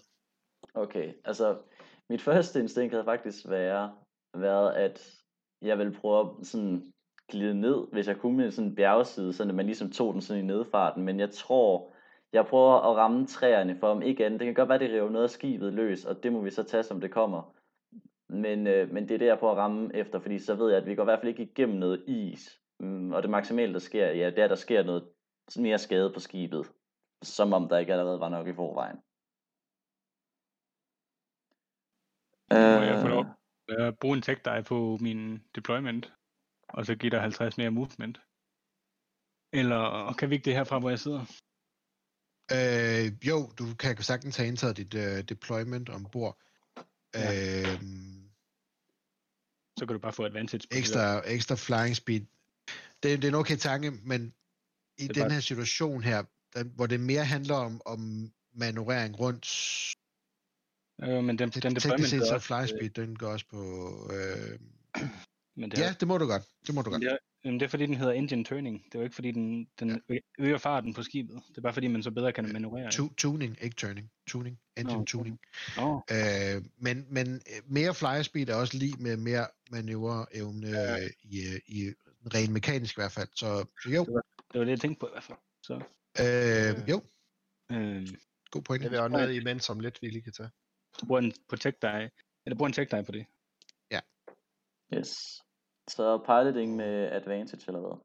Okay, 0.74 1.14
altså 1.26 1.62
mit 2.10 2.22
første 2.22 2.60
instinkt 2.60 2.94
havde 2.94 3.06
faktisk 3.06 3.50
været, 3.50 3.92
været 4.34 4.74
at 4.74 5.22
jeg 5.62 5.78
ville 5.78 5.94
prøve 5.94 6.20
at 6.20 6.46
sådan 6.48 6.94
glide 7.30 7.62
ned, 7.62 7.88
hvis 7.92 8.08
jeg 8.08 8.18
kunne 8.18 8.38
med 8.38 8.52
sådan 8.52 8.70
en 8.70 8.76
bjergside, 8.76 9.34
så 9.34 9.46
man 9.46 9.66
ligesom 9.66 9.92
tog 9.92 10.14
den 10.14 10.22
sådan 10.22 10.44
i 10.44 10.48
nedfarten, 10.48 11.04
men 11.04 11.20
jeg 11.20 11.30
tror, 11.30 11.94
jeg 12.34 12.46
prøver 12.46 12.74
at 12.74 12.98
ramme 12.98 13.28
træerne 13.28 13.78
for 13.80 13.88
om 13.88 14.02
ikke 14.02 14.26
andet. 14.26 14.40
Det 14.40 14.46
kan 14.46 14.56
godt 14.56 14.70
være, 14.70 14.80
det 14.80 14.90
river 14.90 15.10
noget 15.10 15.24
af 15.24 15.30
skibet 15.30 15.74
løs, 15.74 16.06
og 16.06 16.24
det 16.24 16.34
må 16.34 16.42
vi 16.42 16.50
så 16.50 16.64
tage, 16.64 16.84
som 16.84 17.02
det 17.02 17.12
kommer. 17.12 17.56
Men, 18.30 18.68
øh, 18.68 18.92
men 18.92 19.08
det 19.08 19.14
er 19.14 19.18
det, 19.18 19.26
jeg 19.26 19.40
prøver 19.40 19.54
at 19.54 19.58
ramme 19.58 19.96
efter, 19.96 20.20
fordi 20.20 20.40
så 20.40 20.56
ved 20.56 20.70
jeg, 20.70 20.82
at 20.82 20.88
vi 20.88 20.96
går 20.96 21.04
i 21.04 21.06
hvert 21.06 21.20
fald 21.20 21.30
ikke 21.30 21.44
igennem 21.44 21.78
noget 21.78 22.04
is. 22.08 22.60
Mm, 22.80 23.14
og 23.14 23.22
det 23.22 23.30
maksimale, 23.30 23.74
der 23.74 23.80
sker, 23.80 24.06
ja, 24.06 24.30
det 24.30 24.40
er, 24.40 24.44
at 24.44 24.50
der 24.50 24.56
sker 24.56 24.84
noget 24.84 25.04
mere 25.60 25.78
skade 25.78 26.12
på 26.14 26.20
skibet. 26.20 26.68
Som 27.22 27.54
om 27.54 27.70
der 27.70 27.78
ikke 27.78 27.92
allerede 27.92 28.20
var 28.20 28.30
nok 28.30 28.48
i 28.48 28.54
forvejen. 28.54 28.98
Må 32.52 32.58
jeg 32.58 33.02
få 33.02 33.08
lov 33.08 33.26
Øh, 33.70 33.88
at 33.88 34.00
bruge 34.00 34.18
en 34.18 34.22
tech 34.22 34.42
die 34.46 34.64
på 34.64 34.98
min 35.02 35.40
deployment, 35.56 36.14
og 36.70 36.86
så 36.86 36.96
give 36.96 37.10
dig 37.10 37.22
50 37.22 37.58
mere 37.58 37.70
movement? 37.70 38.18
Eller 39.54 40.14
kan 40.20 40.30
vi 40.30 40.36
ikke 40.36 40.46
det 40.46 40.54
herfra, 40.54 40.80
hvor 40.80 40.90
jeg 40.90 41.00
sidder? 41.00 41.20
Øh, 42.52 43.28
jo, 43.28 43.52
du 43.60 43.76
kan 43.80 43.98
sagtens 44.04 44.38
have 44.38 44.48
indtaget 44.48 44.78
dit 44.78 44.94
øh, 44.94 45.24
deployment 45.24 45.90
ombord. 45.90 46.42
Ja. 47.16 47.60
Øh, 47.62 47.80
Så 49.78 49.86
kan 49.86 49.88
du 49.94 50.00
bare 50.00 50.14
få 50.14 50.26
advantage 50.26 50.60
på 50.60 50.62
det 50.62 50.72
der. 50.72 50.78
ekstra, 50.78 51.22
ekstra 51.26 51.56
flying 51.56 51.96
speed. 51.96 52.22
Det, 53.04 53.22
det 53.22 53.24
er 53.24 53.28
en 53.28 53.36
okay 53.36 53.58
tanke, 53.58 53.92
men 53.92 54.34
i 54.98 55.08
den 55.08 55.22
bare- 55.24 55.32
her 55.32 55.40
situation 55.40 56.04
her, 56.04 56.24
der, 56.54 56.64
hvor 56.64 56.86
det 56.88 57.00
mere 57.00 57.26
handler 57.26 57.56
om, 57.56 57.82
om 57.86 58.32
manøvrering 58.54 59.20
rundt, 59.20 59.46
Øh, 61.04 61.24
men 61.24 61.40
den, 61.40 61.50
det, 61.50 61.64
den 61.64 61.76
deployment 61.76 62.10
set 62.10 62.22
så 62.28 62.34
også, 62.34 62.48
fly 62.48 62.84
øh, 62.84 62.90
den 62.96 63.16
går 63.16 63.28
også 63.28 63.46
på... 63.50 63.62
Øh, 64.14 64.60
men 65.56 65.72
det 65.72 65.80
er, 65.80 65.84
ja, 65.84 65.94
det 66.00 66.08
må 66.08 66.18
du 66.18 66.26
godt. 66.26 66.44
Det 66.68 66.76
må 66.76 66.82
du 66.82 66.90
godt. 66.90 67.04
men 67.04 67.08
det, 67.10 67.18
er, 67.44 67.52
det 67.52 67.62
er 67.62 67.68
fordi, 67.68 67.86
den 67.86 67.94
hedder 67.96 68.14
engine 68.14 68.44
turning. 68.44 68.84
Det 68.86 68.96
er 68.96 69.00
jo 69.00 69.04
ikke 69.04 69.16
fordi, 69.16 69.32
den, 69.32 69.68
den 69.80 70.02
Ja. 70.10 70.16
øger 70.40 70.58
farten 70.58 70.94
på 70.94 71.04
skibet. 71.04 71.42
Det 71.50 71.58
er 71.58 71.62
bare 71.62 71.74
fordi, 71.74 71.88
man 71.88 72.04
så 72.04 72.12
bedre 72.12 72.32
kan 72.34 72.54
manøvrere. 72.54 72.92
Tu- 72.92 73.14
tuning, 73.18 73.58
ikke 73.62 73.76
turning. 73.76 74.12
Tuning. 74.28 74.60
Engine 74.78 74.98
Nå, 75.00 75.06
tuning. 75.06 75.40
Nå, 75.78 76.02
Øh, 76.12 76.64
men, 76.78 77.06
men 77.10 77.34
øh, 77.34 77.62
mere 77.74 77.94
fly 77.94 78.22
speed 78.24 78.50
er 78.50 78.56
også 78.56 78.78
lige 78.78 78.96
med 79.00 79.18
mere 79.18 79.48
manøvreevne 79.72 80.68
Ja. 80.68 81.04
øh, 81.04 81.10
i, 81.24 81.40
øh, 81.54 81.60
i 81.68 81.94
ren 82.36 82.54
mekanisk 82.54 82.98
i 82.98 83.02
hvert 83.02 83.12
fald. 83.12 83.28
Så, 83.36 83.66
så 83.84 83.90
jo, 83.90 84.06
det 84.54 84.60
var 84.60 84.64
det, 84.66 84.70
jeg 84.72 84.80
tænkte 84.80 85.00
på 85.00 85.08
i 85.08 85.12
hvert 85.14 85.24
fald. 85.24 85.38
Så, 85.64 85.74
øh, 86.24 86.90
jo, 86.90 87.02
øh, 87.72 88.08
god 88.52 88.62
pointe. 88.62 88.90
Det 88.90 88.98
er 88.98 89.02
også 89.02 89.12
noget 89.18 89.36
imens, 89.36 89.64
som 89.64 89.80
lidt 89.80 90.00
vi 90.02 90.08
lige 90.08 90.22
kan 90.22 90.34
tage. 90.34 90.50
Du 91.02 91.06
bruger 91.06 91.22
en 91.22 91.34
på 91.50 91.56
tech 91.56 91.78
die, 91.82 92.12
eller 92.46 92.58
bruger 92.58 92.68
en 92.68 92.74
tech 92.74 92.92
die 92.92 93.04
på 93.04 93.12
det. 93.12 93.26
Yes. 94.94 95.42
Så 95.88 96.18
piloting 96.26 96.76
med 96.76 97.12
advantage 97.12 97.64
eller 97.68 97.80
hvad? 97.80 97.98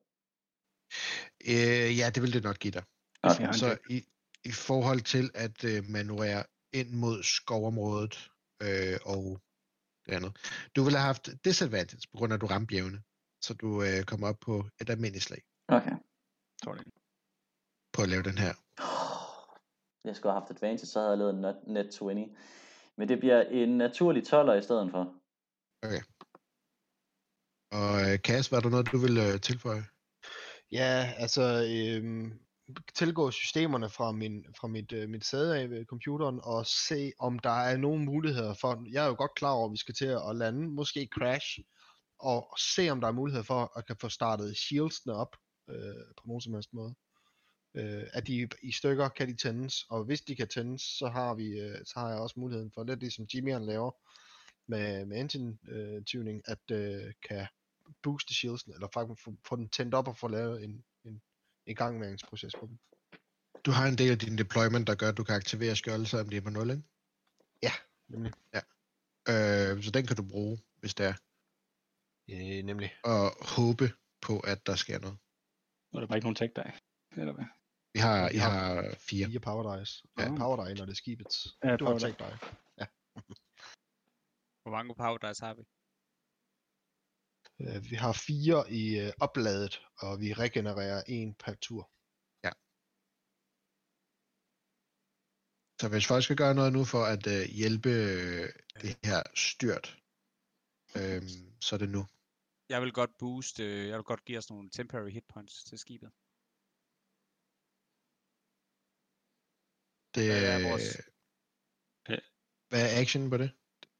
Øh, 1.50 1.98
ja, 1.98 2.10
det 2.14 2.22
vil 2.22 2.32
det 2.32 2.42
nok 2.42 2.58
give 2.58 2.70
dig. 2.70 2.84
Okay. 3.22 3.52
Så 3.52 3.78
i, 3.90 4.04
i 4.44 4.52
forhold 4.52 5.00
til 5.00 5.30
at 5.34 5.64
øh, 5.64 5.84
manøvrere 5.88 6.44
ind 6.72 6.90
mod 6.90 7.22
skovområdet 7.22 8.30
øh, 8.62 8.98
og 9.04 9.40
det 10.06 10.12
andet. 10.12 10.32
Du 10.76 10.82
ville 10.82 10.98
have 10.98 11.06
haft 11.06 11.28
disadvantage 11.44 12.08
på 12.12 12.16
grund 12.18 12.32
af, 12.32 12.36
at 12.36 12.40
du 12.40 12.46
ramte 12.46 12.66
bjergene. 12.66 13.02
Så 13.40 13.54
du 13.54 13.82
øh, 13.82 14.04
kommer 14.04 14.28
op 14.28 14.40
på 14.40 14.64
et 14.80 14.90
almindeligt 14.90 15.24
slag 15.24 15.42
Okay. 15.68 15.96
Det. 16.64 16.92
på 17.92 18.02
at 18.02 18.08
lave 18.08 18.22
den 18.22 18.38
her. 18.38 18.54
Jeg 20.04 20.16
skulle 20.16 20.32
have 20.32 20.40
haft 20.40 20.50
advantage, 20.50 20.86
så 20.86 20.98
havde 20.98 21.10
jeg 21.10 21.18
lavet 21.18 21.66
net 21.66 21.90
20. 21.90 22.36
Men 22.98 23.08
det 23.08 23.18
bliver 23.18 23.42
en 23.42 23.68
naturlig 23.78 24.22
12'er 24.22 24.52
i 24.52 24.62
stedet 24.62 24.90
for. 24.90 25.14
Og 27.78 28.12
øh, 28.12 28.18
Kas, 28.24 28.52
var 28.52 28.60
der 28.60 28.68
noget, 28.68 28.92
du 28.92 28.98
vil 28.98 29.18
øh, 29.18 29.40
tilføje? 29.40 29.84
Ja, 30.72 31.12
altså 31.16 31.42
øhm, 31.74 32.32
tilgå 32.94 33.30
systemerne 33.30 33.88
fra, 33.88 34.12
min, 34.12 34.44
fra 34.60 34.68
mit, 34.68 34.92
øh, 34.92 35.08
mit 35.08 35.24
sæde 35.24 35.58
af 35.58 35.70
ved 35.70 35.84
computeren 35.84 36.40
og 36.42 36.66
se, 36.66 37.12
om 37.18 37.38
der 37.38 37.58
er 37.70 37.76
nogle 37.76 38.04
muligheder 38.04 38.54
for, 38.54 38.84
jeg 38.92 39.04
er 39.04 39.08
jo 39.08 39.14
godt 39.18 39.34
klar 39.34 39.52
over, 39.52 39.66
at 39.66 39.72
vi 39.72 39.76
skal 39.76 39.94
til 39.94 40.06
at 40.28 40.36
lande, 40.36 40.68
måske 40.68 41.08
crash, 41.12 41.58
og 42.18 42.54
se 42.58 42.90
om 42.90 43.00
der 43.00 43.08
er 43.08 43.12
mulighed 43.12 43.44
for 43.44 43.78
at 43.78 43.86
kan 43.86 43.96
få 44.00 44.08
startet 44.08 44.56
shieldsene 44.56 45.14
op 45.14 45.36
øh, 45.70 46.06
på 46.16 46.22
nogen 46.26 46.40
som 46.40 46.54
helst 46.54 46.72
måde. 46.72 46.94
Øh, 47.74 48.06
er 48.12 48.20
de 48.20 48.48
i 48.62 48.72
stykker, 48.72 49.08
kan 49.08 49.28
de 49.28 49.36
tændes, 49.36 49.84
og 49.90 50.04
hvis 50.04 50.20
de 50.20 50.36
kan 50.36 50.48
tændes, 50.48 50.82
så 50.82 51.08
har, 51.08 51.34
vi, 51.34 51.60
øh, 51.60 51.78
så 51.84 51.92
har 51.96 52.08
jeg 52.08 52.18
også 52.18 52.40
muligheden 52.40 52.72
for, 52.74 52.84
lidt 52.84 53.00
ligesom 53.00 53.26
Jimmy 53.34 53.52
han 53.52 53.66
laver 53.66 53.90
med, 54.66 55.06
med 55.06 55.20
engine 55.20 55.58
øh, 55.68 56.04
tuning, 56.04 56.42
at 56.44 56.70
øh, 56.70 57.12
kan 57.28 57.46
booste 58.02 58.34
shieldsene, 58.34 58.74
eller 58.74 58.88
faktisk 58.94 59.24
få, 59.24 59.34
få 59.48 59.56
den 59.56 59.68
tændt 59.68 59.94
op 59.94 60.08
og 60.08 60.16
få 60.16 60.28
lavet 60.28 60.64
en, 60.64 60.84
en 61.04 61.22
igangværelsesproces 61.66 62.54
på 62.60 62.66
dem. 62.66 62.78
Du 63.64 63.70
har 63.70 63.86
en 63.88 63.98
del 63.98 64.10
af 64.10 64.18
din 64.18 64.38
deployment, 64.38 64.86
der 64.86 64.94
gør, 64.94 65.08
at 65.08 65.16
du 65.16 65.24
kan 65.24 65.34
aktivere 65.34 65.76
skjoldet, 65.76 66.08
selvom 66.08 66.28
det 66.28 66.36
er 66.36 66.40
på 66.40 66.50
0, 66.50 66.70
ikke? 66.70 66.82
Nemlig. 68.08 68.32
Øh, 69.28 69.82
så 69.82 69.90
den 69.90 70.06
kan 70.06 70.16
du 70.16 70.22
bruge, 70.22 70.58
hvis 70.80 70.94
det 70.94 71.06
er. 71.06 71.14
Ja, 72.28 72.62
nemlig. 72.62 72.90
Og 73.04 73.24
håbe 73.56 73.92
på, 74.20 74.40
at 74.40 74.66
der 74.66 74.74
sker 74.74 74.98
noget. 74.98 75.18
Nu 75.92 75.96
er 75.96 76.00
der 76.00 76.06
bare 76.06 76.18
ikke 76.18 76.26
nogen 76.26 76.36
tech 76.36 76.52
die. 76.56 76.72
Eller 77.20 77.32
hvad? 77.32 77.44
Vi 77.94 77.98
har, 78.06 78.28
Vi 78.28 78.34
I 78.36 78.38
har 78.38 78.94
fire. 79.08 79.26
Fire 79.28 79.40
power 79.48 79.64
dice. 79.78 79.94
Ja. 80.18 80.22
Ja, 80.22 80.36
power 80.42 80.56
die, 80.64 80.74
når 80.74 80.84
det 80.84 80.92
er 80.92 81.02
skibets. 81.04 81.36
Ja, 81.64 81.76
Du 81.76 81.84
har 81.84 81.98
tænkt 81.98 82.18
dig. 82.18 82.32
Hvor 84.62 84.70
mange 84.76 84.94
power 84.94 85.18
dice 85.18 85.44
har 85.46 85.54
vi? 85.58 85.62
Øh, 87.62 87.90
vi 87.90 87.96
har 88.04 88.12
fire 88.28 88.58
i 88.80 88.84
øh, 89.04 89.12
opladet, 89.20 89.74
og 89.98 90.20
vi 90.20 90.32
regenererer 90.32 91.02
en 91.08 91.34
per 91.34 91.54
tur. 91.54 91.90
Så 95.80 95.88
hvis 95.88 96.06
folk 96.06 96.24
skal 96.24 96.36
gøre 96.36 96.54
noget 96.54 96.72
nu 96.72 96.84
for 96.84 97.04
at 97.14 97.26
øh, 97.26 97.42
hjælpe 97.60 97.88
øh, 97.90 98.48
det 98.82 98.92
her 99.04 99.22
styrt, 99.34 99.86
øh, 100.98 101.22
så 101.60 101.70
er 101.76 101.80
det 101.84 101.90
nu. 101.96 102.02
Jeg 102.68 102.82
vil 102.82 102.92
godt 102.92 103.10
boost, 103.18 103.60
øh, 103.60 103.88
jeg 103.88 103.96
vil 103.96 104.04
godt 104.04 104.24
give 104.24 104.38
os 104.38 104.50
nogle 104.50 104.70
temporary 104.70 105.10
hit 105.10 105.26
points 105.34 105.64
til 105.64 105.78
skibet. 105.78 106.10
Det, 110.14 110.24
Hvad 110.30 110.60
er 110.60 110.68
vores- 110.68 110.96
øh, 112.10 112.18
hvad 112.68 112.82
er 112.96 113.00
action 113.02 113.30
på 113.30 113.36
det? 113.36 113.50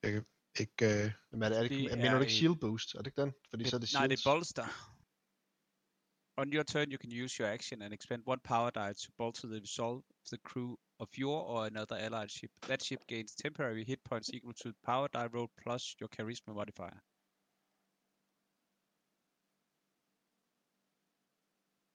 Jeg 0.03 0.13
kan 0.13 0.25
ikke... 0.61 0.85
Øh, 1.05 1.11
Men 1.33 1.43
er 1.43 1.49
det, 1.49 1.59
er 1.59 1.63
det, 1.63 1.71
Det 1.71 1.77
ikke, 1.77 1.97
mener 1.97 2.11
er 2.11 2.15
du 2.15 2.21
ikke 2.21 2.33
shield 2.41 2.57
boost? 2.61 2.95
Er 2.95 2.99
det 2.99 3.07
ikke 3.07 3.21
den? 3.23 3.33
Fordi 3.51 3.63
så 3.71 3.77
er 3.77 3.81
det 3.81 3.91
Nej, 3.95 4.07
det 4.07 4.19
shields. 4.19 4.27
er 4.27 4.31
bolster. 4.33 4.67
On 6.41 6.53
your 6.57 6.63
turn, 6.73 6.93
you 6.93 6.99
can 7.05 7.13
use 7.25 7.33
your 7.43 7.49
action 7.57 7.83
and 7.83 7.93
expend 7.95 8.23
one 8.27 8.41
power 8.53 8.71
die 8.71 8.95
to 8.95 9.13
bolster 9.21 9.49
the 9.49 9.61
resolve 9.61 10.03
of 10.21 10.27
the 10.33 10.39
crew 10.49 10.77
of 10.99 11.09
your 11.19 11.39
or 11.53 11.61
another 11.65 11.97
allied 11.97 12.29
ship. 12.29 12.51
That 12.63 12.83
ship 12.83 13.01
gains 13.09 13.35
temporary 13.35 13.85
hit 13.85 14.01
points 14.05 14.29
equal 14.37 14.55
to 14.55 14.69
power 14.91 15.07
die 15.09 15.29
roll 15.37 15.49
plus 15.63 15.83
your 16.01 16.09
charisma 16.17 16.53
modifier. 16.61 16.99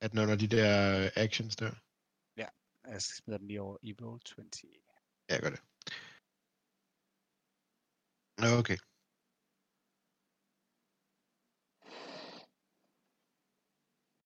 at 0.06 0.14
når 0.14 0.36
de 0.36 0.48
der 0.48 0.72
øh, 1.06 1.24
actions 1.26 1.56
der. 1.56 1.72
Jeg 2.90 3.02
smider 3.02 3.38
den 3.38 3.48
lige 3.48 3.62
over 3.62 3.78
i 3.82 3.94
roll 4.02 4.20
20. 4.20 4.46
Ja, 5.30 5.34
jeg 5.34 5.42
gør 5.42 5.50
det. 5.50 5.62
Okay. 8.60 8.78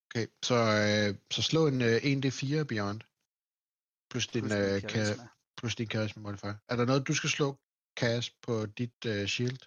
Okay, 0.07 0.27
så, 0.47 0.55
øh, 0.55 1.09
så 1.35 1.41
slå 1.41 1.61
en 1.67 1.81
øh, 1.89 1.97
1d4 2.13 2.63
Beyond. 2.71 3.01
Plus 4.09 4.27
din, 4.27 4.41
Plus 4.41 4.53
øh, 4.53 4.73
min 4.73 4.85
ka- 4.93 5.27
plus 5.57 5.75
din 5.75 5.89
charisma 5.89 6.21
modifier. 6.21 6.55
Er 6.69 6.75
der 6.75 6.85
noget, 6.85 7.07
du 7.07 7.13
skal 7.13 7.29
slå, 7.29 7.47
Kas, 7.97 8.29
på 8.45 8.65
dit 8.65 9.05
øh, 9.05 9.27
shield? 9.27 9.59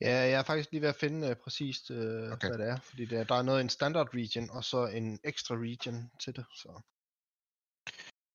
Ja, 0.00 0.14
jeg 0.30 0.38
er 0.40 0.42
faktisk 0.42 0.70
lige 0.72 0.80
ved 0.82 0.88
at 0.88 0.96
finde 1.04 1.30
uh, 1.30 1.36
præcist, 1.36 1.90
uh, 1.90 1.96
Okay. 2.34 2.48
hvad 2.48 2.58
det 2.58 2.68
er. 2.68 2.80
Fordi 2.80 3.04
der, 3.04 3.24
der 3.24 3.34
er 3.34 3.42
noget 3.42 3.60
en 3.60 3.68
standard 3.68 4.08
region, 4.14 4.50
og 4.50 4.64
så 4.64 4.86
en 4.86 5.20
extra 5.24 5.54
region 5.54 6.10
til 6.22 6.36
det. 6.36 6.46
Så 6.62 6.70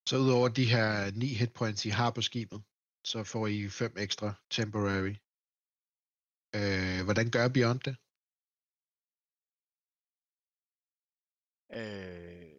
Så 0.10 0.18
udover 0.18 0.49
de 0.49 0.66
her 0.66 1.12
9 1.12 1.28
hit 1.28 1.53
points, 1.53 1.86
I 1.86 1.89
har 1.89 2.12
på 2.12 2.22
skibet, 2.22 2.64
så 3.03 3.24
får 3.24 3.47
I 3.47 3.70
5 3.70 3.97
ekstra 3.97 4.34
temporary 4.49 5.16
Øh, 6.56 7.03
hvordan 7.03 7.28
gør 7.36 7.47
Beyond 7.56 7.80
det? 7.88 7.95
Øh, 11.78 12.56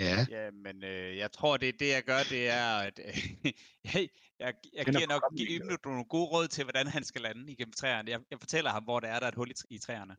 Ja, 0.00 0.26
Jamen, 0.30 0.84
øh, 0.84 1.16
jeg 1.16 1.32
tror, 1.32 1.56
det, 1.56 1.80
det 1.80 1.88
jeg 1.88 2.02
gør, 2.02 2.22
det 2.30 2.48
er, 2.48 2.74
at 2.88 2.98
øh, 2.98 3.14
jeg, 3.84 4.08
jeg, 4.38 4.54
jeg 4.72 4.84
er 4.86 4.92
giver 4.92 5.06
nok 5.06 5.22
Ymnu 5.40 5.76
nogle 5.84 6.04
gode 6.04 6.28
råd 6.30 6.48
til, 6.48 6.64
hvordan 6.64 6.86
han 6.86 7.04
skal 7.04 7.20
lande 7.22 7.52
igennem 7.52 7.72
træerne. 7.72 8.10
Jeg, 8.10 8.20
jeg 8.30 8.38
fortæller 8.40 8.70
ham, 8.70 8.84
hvor 8.84 9.00
der 9.00 9.08
er, 9.08 9.18
der 9.18 9.26
er 9.26 9.30
et 9.30 9.34
hul 9.34 9.50
i, 9.50 9.54
i 9.70 9.78
træerne. 9.78 10.16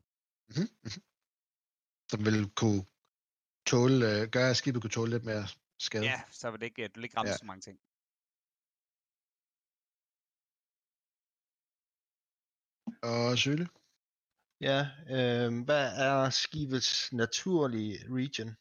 Mm-hmm. 0.48 0.68
som 2.10 2.20
vil 2.26 2.50
kunne 2.60 2.82
tåle, 3.66 3.98
øh, 4.10 4.28
gøre, 4.34 4.50
at 4.50 4.56
skibet 4.56 4.82
kunne 4.82 4.96
tåle 4.98 5.10
lidt 5.10 5.24
mere 5.24 5.46
skade. 5.78 6.04
Ja, 6.04 6.22
så 6.30 6.50
vil 6.50 6.60
det 6.60 6.66
ikke, 6.66 6.88
du 6.88 7.00
vil 7.00 7.04
ikke 7.04 7.16
ramme 7.16 7.30
Ja. 7.30 7.36
så 7.36 7.44
mange 7.44 7.60
ting. 7.60 7.78
Og 13.02 13.38
Søle? 13.38 13.68
Ja, 14.60 14.80
øh, 15.16 15.64
hvad 15.64 15.86
er 16.06 16.30
skibets 16.30 17.12
naturlige 17.12 17.98
region 18.18 18.56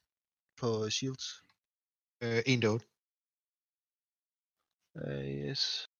på 0.57 0.89
Shields? 0.89 1.43
Øh, 2.23 2.41
1 2.45 2.61
til 2.61 2.69
8. 2.69 2.85
Uh, 4.95 5.25
yes. 5.49 5.92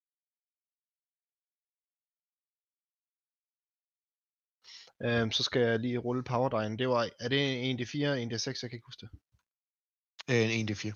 Um, 5.03 5.31
så 5.31 5.43
skal 5.43 5.61
jeg 5.61 5.79
lige 5.79 5.97
rulle 5.97 6.23
powerdrejen. 6.23 6.79
Det 6.79 6.89
var, 6.89 7.09
er 7.19 7.29
det 7.29 7.71
1 7.71 7.77
til 7.77 7.87
4, 7.87 8.21
1 8.21 8.29
til 8.29 8.39
6, 8.39 8.63
jeg 8.63 8.69
kan 8.69 8.77
ikke 8.77 8.85
huske 8.85 9.05
det. 9.05 9.09
Øh, 10.29 10.59
1 10.59 10.67
til 10.67 10.75
4. 10.75 10.93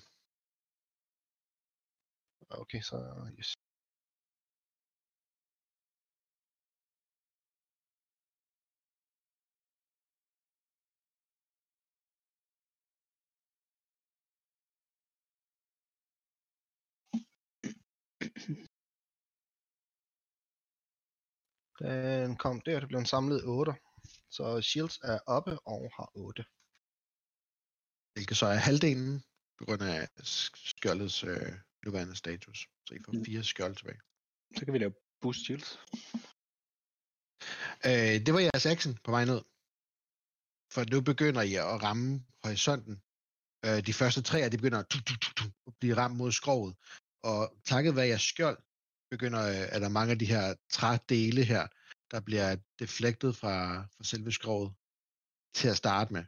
Okay, 2.50 2.80
så 2.80 2.96
yes. 3.38 3.54
Den 21.80 22.36
kom 22.36 22.60
der, 22.60 22.80
det 22.80 22.88
blev 22.88 22.98
en 22.98 23.06
samlet 23.06 23.42
8. 23.44 23.72
Så 24.38 24.60
Shields 24.68 24.98
er 25.10 25.18
oppe 25.36 25.52
og 25.74 25.80
har 25.96 26.08
8. 26.14 26.44
Hvilket 28.14 28.36
så 28.36 28.46
er 28.46 28.54
halvdelen 28.68 29.12
på 29.58 29.62
grund 29.66 29.82
af 29.82 30.08
sk- 30.20 30.62
skjoldets 30.72 31.24
øh, 31.24 31.52
nuværende 31.84 32.16
status. 32.16 32.58
Så 32.86 32.94
I 32.94 32.98
får 33.04 33.12
Mm. 33.12 33.24
fire 33.24 33.44
skjold 33.44 33.74
tilbage. 33.76 34.00
Så 34.56 34.64
kan 34.64 34.72
vi 34.74 34.78
lave 34.78 34.94
boost 35.20 35.40
shields. 35.44 35.70
Øh, 37.88 38.16
det 38.26 38.30
var 38.34 38.40
jeres 38.40 38.66
action 38.74 38.94
på 39.04 39.10
vej 39.16 39.24
ned. 39.32 39.42
For 40.74 40.80
nu 40.92 40.98
begynder 41.10 41.42
I 41.42 41.54
at 41.54 41.82
ramme 41.86 42.26
horisonten. 42.44 42.94
Øh, 43.66 43.78
de 43.86 43.92
første 44.00 44.22
tre 44.22 44.38
af 44.44 44.50
de 44.50 44.56
begynder 44.60 44.78
at, 44.78 44.88
tu, 44.92 44.98
tu, 45.06 45.14
tu, 45.22 45.30
tu, 45.38 45.44
at 45.66 45.74
blive 45.80 45.96
ramt 45.96 46.16
mod 46.16 46.32
skroget. 46.32 46.74
Og 47.30 47.40
takket 47.64 47.96
være 47.96 48.06
jeres 48.12 48.22
skjold, 48.32 48.58
begynder 49.10 49.42
øh, 49.54 49.66
er 49.74 49.78
der 49.78 49.88
mange 49.98 50.12
af 50.12 50.18
de 50.18 50.26
her 50.34 50.54
trædele 50.76 51.44
her, 51.44 51.64
der 52.10 52.20
bliver 52.20 52.56
deflektet 52.78 53.36
fra, 53.36 53.82
fra 53.82 54.04
selve 54.04 54.32
skroget 54.32 54.70
til 55.54 55.68
at 55.68 55.76
starte 55.76 56.12
med. 56.12 56.24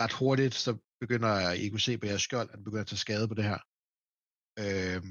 Ret 0.00 0.12
hurtigt, 0.12 0.54
så 0.54 0.78
begynder 1.00 1.52
I 1.52 1.68
kunne 1.68 1.86
se 1.88 1.98
på 1.98 2.06
jeres 2.06 2.22
skjold, 2.22 2.48
at 2.50 2.56
det 2.58 2.64
begynder 2.64 2.86
at 2.86 2.92
tage 2.92 3.04
skade 3.06 3.28
på 3.28 3.34
det 3.34 3.44
her. 3.44 3.60
Øh, 4.64 5.02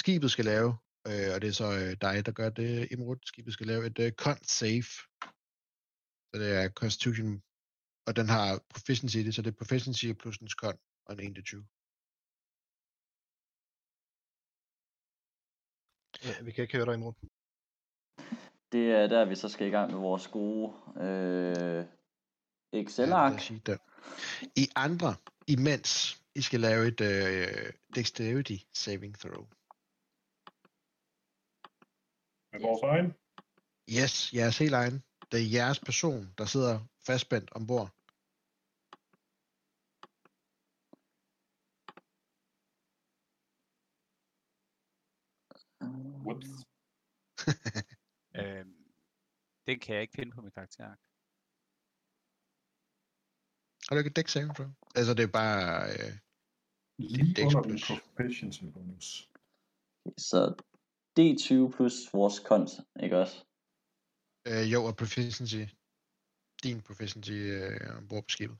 skibet 0.00 0.30
skal 0.30 0.44
lave, 0.44 0.70
øh, 1.08 1.28
og 1.34 1.38
det 1.42 1.48
er 1.48 1.56
så 1.62 1.68
øh, 1.80 1.92
dig, 2.04 2.26
der 2.26 2.32
gør 2.32 2.50
det, 2.50 2.88
Imrud. 2.92 3.18
Skibet 3.30 3.52
skal 3.52 3.66
lave 3.66 3.86
et 3.86 3.98
øh, 3.98 4.12
con 4.12 4.38
save. 4.58 4.90
Så 6.28 6.34
det 6.42 6.50
er 6.60 6.68
constitution, 6.80 7.42
og 8.06 8.12
den 8.18 8.28
har 8.28 8.48
proficiency 8.74 9.16
i 9.16 9.22
det, 9.26 9.34
så 9.34 9.42
det 9.42 9.50
er 9.50 9.60
proficiency 9.62 10.06
plus 10.20 10.36
en 10.38 10.48
con 10.62 10.78
og 11.06 11.12
en 11.12 11.20
1 11.20 11.34
til 11.34 11.44
20. 11.44 11.66
Ja, 16.24 16.42
vi 16.44 16.52
kan 16.52 16.62
ikke 16.62 16.76
høre 16.76 16.86
dig 16.86 16.94
imod. 16.94 17.14
Det 18.76 18.92
er 18.92 19.06
der, 19.06 19.24
vi 19.24 19.34
så 19.34 19.48
skal 19.48 19.66
i 19.66 19.70
gang 19.70 19.92
med 19.92 20.00
vores 20.00 20.28
gode 20.28 20.66
øh, 21.06 21.84
Excel-ark. 22.72 23.50
Ja. 23.68 23.76
I 24.56 24.64
andre, 24.76 25.14
imens 25.48 25.90
I 26.34 26.42
skal 26.42 26.60
lave 26.60 26.86
et 26.86 27.00
øh, 27.00 27.72
dexterity 27.94 28.56
saving 28.74 29.18
throw. 29.18 29.44
Med 32.52 32.60
vores 32.66 32.82
egen. 32.92 33.08
Yes, 33.98 34.32
jeres 34.34 34.58
helt 34.58 34.74
egen. 34.74 35.02
Det 35.30 35.38
er 35.40 35.50
jeres 35.58 35.80
person, 35.80 36.34
der 36.38 36.44
sidder 36.44 36.80
fastspændt 37.06 37.50
ombord. 37.52 37.90
Whoops. 46.26 46.48
Øh, 48.38 48.64
den 49.66 49.78
kan 49.80 49.94
jeg 49.94 50.02
ikke 50.02 50.16
finde 50.16 50.32
på 50.32 50.40
min 50.40 50.50
karakter. 50.50 50.84
Har 53.84 53.94
du 53.94 53.98
ikke 53.98 54.10
et 54.10 54.16
dex 54.16 54.30
saving 54.30 54.54
throw? 54.56 54.70
Altså, 54.94 55.14
det 55.14 55.22
er 55.22 55.32
bare... 55.42 55.90
Øh, 55.92 56.12
Lige 56.98 57.46
under 57.46 57.62
den 57.62 57.78
proficiency 57.88 58.64
bonus. 58.74 59.30
Så 60.18 60.40
D20 61.18 61.76
plus 61.76 61.94
vores 62.12 62.38
kons, 62.48 62.72
ikke 63.02 63.18
også? 63.18 63.44
øh, 64.48 64.72
jo, 64.72 64.84
og 64.88 64.96
proficiency. 64.96 65.62
Din 66.62 66.82
proficiency 66.82 67.32
øh, 67.32 67.96
ombord 67.98 68.22
på 68.22 68.28
skibet. 68.28 68.58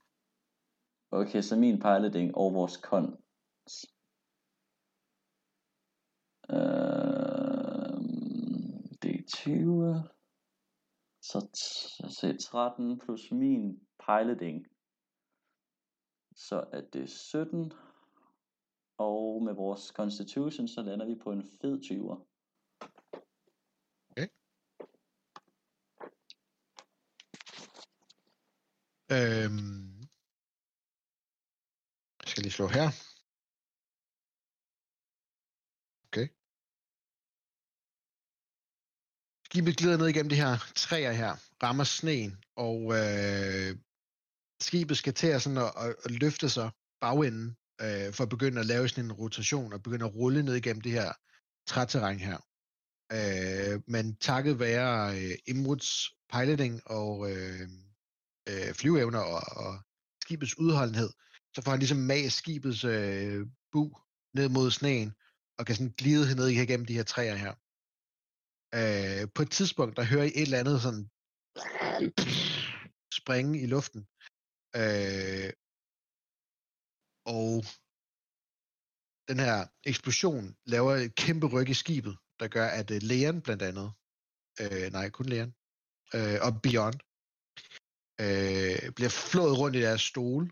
Okay, 1.11 1.43
så 1.43 1.57
min 1.57 1.79
piloting 1.79 2.35
og 2.35 2.55
vores 2.55 2.77
kons. 2.77 3.72
Øh, 6.51 6.96
20, 9.27 10.03
Så, 11.22 11.49
se 12.09 12.39
så 12.39 12.49
13 12.51 12.99
plus 12.99 13.31
min 13.31 13.81
piloting. 14.07 14.66
Så 16.35 16.64
er 16.72 16.81
det 16.81 17.11
17. 17.11 17.72
Og 18.99 19.43
med 19.43 19.55
vores 19.55 19.81
constitution, 19.81 20.68
så 20.68 20.83
lander 20.83 21.07
vi 21.07 21.14
på 21.14 21.33
en 21.33 21.43
fed 21.61 21.81
20'er. 21.81 22.37
Øhm, 29.12 30.01
jeg 32.20 32.27
skal 32.27 32.43
lige 32.43 32.53
slå 32.53 32.66
her. 32.66 33.16
Skibet 39.57 39.77
glider 39.77 39.97
ned 39.97 40.07
igennem 40.07 40.29
de 40.29 40.37
her 40.37 40.73
træer 40.77 41.13
her, 41.13 41.37
rammer 41.63 41.85
sneen, 41.85 42.37
og 42.57 42.81
øh, 42.99 43.77
skibet 44.61 44.97
skal 44.97 45.15
til 45.15 45.27
at, 45.27 45.43
sådan 45.43 45.59
at, 45.59 45.73
at, 45.77 45.95
at 46.05 46.11
løfte 46.11 46.49
sig 46.49 46.71
bagenden, 47.01 47.57
øh, 47.81 48.13
for 48.13 48.23
at 48.23 48.29
begynde 48.29 48.61
at 48.61 48.67
lave 48.67 48.89
sådan 48.89 49.05
en 49.05 49.13
rotation, 49.13 49.73
og 49.73 49.83
begynde 49.83 50.05
at 50.05 50.15
rulle 50.15 50.43
ned 50.43 50.55
igennem 50.55 50.81
det 50.81 50.93
her 50.93 51.13
træterræn 51.69 52.19
her. 52.19 52.39
Øh, 53.13 53.81
men 53.89 54.17
takket 54.17 54.59
være 54.59 55.21
øh, 55.21 55.35
Imruds 55.47 56.11
piloting 56.33 56.81
og 56.87 57.31
øh, 57.31 57.69
øh, 58.49 58.75
flyveevner 58.75 59.21
og, 59.21 59.65
og 59.67 59.79
skibets 60.23 60.59
udholdenhed, 60.59 61.11
så 61.55 61.63
får 61.63 61.71
han 61.71 61.81
ligesom 61.81 61.99
mag 61.99 62.33
skibets 62.33 62.85
øh, 62.85 63.47
bu 63.73 63.91
ned 64.35 64.49
mod 64.49 64.71
sneen, 64.71 65.13
og 65.59 65.67
kan 65.67 65.75
sådan 65.75 65.95
glide 65.99 66.35
ned 66.35 66.49
igennem 66.49 66.87
de 66.87 66.95
her 66.95 67.03
træer 67.03 67.35
her. 67.35 67.55
Øh, 68.79 69.22
på 69.35 69.43
et 69.43 69.51
tidspunkt, 69.51 69.97
der 69.97 70.05
hører 70.12 70.24
I 70.24 70.33
et 70.35 70.43
eller 70.43 70.62
andet 70.62 70.83
sådan 70.83 71.05
springe 73.20 73.55
i 73.64 73.66
luften. 73.74 74.01
Øh, 74.81 75.51
og 77.35 77.51
den 79.29 79.39
her 79.47 79.59
eksplosion 79.91 80.57
laver 80.66 80.93
et 80.95 81.14
kæmpe 81.14 81.47
ryg 81.55 81.68
i 81.68 81.74
skibet, 81.74 82.16
der 82.41 82.49
gør, 82.49 82.66
at 82.81 82.91
øh, 82.91 83.01
Leon 83.03 83.43
blandt 83.43 83.62
andet, 83.62 83.89
øh, 84.61 84.93
nej, 84.93 85.11
kun 85.11 85.27
Leon, 85.27 85.53
øh, 86.14 86.39
og 86.47 86.51
Beyond, 86.62 86.99
øh, 88.24 88.93
bliver 88.97 89.12
flået 89.31 89.59
rundt 89.59 89.77
i 89.77 89.81
deres 89.87 90.03
stole, 90.11 90.47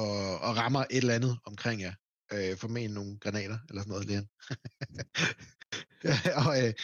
og, 0.00 0.14
og 0.46 0.50
rammer 0.60 0.84
et 0.90 1.02
eller 1.04 1.14
andet 1.14 1.34
omkring 1.44 1.80
jer. 1.80 1.94
Øh, 2.32 2.56
formentlig 2.56 2.94
nogle 2.94 3.18
granater, 3.18 3.58
eller 3.68 3.82
sådan 3.82 3.92
noget, 3.92 4.08
Leon. 4.10 4.26
og 6.46 6.52
øh, 6.62 6.74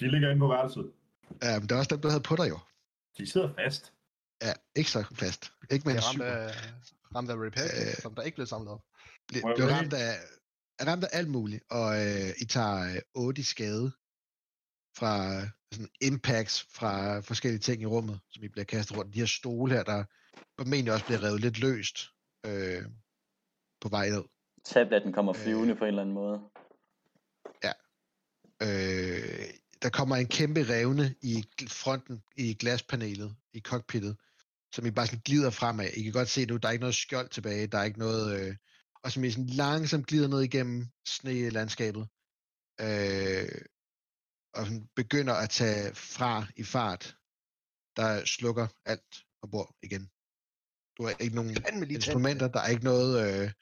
De 0.00 0.10
ligger 0.10 0.30
inde 0.30 0.40
på 0.40 0.48
værelset. 0.48 0.92
ja, 1.42 1.58
men 1.58 1.68
det 1.68 1.72
er 1.74 1.78
også 1.78 1.94
dem, 1.94 2.00
der 2.02 2.08
havde 2.10 2.22
på 2.22 2.36
dig 2.36 2.48
jo. 2.48 2.58
De 3.18 3.26
sidder 3.26 3.54
fast. 3.54 3.92
Ja, 4.42 4.52
ikke 4.76 4.90
så 4.90 5.04
fast. 5.12 5.52
Ikke 5.70 5.88
med 5.88 5.94
Det 5.94 6.02
er 6.02 6.08
ramt 6.08 6.22
af, 6.22 6.54
ramt 7.14 7.30
af 7.30 7.34
repair, 7.34 7.88
Øh, 7.88 7.94
som 8.02 8.14
der 8.14 8.22
ikke 8.22 8.34
blev 8.34 8.46
samlet 8.46 8.68
op. 8.72 8.82
Ble, 9.28 9.40
blev 9.56 9.66
ramt 9.68 9.92
af, 9.92 10.14
er 10.78 10.84
ramt 10.86 11.04
af 11.04 11.08
alt 11.12 11.28
muligt, 11.28 11.62
og 11.70 12.06
øh, 12.06 12.30
I 12.40 12.44
tager 12.44 12.94
øh, 12.94 13.00
8 13.14 13.40
i 13.40 13.44
skade 13.44 13.92
fra 14.98 15.36
øh, 15.36 15.42
sådan 15.72 15.88
impacts 16.00 16.66
fra 16.70 17.20
forskellige 17.20 17.60
ting 17.60 17.82
i 17.82 17.86
rummet, 17.86 18.20
som 18.30 18.42
I 18.44 18.48
bliver 18.48 18.64
kastet 18.64 18.96
rundt. 18.96 19.14
De 19.14 19.18
her 19.18 19.26
stole 19.26 19.72
her, 19.74 19.82
der 19.82 20.04
formentlig 20.58 20.92
også 20.92 21.06
bliver 21.06 21.22
revet 21.22 21.40
lidt 21.40 21.58
løst 21.60 21.98
øh, 22.46 22.82
på 23.80 23.88
vej 23.88 24.08
ned. 24.08 24.24
Tabletten 24.64 25.12
kommer 25.12 25.36
Øh. 25.36 25.42
flyvende 25.42 25.74
på 25.76 25.84
en 25.84 25.88
eller 25.88 26.02
anden 26.02 26.14
måde. 26.14 26.40
Øh, 28.62 29.48
der 29.82 29.90
kommer 29.90 30.16
en 30.16 30.28
kæmpe 30.28 30.62
revne 30.68 31.14
i 31.22 31.44
fronten 31.68 32.22
i 32.36 32.54
glaspanelet 32.54 33.36
i 33.52 33.60
cockpittet, 33.60 34.16
som 34.74 34.86
I 34.86 34.90
bare 34.90 35.06
sådan 35.06 35.22
glider 35.24 35.50
fremad. 35.50 35.90
I 35.96 36.02
kan 36.02 36.12
godt 36.12 36.28
se 36.28 36.46
nu, 36.46 36.56
der 36.56 36.68
er 36.68 36.72
ikke 36.72 36.82
noget 36.82 36.94
skjold 36.94 37.28
tilbage, 37.28 37.66
der 37.66 37.78
er 37.78 37.84
ikke 37.84 37.98
noget... 37.98 38.40
Øh, 38.40 38.56
og 39.02 39.12
som 39.12 39.24
I 39.24 39.30
sådan 39.30 39.46
langsomt 39.46 40.06
glider 40.06 40.28
ned 40.28 40.40
igennem 40.40 40.86
sne-landskabet. 41.06 42.08
Øh, 42.80 43.60
og 44.54 44.66
sådan 44.66 44.88
begynder 44.96 45.34
at 45.34 45.50
tage 45.50 45.94
fra 45.94 46.46
i 46.56 46.64
fart, 46.64 47.16
der 47.96 48.24
slukker 48.24 48.66
alt 48.84 49.24
ombord 49.42 49.76
igen. 49.82 50.10
Du 50.96 51.04
har 51.04 51.14
ikke 51.20 51.34
nogen 51.34 51.90
instrumenter, 51.90 52.48
der 52.48 52.60
er 52.60 52.68
ikke 52.68 52.84
noget 52.84 53.12
øh, 53.24 53.52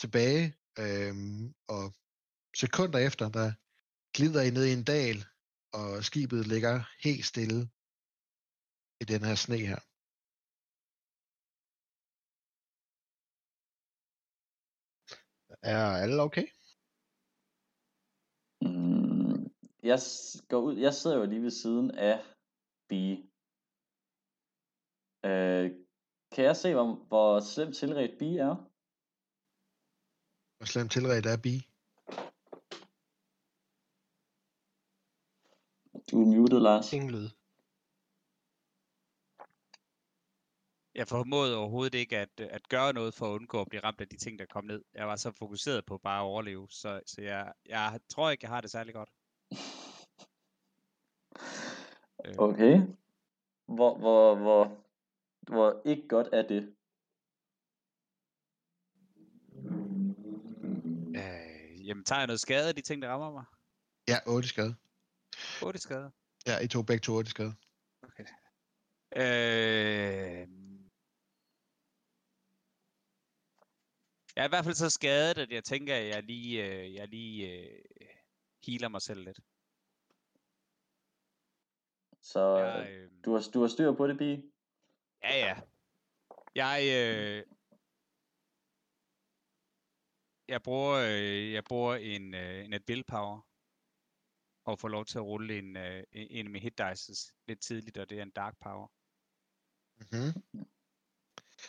tilbage. 0.00 0.56
Øh, 0.78 1.14
og 1.68 1.94
sekunder 2.56 2.98
efter, 2.98 3.28
der 3.28 3.52
glider 4.16 4.42
I 4.42 4.50
ned 4.50 4.64
i 4.66 4.72
en 4.78 4.84
dal, 4.84 5.18
og 5.78 6.04
skibet 6.04 6.46
ligger 6.46 6.74
helt 7.04 7.24
stille 7.24 7.60
i 9.02 9.04
den 9.12 9.22
her 9.28 9.34
sne 9.34 9.58
her. 9.70 9.80
Er 15.62 15.84
alle 16.02 16.22
okay? 16.22 16.46
Mm, 18.66 19.38
jeg, 19.82 19.98
går 20.48 20.60
ud, 20.60 20.76
jeg 20.76 20.94
sidder 20.94 21.16
jo 21.16 21.24
lige 21.24 21.42
ved 21.42 21.50
siden 21.50 21.90
af 21.90 22.16
B. 22.88 22.92
Øh, 25.24 25.66
kan 26.34 26.44
jeg 26.44 26.56
se, 26.56 26.74
hvor, 26.74 26.94
hvor 27.08 27.40
slemt 27.40 27.76
tilredt 27.76 28.18
B 28.18 28.22
er? 28.22 28.54
Hvor 30.56 30.66
slemt 30.66 30.92
tilredt 30.92 31.26
er 31.26 31.36
Bi? 31.42 31.71
Du 36.12 36.20
er 36.20 36.26
muted, 36.26 36.60
Lars. 36.60 36.92
Ingen 36.92 37.10
lyd. 37.10 37.28
Jeg 40.94 41.08
formåede 41.08 41.56
overhovedet 41.56 41.94
ikke 41.94 42.18
at, 42.18 42.40
øh, 42.40 42.48
at 42.50 42.68
gøre 42.68 42.92
noget 42.92 43.14
for 43.14 43.26
at 43.26 43.30
undgå 43.30 43.60
at 43.60 43.68
blive 43.68 43.84
ramt 43.84 44.00
af 44.00 44.08
de 44.08 44.16
ting, 44.16 44.38
der 44.38 44.46
kom 44.46 44.64
ned. 44.64 44.84
Jeg 44.94 45.06
var 45.06 45.16
så 45.16 45.30
fokuseret 45.30 45.86
på 45.86 45.98
bare 45.98 46.20
at 46.20 46.24
overleve, 46.24 46.66
så, 46.70 47.00
så 47.06 47.22
jeg, 47.22 47.52
jeg 47.66 48.00
tror 48.08 48.30
ikke, 48.30 48.44
jeg 48.44 48.50
har 48.50 48.60
det 48.60 48.70
særlig 48.70 48.94
godt. 48.94 49.10
Okay. 52.38 52.80
Hvor, 53.66 53.98
hvor, 53.98 54.34
hvor, 54.34 54.84
hvor 55.40 55.82
ikke 55.84 56.08
godt 56.08 56.28
er 56.32 56.42
det? 56.42 56.74
øh, 61.16 61.88
jamen, 61.88 62.04
tager 62.04 62.20
jeg 62.20 62.26
noget 62.26 62.40
skade 62.40 62.68
af 62.68 62.74
de 62.74 62.80
ting, 62.80 63.02
der 63.02 63.08
rammer 63.08 63.32
mig? 63.32 63.44
Ja, 64.08 64.16
8 64.26 64.48
skade. 64.48 64.74
8 65.62 65.78
skade. 65.78 66.12
Ja, 66.46 66.58
I 66.64 66.68
tog 66.68 66.86
begge 66.86 67.00
to 67.00 67.12
8 67.12 67.30
skade. 67.30 67.54
Øh... 69.16 70.48
Jeg 74.36 74.42
er 74.42 74.48
i 74.48 74.48
hvert 74.48 74.64
fald 74.64 74.74
så 74.74 74.90
skadet, 74.90 75.38
at 75.38 75.50
jeg 75.52 75.64
tænker, 75.64 75.96
at 75.96 76.06
jeg 76.06 76.22
lige, 76.22 76.66
øh, 76.66 76.94
jeg 76.94 77.08
lige 77.08 77.48
øh, 77.52 77.84
healer 78.66 78.88
mig 78.88 79.02
selv 79.02 79.24
lidt. 79.24 79.40
Så 82.20 82.56
Jeg, 82.56 82.90
øh, 82.90 83.10
du, 83.24 83.32
har, 83.32 83.50
du 83.54 83.60
har 83.60 83.68
styr 83.68 83.92
på 83.92 84.06
det, 84.06 84.18
B? 84.18 84.22
ja, 85.22 85.36
ja. 85.46 85.60
Jeg, 86.54 86.80
øh, 86.82 87.46
jeg 90.48 90.62
bruger, 90.62 90.94
øh, 90.94 91.52
jeg 91.52 91.64
bruger 91.64 91.94
en, 91.94 92.34
øh, 92.34 92.64
en 92.64 92.72
at 92.72 92.82
willpower 92.88 93.51
og 94.64 94.78
får 94.78 94.88
lov 94.88 95.04
til 95.04 95.18
at 95.18 95.24
rulle 95.24 95.58
en, 95.58 95.76
øh, 95.76 96.04
en 96.12 96.52
mine 96.52 96.58
hit 96.62 96.78
dices 96.78 97.34
lidt 97.48 97.60
tidligt, 97.60 97.98
og 97.98 98.10
det 98.10 98.18
er 98.18 98.22
en 98.22 98.30
dark 98.30 98.54
power. 98.60 98.88
Mm-hmm. 99.98 100.66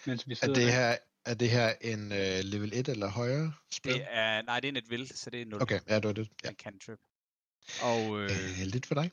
Mens 0.07 0.27
vi 0.27 0.37
Er, 0.41 0.47
det 0.47 0.55
der. 0.55 0.71
her, 0.71 0.97
er 1.25 1.33
det 1.33 1.49
her 1.49 1.75
en 1.81 1.99
uh, 2.11 2.39
level 2.53 2.73
1 2.73 2.87
eller 2.89 3.09
højere 3.09 3.53
spil? 3.71 3.93
Det 3.93 4.05
er, 4.09 4.41
nej, 4.41 4.59
det 4.59 4.67
er 4.67 4.71
en 4.71 4.77
et 4.77 4.89
will, 4.89 5.07
så 5.07 5.29
det 5.29 5.41
er 5.41 5.45
0. 5.45 5.61
Okay, 5.61 5.79
ja, 5.87 5.95
det 5.95 6.03
var 6.03 6.13
det. 6.13 6.29
Ja. 6.43 6.49
En 6.49 6.55
cantrip. 6.55 6.99
Og 7.81 8.19
øh, 8.19 8.23
Øh, 8.23 8.55
heldigt 8.57 8.85
for 8.85 8.95
dig. 8.95 9.11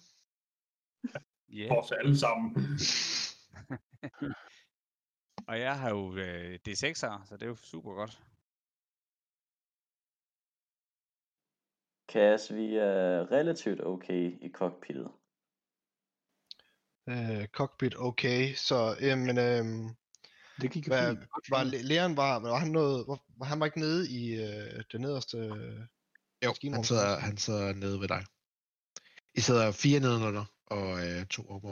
yeah. 1.59 1.69
For 1.69 1.83
os 1.83 1.93
alle 1.93 2.19
sammen. 2.19 2.57
Og 5.49 5.61
jeg 5.61 5.79
har 5.79 5.91
jo 5.91 6.17
øh, 6.17 6.59
D6'er, 6.69 7.27
så 7.27 7.29
det 7.33 7.43
er 7.43 7.47
jo 7.47 7.57
super 7.57 7.95
godt. 7.95 8.23
Cass, 12.13 12.55
vi 12.55 12.77
er 12.77 13.33
relativt 13.33 13.87
okay 13.87 14.39
i 14.41 14.51
cockpittet. 14.53 15.11
Øh, 17.09 17.47
cockpit 17.47 17.95
okay, 17.99 18.55
så 18.55 18.97
jamen, 19.01 19.39
øhm, 19.39 19.89
Det 20.61 20.71
gik 20.71 20.87
hvad, 20.87 21.17
fint. 21.17 21.29
Var 21.51 21.61
fint. 21.61 21.71
læ- 21.71 21.83
læren 21.83 22.17
var, 22.17 22.41
var 22.41 22.59
han 22.59 22.71
noget, 22.71 23.07
var, 23.09 23.19
var 23.39 23.47
han 23.47 23.61
var 23.61 23.67
ikke 23.67 23.79
nede 23.79 24.11
i 24.11 24.35
øh, 24.35 24.85
det 24.93 25.01
nederste 25.01 25.39
øh, 25.39 25.81
Jo, 26.45 26.55
han 26.73 26.85
sidder, 26.85 27.19
han 27.19 27.37
sidder 27.37 27.73
nede 27.73 28.01
ved 28.01 28.09
dig. 28.09 28.25
I 29.35 29.41
sidder 29.41 29.73
fire 29.73 30.01
nedenunder 30.01 30.45
og 30.67 31.07
øh, 31.07 31.27
to 31.27 31.43
oppe 31.49 31.69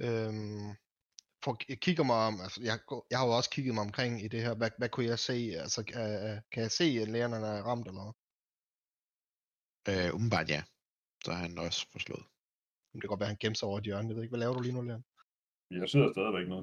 Øhm, 0.00 0.85
for, 1.46 1.54
jeg 1.68 1.78
kigger 1.86 2.04
mig 2.10 2.16
om, 2.28 2.34
altså 2.44 2.60
jeg, 2.70 2.76
jeg 3.10 3.18
har 3.18 3.26
jo 3.26 3.32
også 3.38 3.50
kigget 3.50 3.74
mig 3.74 3.84
omkring 3.88 4.12
i 4.24 4.28
det 4.28 4.40
her, 4.44 4.54
hvad, 4.60 4.70
hvad 4.78 4.88
kunne 4.88 5.06
jeg 5.12 5.18
se, 5.18 5.36
altså 5.64 5.80
kan, 5.90 6.02
kan 6.52 6.60
jeg 6.66 6.70
se, 6.80 6.84
at 7.02 7.08
lærerne 7.08 7.36
er 7.36 7.62
ramt 7.68 7.86
eller 7.90 8.02
hvad? 8.04 8.14
Øh, 9.90 10.14
umiddelbart 10.14 10.48
ja. 10.54 10.62
Så 11.24 11.30
er 11.30 11.34
han 11.44 11.58
også 11.58 11.80
forslået. 11.92 12.24
Det 12.92 13.00
kan 13.00 13.08
godt 13.08 13.20
være, 13.20 13.32
han 13.34 13.36
gemmer 13.40 13.54
sig 13.56 13.68
over 13.68 13.78
et 13.78 13.84
hjørne, 13.84 14.08
jeg 14.08 14.16
ved 14.16 14.22
ikke, 14.22 14.32
hvad 14.32 14.40
laver 14.44 14.54
du 14.54 14.60
lige 14.62 14.72
nu, 14.74 14.82
Læren? 14.82 15.04
Jeg 15.70 15.88
sidder 15.88 16.12
stadigvæk. 16.12 16.48
Nu, 16.48 16.58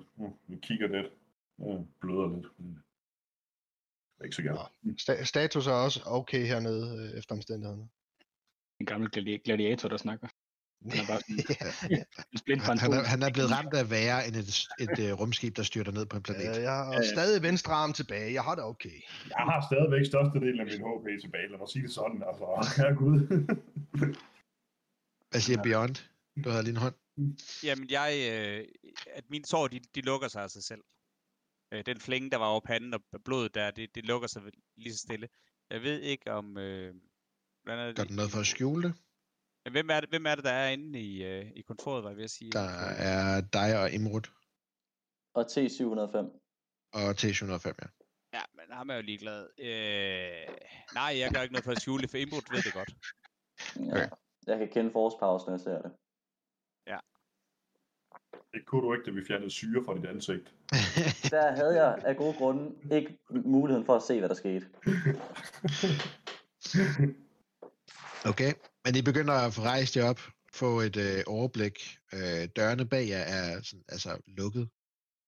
vi 0.48 0.56
kigger 0.68 0.88
lidt. 0.88 1.14
Jeg 1.60 1.86
bløder 2.02 2.28
lidt. 2.36 2.48
det 2.58 4.20
er 4.20 4.24
Ikke 4.24 4.36
så 4.36 4.42
gerne. 4.42 4.60
Sta- 5.04 5.24
status 5.24 5.68
er 5.68 5.74
også 5.74 6.00
okay 6.06 6.46
hernede, 6.48 6.86
øh, 6.98 7.20
efter 7.20 7.36
omstændighederne. 7.36 7.90
En 8.80 8.86
gammel 8.86 9.10
gladi- 9.10 9.44
gladiator, 9.46 9.90
der 9.90 9.98
snakker. 9.98 10.28
Han 10.92 11.00
er 11.00 11.08
bare 11.08 11.22
sådan 12.38 12.60
Han, 12.70 12.78
han, 12.78 12.94
er, 12.94 13.04
han 13.04 13.22
er 13.24 13.32
blevet 13.34 13.52
ramt 13.58 13.74
af 13.74 13.90
værre 13.90 14.28
end 14.28 14.36
et, 14.36 14.50
et 14.86 15.00
øh, 15.06 15.20
rumskib, 15.20 15.56
der 15.58 15.64
styrter 15.64 15.92
ned 15.92 16.06
på 16.06 16.18
en 16.18 16.24
planet. 16.24 16.58
Øh, 16.58 16.64
jeg 16.64 16.72
har 16.72 17.04
stadig 17.14 17.42
venstre 17.42 17.74
arm 17.74 17.94
tilbage, 17.94 18.34
jeg 18.34 18.44
har 18.44 18.56
det 18.56 18.64
okay. 18.64 18.98
Jeg 19.30 19.44
har 19.50 19.68
stadigvæk 19.70 20.06
størstedelen 20.06 20.60
af 20.60 20.66
min 20.66 20.82
HP 20.88 21.22
tilbage. 21.22 21.48
Lad 21.50 21.58
mig 21.58 21.70
sige 21.70 21.84
det 21.84 21.92
sådan. 21.92 22.24
Altså, 22.30 22.46
herregud. 22.78 23.18
Hvad 25.32 25.42
siger 25.42 25.64
Beyond? 25.64 25.96
Du 26.44 26.50
havde 26.50 26.64
lige 26.64 26.72
en 26.72 26.78
hånd. 26.78 26.96
Jamen, 27.64 27.90
jeg, 27.90 28.10
øh, 28.32 28.66
at 29.14 29.24
mine 29.30 29.46
sår, 29.46 29.68
de, 29.68 29.80
de 29.96 30.02
lukker 30.02 30.28
sig 30.28 30.44
af 30.44 30.50
sig 30.50 30.64
selv. 30.64 30.82
Øh, 31.74 31.86
den 31.86 32.00
flænge, 32.00 32.30
der 32.30 32.38
var 32.38 32.46
over 32.46 32.60
panden 32.60 32.94
og 32.94 33.02
blodet 33.26 33.56
der, 33.56 33.72
det, 33.72 33.96
det 33.96 34.06
lukker 34.06 34.28
sig 34.28 34.42
lige 34.78 34.94
så 34.94 35.00
stille. 35.00 35.28
Jeg 35.70 35.82
ved 35.82 36.00
ikke 36.02 36.32
om... 36.32 36.58
Øh, 36.58 36.96
hvordan 37.64 37.80
er 37.80 37.88
det, 37.88 37.96
Gør 37.96 38.04
den 38.04 38.16
noget 38.16 38.32
for 38.32 38.40
at 38.40 38.46
skjule 38.46 38.84
det? 38.84 38.94
Men 39.66 39.72
hvem 39.74 39.90
er 39.90 40.00
det, 40.00 40.10
hvem 40.10 40.26
er 40.26 40.36
det 40.36 40.44
der 40.44 40.52
er 40.52 40.70
inde 40.70 41.00
i, 41.00 41.24
øh, 41.24 41.52
i 41.56 41.62
kontoret, 41.62 42.04
var 42.04 42.10
jeg 42.10 42.18
ved 42.18 42.24
at 42.24 42.30
sige? 42.30 42.52
Der 42.52 42.70
er 42.98 43.42
dig 43.42 43.82
og 43.82 43.92
Imrud 43.92 44.22
Og 45.34 45.46
T705. 45.52 46.18
og 46.94 47.10
T705, 47.12 47.68
ja. 47.82 47.88
Ja, 48.34 48.42
men 48.54 48.66
ham 48.72 48.90
er 48.90 48.96
jo 48.96 49.02
ligeglad. 49.02 49.50
Øh, 49.60 50.56
nej, 50.94 51.20
jeg 51.20 51.32
gør 51.34 51.42
ikke 51.42 51.54
noget 51.54 51.66
for 51.66 51.72
at 51.72 51.82
skjule 51.82 52.08
for 52.08 52.18
Input 52.18 52.52
ved 52.52 52.62
det 52.62 52.74
godt. 52.74 52.94
Ja. 53.76 54.10
Jeg 54.48 54.58
kan 54.58 54.70
kende 54.70 54.92
forspause, 54.92 55.46
når 55.46 55.54
jeg 55.54 55.60
ser 55.60 55.82
det. 55.82 55.92
Det 58.54 58.66
kunne 58.66 58.82
du 58.82 58.94
ikke, 58.94 59.06
da 59.06 59.12
vi 59.12 59.26
fjernede 59.28 59.50
syre 59.50 59.84
fra 59.84 59.96
dit 59.96 60.06
ansigt. 60.06 60.54
Der 61.32 61.52
havde 61.56 61.84
jeg 61.84 62.04
af 62.06 62.18
gode 62.18 62.34
grunde 62.34 62.96
ikke 62.98 63.18
muligheden 63.30 63.86
for 63.86 63.96
at 63.96 64.02
se, 64.04 64.20
hvad 64.20 64.30
der 64.30 64.36
skete. 64.36 64.66
Okay, 68.26 68.54
men 68.86 68.96
I 68.96 69.02
begynder 69.02 69.34
at 69.34 69.60
rejse 69.60 70.00
jer 70.00 70.10
op, 70.10 70.22
få 70.54 70.80
et 70.80 70.96
øh, 70.96 71.24
overblik. 71.28 71.98
Øh, 72.14 72.48
dørene 72.56 72.86
bag 72.86 73.08
jer 73.08 73.24
er 73.38 73.62
sådan, 73.62 73.86
altså 73.88 74.22
lukket. 74.28 74.70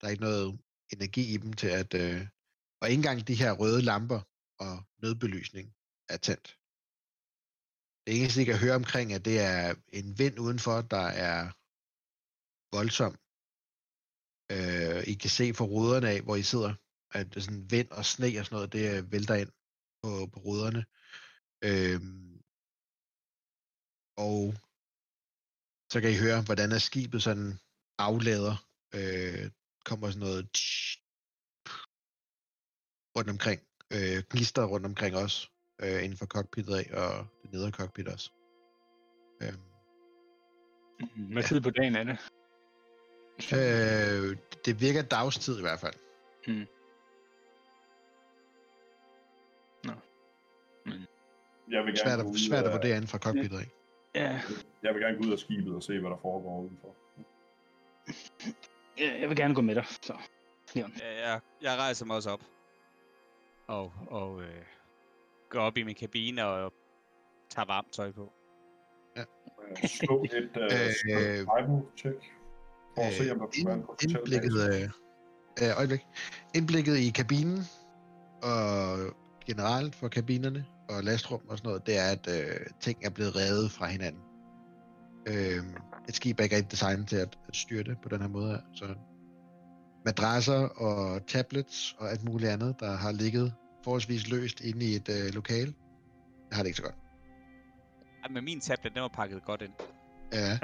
Der 0.01 0.07
er 0.07 0.11
ikke 0.11 0.23
noget 0.23 0.59
energi 0.93 1.33
i 1.33 1.37
dem 1.37 1.53
til 1.53 1.67
at... 1.67 1.93
Øh, 1.93 2.27
og 2.81 2.89
ikke 2.89 2.99
engang 2.99 3.27
de 3.27 3.35
her 3.35 3.51
røde 3.51 3.81
lamper 3.81 4.21
og 4.59 4.83
nødbelysning 5.01 5.73
er 6.09 6.17
tændt. 6.17 6.57
Det 8.07 8.19
eneste, 8.19 8.41
I 8.41 8.45
kan 8.45 8.57
høre 8.57 8.75
omkring, 8.75 9.13
at 9.13 9.25
det 9.25 9.39
er 9.39 9.75
en 9.89 10.19
vind 10.19 10.39
udenfor, 10.39 10.81
der 10.81 11.07
er 11.27 11.51
voldsom. 12.75 13.13
Øh, 14.51 15.03
I 15.07 15.13
kan 15.13 15.29
se 15.29 15.53
fra 15.53 15.65
ruderne 15.65 16.09
af, 16.09 16.21
hvor 16.21 16.35
I 16.35 16.43
sidder, 16.43 16.73
at 17.11 17.27
sådan 17.43 17.71
vind 17.71 17.91
og 17.91 18.05
sne 18.05 18.39
og 18.39 18.45
sådan 18.45 18.55
noget, 18.55 18.73
det 18.73 19.11
vælter 19.11 19.35
ind 19.35 19.51
på, 20.03 20.09
på 20.33 20.39
ruderne. 20.39 20.85
Øh, 21.67 22.01
og 24.17 24.53
så 25.91 26.01
kan 26.01 26.11
I 26.11 26.17
høre, 26.17 26.41
hvordan 26.41 26.71
er 26.71 26.77
skibet 26.77 27.23
sådan 27.23 27.59
aflader. 27.97 28.55
Øh, 28.95 29.51
kommer 29.85 30.07
sådan 30.07 30.19
noget 30.19 30.49
tsh, 30.53 31.01
rundt 33.17 33.29
omkring. 33.29 33.61
Øh, 33.93 34.23
gnister 34.29 34.65
rundt 34.65 34.85
omkring 34.85 35.15
også. 35.15 35.49
Øh, 35.81 36.03
inden 36.03 36.17
for 36.17 36.25
cockpittet 36.25 36.75
af, 36.75 36.85
og 37.01 37.27
det 37.41 37.51
nedre 37.51 37.71
cockpit 37.71 38.07
også. 38.07 38.31
Øh. 39.41 39.53
Hvad 41.33 41.43
tid 41.43 41.61
på 41.61 41.69
dagen 41.69 41.95
er 41.95 42.03
det? 42.03 42.17
øh, 43.59 44.37
det 44.65 44.81
virker 44.81 45.01
dagstid 45.01 45.57
i 45.57 45.61
hvert 45.61 45.79
fald. 45.79 45.93
Jeg 51.71 51.85
vil 51.85 51.97
Svært 51.97 52.17
gerne, 52.17 52.23
gå 52.23 52.29
at, 52.29 52.39
svært 52.39 52.65
at 52.65 52.71
vurdere 52.71 52.95
inden 52.95 53.07
fra 53.07 53.17
cockpittet 53.17 53.57
af. 53.57 53.71
Ja, 54.15 54.41
jeg 54.83 54.93
vil 54.93 55.01
gerne 55.01 55.17
gå 55.17 55.23
ud 55.23 55.31
af 55.31 55.39
skibet 55.39 55.75
og 55.75 55.83
se, 55.83 55.99
hvad 55.99 56.09
der 56.09 56.17
foregår 56.21 56.61
udenfor. 56.61 56.95
ja, 58.97 59.19
jeg 59.19 59.29
vil 59.29 59.37
gerne 59.37 59.55
gå 59.55 59.61
med 59.61 59.75
dig. 59.75 59.85
Så. 60.01 60.13
Leon. 60.73 60.91
Ja, 60.99 61.29
jeg, 61.29 61.39
jeg 61.61 61.77
rejser 61.77 62.05
mig 62.05 62.15
også 62.15 62.29
op. 62.29 62.41
Og, 63.67 63.93
og 64.07 64.41
øh, 64.41 64.63
går 65.49 65.59
op 65.59 65.77
i 65.77 65.83
min 65.83 65.95
kabine 65.95 66.45
og 66.45 66.73
tager 67.49 67.65
varmt 67.65 67.93
tøj 67.93 68.11
på. 68.11 68.33
Øh, 69.17 69.23
Slå 69.87 70.23
et 70.23 70.49
uh, 70.57 70.63
Øh, 70.63 70.69
survival 70.69 71.81
check. 71.97 72.31
For 72.95 73.01
at 73.01 73.13
se, 73.13 73.31
om 73.31 73.39
der 73.39 73.47
Øh, 73.47 73.53
kunne 73.53 73.65
være 73.65 73.73
en 73.73 73.79
ind, 73.79 73.85
potentiel 73.87 74.17
indblikket, 74.19 74.73
øh, 74.73 74.89
øh, 75.69 75.77
øjeblik. 75.77 76.01
indblikket 76.55 76.97
i 76.97 77.09
kabinen 77.09 77.59
og 78.43 78.97
generelt 79.45 79.95
for 79.95 80.07
kabinerne 80.07 80.65
og 80.89 81.03
lastrum 81.03 81.41
og 81.49 81.57
sådan 81.57 81.67
noget, 81.67 81.85
det 81.85 81.97
er, 81.97 82.11
at 82.11 82.27
øh, 82.29 82.67
ting 82.79 83.05
er 83.05 83.09
blevet 83.09 83.35
revet 83.35 83.71
fra 83.71 83.87
hinanden. 83.87 84.21
Øh, 85.27 85.63
et 86.09 86.15
skib 86.15 86.39
er 86.39 86.43
ikke 86.43 86.61
designet 86.61 87.07
til 87.07 87.15
at, 87.15 87.37
at 87.47 87.55
styre 87.55 87.83
det 87.83 87.97
på 88.03 88.09
den 88.09 88.21
her 88.21 88.27
måde 88.27 88.49
her. 88.49 88.59
Så 88.73 88.95
madrasser 90.05 90.59
og 90.67 91.27
tablets 91.27 91.95
og 91.99 92.11
alt 92.11 92.23
muligt 92.23 92.51
andet, 92.51 92.79
der 92.79 92.95
har 92.95 93.11
ligget 93.11 93.53
forholdsvis 93.83 94.29
løst 94.29 94.61
inde 94.61 94.85
i 94.85 94.95
et 94.95 95.09
øh, 95.09 95.33
lokale, 95.33 95.73
det 96.47 96.53
har 96.53 96.61
det 96.61 96.67
ikke 96.67 96.77
så 96.77 96.83
godt. 96.83 96.95
Ej, 98.23 98.29
men 98.31 98.45
min 98.45 98.59
tablet, 98.59 98.93
den 98.93 99.01
var 99.01 99.07
pakket 99.07 99.45
godt 99.45 99.61
ind. 99.61 99.73
Ja, 100.33 100.59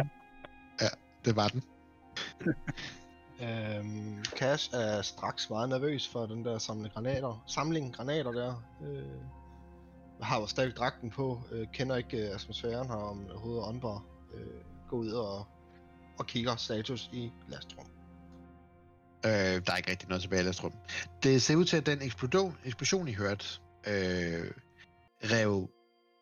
ja 0.82 0.88
det 1.26 1.36
var 1.36 1.48
den. 1.48 1.64
Øhm, 3.44 4.24
Cash 4.24 4.70
er 4.74 5.02
straks 5.02 5.50
meget 5.50 5.70
nervøs 5.70 6.08
for 6.08 6.26
den 6.26 6.46
der 6.46 6.58
samling 6.58 6.94
granater. 6.94 7.44
Samling 7.48 7.96
granater 7.96 8.32
der. 8.32 8.64
Øh, 8.84 9.41
har 10.22 10.40
jo 10.40 10.48
stadig 10.48 10.76
dragten 10.76 11.10
på. 11.10 11.42
Øh, 11.52 11.68
kender 11.74 11.96
ikke 11.96 12.18
øh, 12.28 12.36
atmosfæren 12.36 12.88
her 12.88 12.96
om 12.96 13.30
overhovedet 13.30 13.64
åndbar. 13.64 14.06
Øh, 14.34 14.46
går 14.90 14.98
ud 14.98 15.12
og, 15.12 15.48
og 16.20 16.26
kigger 16.28 16.56
status 16.56 17.10
i 17.14 17.32
lastrum. 17.48 17.86
Øh, 19.26 19.32
der 19.32 19.72
er 19.72 19.78
ikke 19.78 19.92
rigtig 19.92 20.10
noget 20.10 20.22
tilbage 20.22 20.42
i 20.42 20.46
lastrum. 20.46 20.74
Det 21.24 21.42
ser 21.42 21.56
ud 21.56 21.66
til, 21.66 21.78
at 21.78 21.86
den 21.86 22.02
eksplosion, 22.02 22.58
eksplosion 22.66 23.08
I 23.08 23.14
hørte, 23.14 23.46
øh, 23.88 24.52
rev 25.24 25.70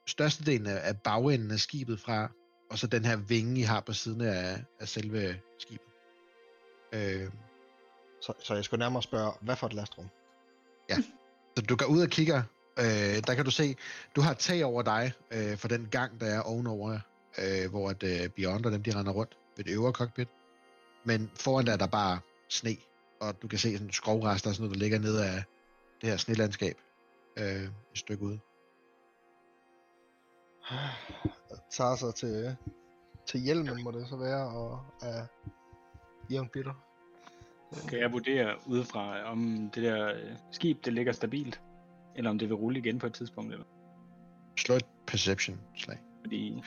størstedelen 0.07 0.67
af, 0.67 0.97
bagenden 0.97 1.51
af 1.51 1.59
skibet 1.59 1.99
fra, 1.99 2.31
og 2.71 2.77
så 2.79 2.87
den 2.87 3.05
her 3.05 3.15
vinge, 3.15 3.59
I 3.59 3.63
har 3.63 3.81
på 3.81 3.93
siden 3.93 4.21
af, 4.21 4.63
af 4.79 4.87
selve 4.87 5.35
skibet. 5.59 5.87
Øh, 6.93 7.29
Så, 8.21 8.33
så 8.39 8.55
jeg 8.55 8.63
skulle 8.63 8.79
nærmere 8.79 9.03
spørge, 9.03 9.31
hvad 9.41 9.55
for 9.55 9.67
et 9.67 9.73
lastrum? 9.73 10.09
så 11.57 11.61
du 11.61 11.75
går 11.75 11.85
ud 11.85 12.01
og 12.01 12.09
kigger, 12.09 12.43
øh, 12.79 13.23
der 13.27 13.33
kan 13.35 13.45
du 13.45 13.51
se, 13.51 13.75
du 14.15 14.21
har 14.21 14.33
tag 14.33 14.65
over 14.65 14.81
dig 14.81 15.11
øh, 15.31 15.57
for 15.57 15.67
den 15.67 15.87
gang, 15.91 16.21
der 16.21 16.27
er 16.27 16.41
ovenover, 16.41 16.99
øh, 17.37 17.69
hvor 17.69 17.89
at, 17.89 18.03
øh, 18.03 18.29
Beyond 18.29 18.65
og 18.65 18.71
dem, 18.71 18.83
de 18.83 18.95
render 18.95 19.11
rundt 19.11 19.37
ved 19.57 19.65
det 19.65 19.73
øvre 19.73 19.91
cockpit. 19.91 20.27
Men 21.03 21.31
foran 21.35 21.65
der 21.65 21.73
er 21.73 21.77
der 21.77 21.87
bare 21.87 22.19
sne, 22.49 22.77
og 23.21 23.41
du 23.41 23.47
kan 23.47 23.59
se 23.59 23.71
sådan 23.73 23.91
skovrester 23.91 24.49
og 24.49 24.55
sådan 24.55 24.63
noget, 24.63 24.75
der 24.75 24.83
ligger 24.83 24.99
ned 24.99 25.17
af 25.19 25.43
det 26.01 26.09
her 26.09 26.17
snelandskab 26.17 26.77
øh, 27.37 27.63
et 27.63 27.69
stykke 27.95 28.23
ude. 28.23 28.39
Tager 31.77 31.95
sig 31.95 32.15
til, 32.15 32.57
til 33.27 33.39
hjelmen, 33.39 33.83
må 33.83 33.91
det 33.91 34.07
så 34.09 34.15
være, 34.15 34.47
og 34.47 34.79
er 35.01 35.25
jævnt 36.31 36.51
bitter. 36.51 36.73
Kan 37.87 37.99
jeg 37.99 38.11
vurdere 38.11 38.55
udefra, 38.67 39.23
om 39.23 39.71
det 39.75 39.83
der 39.83 40.15
skib, 40.51 40.85
det 40.85 40.93
ligger 40.93 41.13
stabilt? 41.13 41.61
Eller 42.19 42.29
om 42.31 42.39
det 42.39 42.49
vil 42.49 42.55
rulle 42.55 42.79
igen 42.79 42.99
på 42.99 43.07
et 43.07 43.13
tidspunkt? 43.13 43.53
Eller? 43.53 43.65
Slå 44.57 44.75
et 44.75 44.85
perception 45.07 45.57
slag. 45.75 45.97
Fordi 46.21 46.63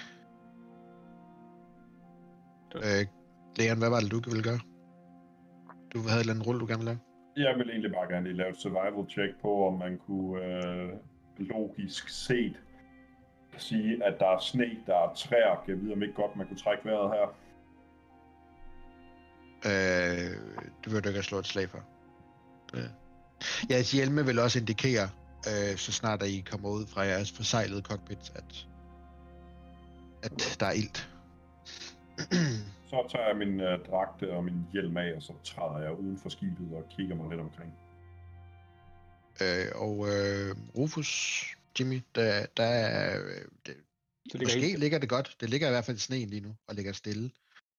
Øh, 2.74 3.06
Leon, 3.56 3.78
hvad 3.78 3.90
var 3.90 4.00
det, 4.00 4.10
du 4.12 4.30
ville 4.30 4.42
gøre? 4.42 4.60
Du 5.94 5.98
havde 5.98 6.16
et 6.16 6.20
eller 6.20 6.34
andet 6.34 6.46
rulle, 6.46 6.60
du 6.60 6.66
gerne 6.66 6.78
ville 6.78 6.92
lave? 6.92 7.48
Jeg 7.48 7.58
vil 7.58 7.70
egentlig 7.70 7.92
bare 7.92 8.08
gerne 8.12 8.26
lige 8.28 8.36
lave 8.36 8.50
et 8.50 8.56
survival 8.56 9.10
check 9.10 9.40
på, 9.42 9.66
om 9.66 9.78
man 9.78 9.98
kunne 10.06 10.44
øh, 10.44 10.92
logisk 11.38 12.08
set 12.08 12.56
sige, 13.56 14.04
at 14.04 14.14
der 14.20 14.26
er 14.26 14.38
sne, 14.38 14.66
der 14.86 14.96
er 14.96 15.14
træer. 15.14 15.64
Jeg 15.68 15.82
ved 15.82 15.92
om 15.92 16.02
ikke 16.02 16.14
godt, 16.14 16.36
man 16.36 16.46
kunne 16.46 16.58
trække 16.58 16.84
vejret 16.84 17.10
her. 17.16 17.26
Øh, 19.66 20.36
det 20.84 20.92
vil 20.92 21.04
du 21.04 21.08
ikke 21.08 21.22
slå 21.22 21.38
et 21.38 21.46
slag 21.46 21.68
for. 21.68 21.80
Øh. 22.74 22.90
Jeres 23.70 23.92
hjelme 23.92 24.26
vil 24.26 24.38
også 24.38 24.58
indikere, 24.58 25.08
øh, 25.50 25.76
så 25.76 25.92
snart 25.92 26.22
at 26.22 26.28
I 26.28 26.40
kommer 26.40 26.68
ud 26.70 26.86
fra 26.86 27.00
jeres 27.02 27.32
forsejlede 27.32 27.82
cockpit, 27.82 28.32
at, 28.34 28.66
at 30.22 30.56
der 30.60 30.66
er 30.66 30.72
ilt. 30.72 31.08
Så 32.90 33.06
tager 33.12 33.26
jeg 33.28 33.36
min 33.36 33.60
øh, 33.60 33.78
dragte 33.90 34.32
og 34.32 34.44
min 34.44 34.66
hjelm 34.72 34.96
af, 34.96 35.12
og 35.16 35.22
så 35.22 35.32
træder 35.44 35.78
jeg 35.82 35.92
uden 35.98 36.18
for 36.18 36.28
skibet 36.28 36.68
og 36.72 36.84
kigger 36.90 37.14
mig 37.16 37.30
lidt 37.30 37.40
omkring. 37.40 37.72
øh, 39.42 39.66
og 39.74 40.08
øh, 40.08 40.56
Rufus, 40.76 41.10
Jimmy, 41.80 42.00
der, 42.14 42.46
der 42.56 42.62
er, 42.64 43.24
øh, 43.24 43.30
det, 43.30 43.44
det 43.66 43.76
ligger 44.24 44.46
måske 44.46 44.60
helt... 44.60 44.78
ligger 44.80 44.98
det 44.98 45.08
godt. 45.08 45.36
Det 45.40 45.50
ligger 45.50 45.68
i 45.68 45.70
hvert 45.70 45.84
fald 45.84 45.96
i 45.96 46.00
sneen 46.00 46.28
lige 46.28 46.40
nu, 46.40 46.56
og 46.68 46.74
ligger 46.74 46.92
stille. 46.92 47.30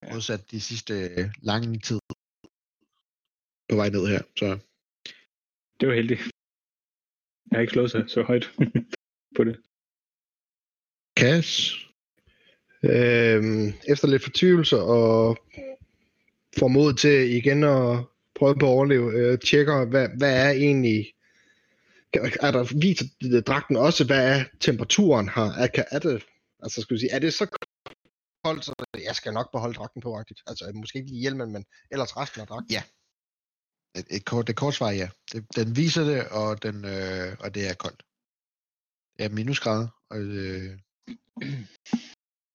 Ja. 0.02 0.08
Ja. 0.08 0.14
Modsat 0.14 0.52
de 0.52 0.62
sidste 0.62 0.94
øh, 0.94 1.30
lange 1.42 1.80
tid 1.80 2.00
på 3.70 3.76
vej 3.76 3.90
ned 3.90 4.08
her. 4.08 4.22
Så 4.36 4.60
Det 5.80 5.88
var 5.88 5.94
heldigt. 5.94 6.22
Jeg 7.54 7.58
har 7.58 7.62
ikke 7.62 7.74
slået 7.74 7.92
sig 7.92 8.04
så 8.08 8.22
højt 8.22 8.52
på 9.38 9.44
det. 9.44 9.60
Cass, 11.20 11.84
Øhm, 12.84 13.74
efter 13.88 14.08
lidt 14.08 14.24
fortvivlelse 14.24 14.78
og 14.78 15.38
får 16.60 16.68
mod 16.68 16.94
til 16.94 17.36
igen 17.36 17.64
at 17.64 18.06
prøve 18.36 18.56
på 18.60 18.66
at 18.66 18.70
overleve, 18.70 19.12
øh, 19.14 19.40
tjekker, 19.40 19.86
hvad, 19.86 20.10
hvad 20.18 20.46
er 20.46 20.50
egentlig, 20.50 21.14
er 22.42 22.52
der, 22.52 22.80
viser 22.82 23.06
dragten 23.42 23.76
også, 23.76 24.06
hvad 24.06 24.40
er 24.40 24.44
temperaturen 24.60 25.30
her? 25.30 25.52
Er, 25.64 25.68
kan, 25.68 25.86
er 25.92 26.00
det, 26.00 26.24
altså 26.64 26.82
skal 26.82 26.94
vi 26.94 27.00
sige, 27.00 27.12
er 27.12 27.20
det 27.20 27.34
så 27.34 27.46
koldt, 28.46 28.66
så 28.66 28.74
jeg 29.06 29.16
skal 29.16 29.34
nok 29.34 29.52
beholde 29.52 29.74
dragten 29.74 30.02
på, 30.02 30.20
rigtigt. 30.20 30.42
Altså 30.48 30.72
måske 30.76 31.00
ikke 31.00 31.10
lige 31.10 31.22
hjelmen, 31.22 31.52
men 31.52 31.66
ellers 31.92 32.18
resten 32.18 32.42
af 32.42 32.48
dragten. 32.48 32.72
Ja. 32.72 32.84
Et, 34.00 34.08
et 34.16 34.26
kort, 34.26 34.48
det 34.48 34.56
kort 34.56 34.74
svar 34.74 34.92
ja. 34.92 35.10
Det, 35.32 35.40
den 35.56 35.76
viser 35.76 36.04
det, 36.12 36.22
og, 36.40 36.64
den, 36.66 36.78
øh, 36.96 37.30
og 37.44 37.50
det 37.56 37.64
er 37.70 37.76
koldt. 37.84 38.02
Det 39.18 39.24
er 39.26 39.36
minusgrader, 39.40 39.88
og 40.12 40.20
øh, 40.20 40.72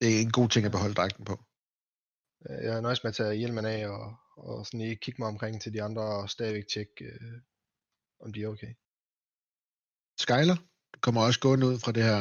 det 0.01 0.07
er 0.14 0.20
en 0.26 0.32
god 0.39 0.49
ting 0.49 0.66
at 0.66 0.74
beholde 0.76 0.95
dragten 0.95 1.24
på. 1.30 1.36
Øh, 2.47 2.59
Jeg 2.64 2.76
er 2.76 2.80
nøjes 2.80 3.03
med 3.03 3.11
at 3.12 3.16
tage 3.16 3.34
hjelmen 3.34 3.64
af 3.64 3.89
og, 3.89 4.05
og 4.36 4.66
sådan 4.66 4.80
lige 4.80 4.97
kigge 4.97 5.20
mig 5.20 5.28
omkring 5.28 5.55
til 5.62 5.72
de 5.72 5.82
andre 5.82 6.03
og 6.03 6.30
stadigvæk 6.30 6.66
tjekke, 6.68 7.05
øh, 7.05 7.39
om 8.24 8.32
de 8.32 8.43
er 8.43 8.49
okay. 8.55 8.72
Skyler, 10.24 10.57
du 10.95 10.99
kommer 11.01 11.20
også 11.22 11.41
gående 11.41 11.66
ud 11.66 11.78
fra 11.84 11.93
det 11.93 12.05
her 12.11 12.20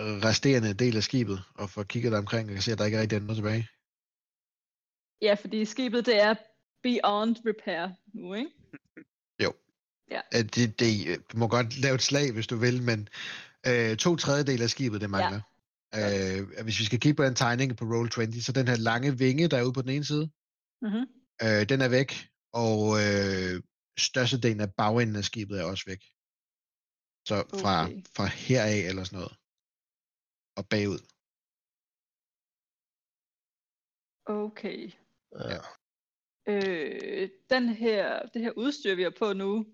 øh, 0.00 0.16
resterende 0.28 0.74
del 0.74 0.96
af 0.96 1.02
skibet, 1.02 1.38
og 1.54 1.70
får 1.70 1.82
kigget 1.82 2.12
dig 2.12 2.18
omkring, 2.18 2.48
og 2.48 2.54
kan 2.54 2.62
se, 2.62 2.72
at 2.72 2.78
der 2.78 2.84
ikke 2.84 2.96
er 2.98 3.02
rigtig 3.02 3.20
noget 3.20 3.36
tilbage. 3.36 3.64
Ja, 5.26 5.34
fordi 5.42 5.64
skibet 5.64 6.06
det 6.06 6.20
er 6.20 6.34
beyond 6.82 7.36
repair 7.46 7.88
nu, 8.14 8.34
ikke? 8.34 8.50
Øh, 10.34 10.44
Det, 10.54 10.80
det, 10.80 11.08
øh, 11.08 11.18
du 11.32 11.36
må 11.38 11.48
godt 11.48 11.78
lave 11.78 11.94
et 11.94 12.02
slag, 12.02 12.32
hvis 12.32 12.46
du 12.46 12.56
vil, 12.56 12.82
men 12.82 13.08
øh, 13.66 13.96
to 13.96 14.16
tredjedel 14.16 14.62
af 14.62 14.70
skibet, 14.70 15.00
det 15.00 15.10
mangler. 15.10 15.40
Ja. 15.94 16.38
Øh, 16.40 16.48
hvis 16.62 16.78
vi 16.80 16.84
skal 16.84 17.00
kigge 17.00 17.16
på 17.16 17.24
den 17.24 17.34
tegning 17.34 17.76
på 17.76 17.84
Roll20, 17.84 18.42
så 18.42 18.52
den 18.54 18.68
her 18.68 18.76
lange 18.76 19.18
vinge, 19.18 19.48
der 19.48 19.58
er 19.58 19.62
ude 19.64 19.72
på 19.72 19.82
den 19.82 19.90
ene 19.90 20.04
side, 20.04 20.30
Mm-hmm. 20.82 21.06
øh, 21.42 21.68
den 21.68 21.80
er 21.80 21.88
væk, 21.88 22.10
og 22.52 22.78
øh, 23.04 23.62
størstedelen 23.98 24.60
af 24.60 24.74
bagenden 24.74 25.16
af 25.16 25.24
skibet 25.24 25.60
er 25.60 25.64
også 25.64 25.84
væk. 25.86 26.02
Så 27.28 27.36
fra, 27.62 27.84
Okay. 27.84 28.02
fra 28.16 28.26
heraf 28.26 28.88
eller 28.88 29.04
sådan 29.04 29.18
noget, 29.18 29.34
og 30.56 30.68
bagud. 30.68 31.02
Okay. 34.26 34.92
Ja. 35.50 35.58
Øh, 36.50 37.28
den 37.50 37.68
her, 37.68 38.28
det 38.34 38.42
her 38.42 38.50
udstyr, 38.56 38.94
vi 38.94 39.02
har 39.02 39.14
på 39.18 39.32
nu, 39.32 39.66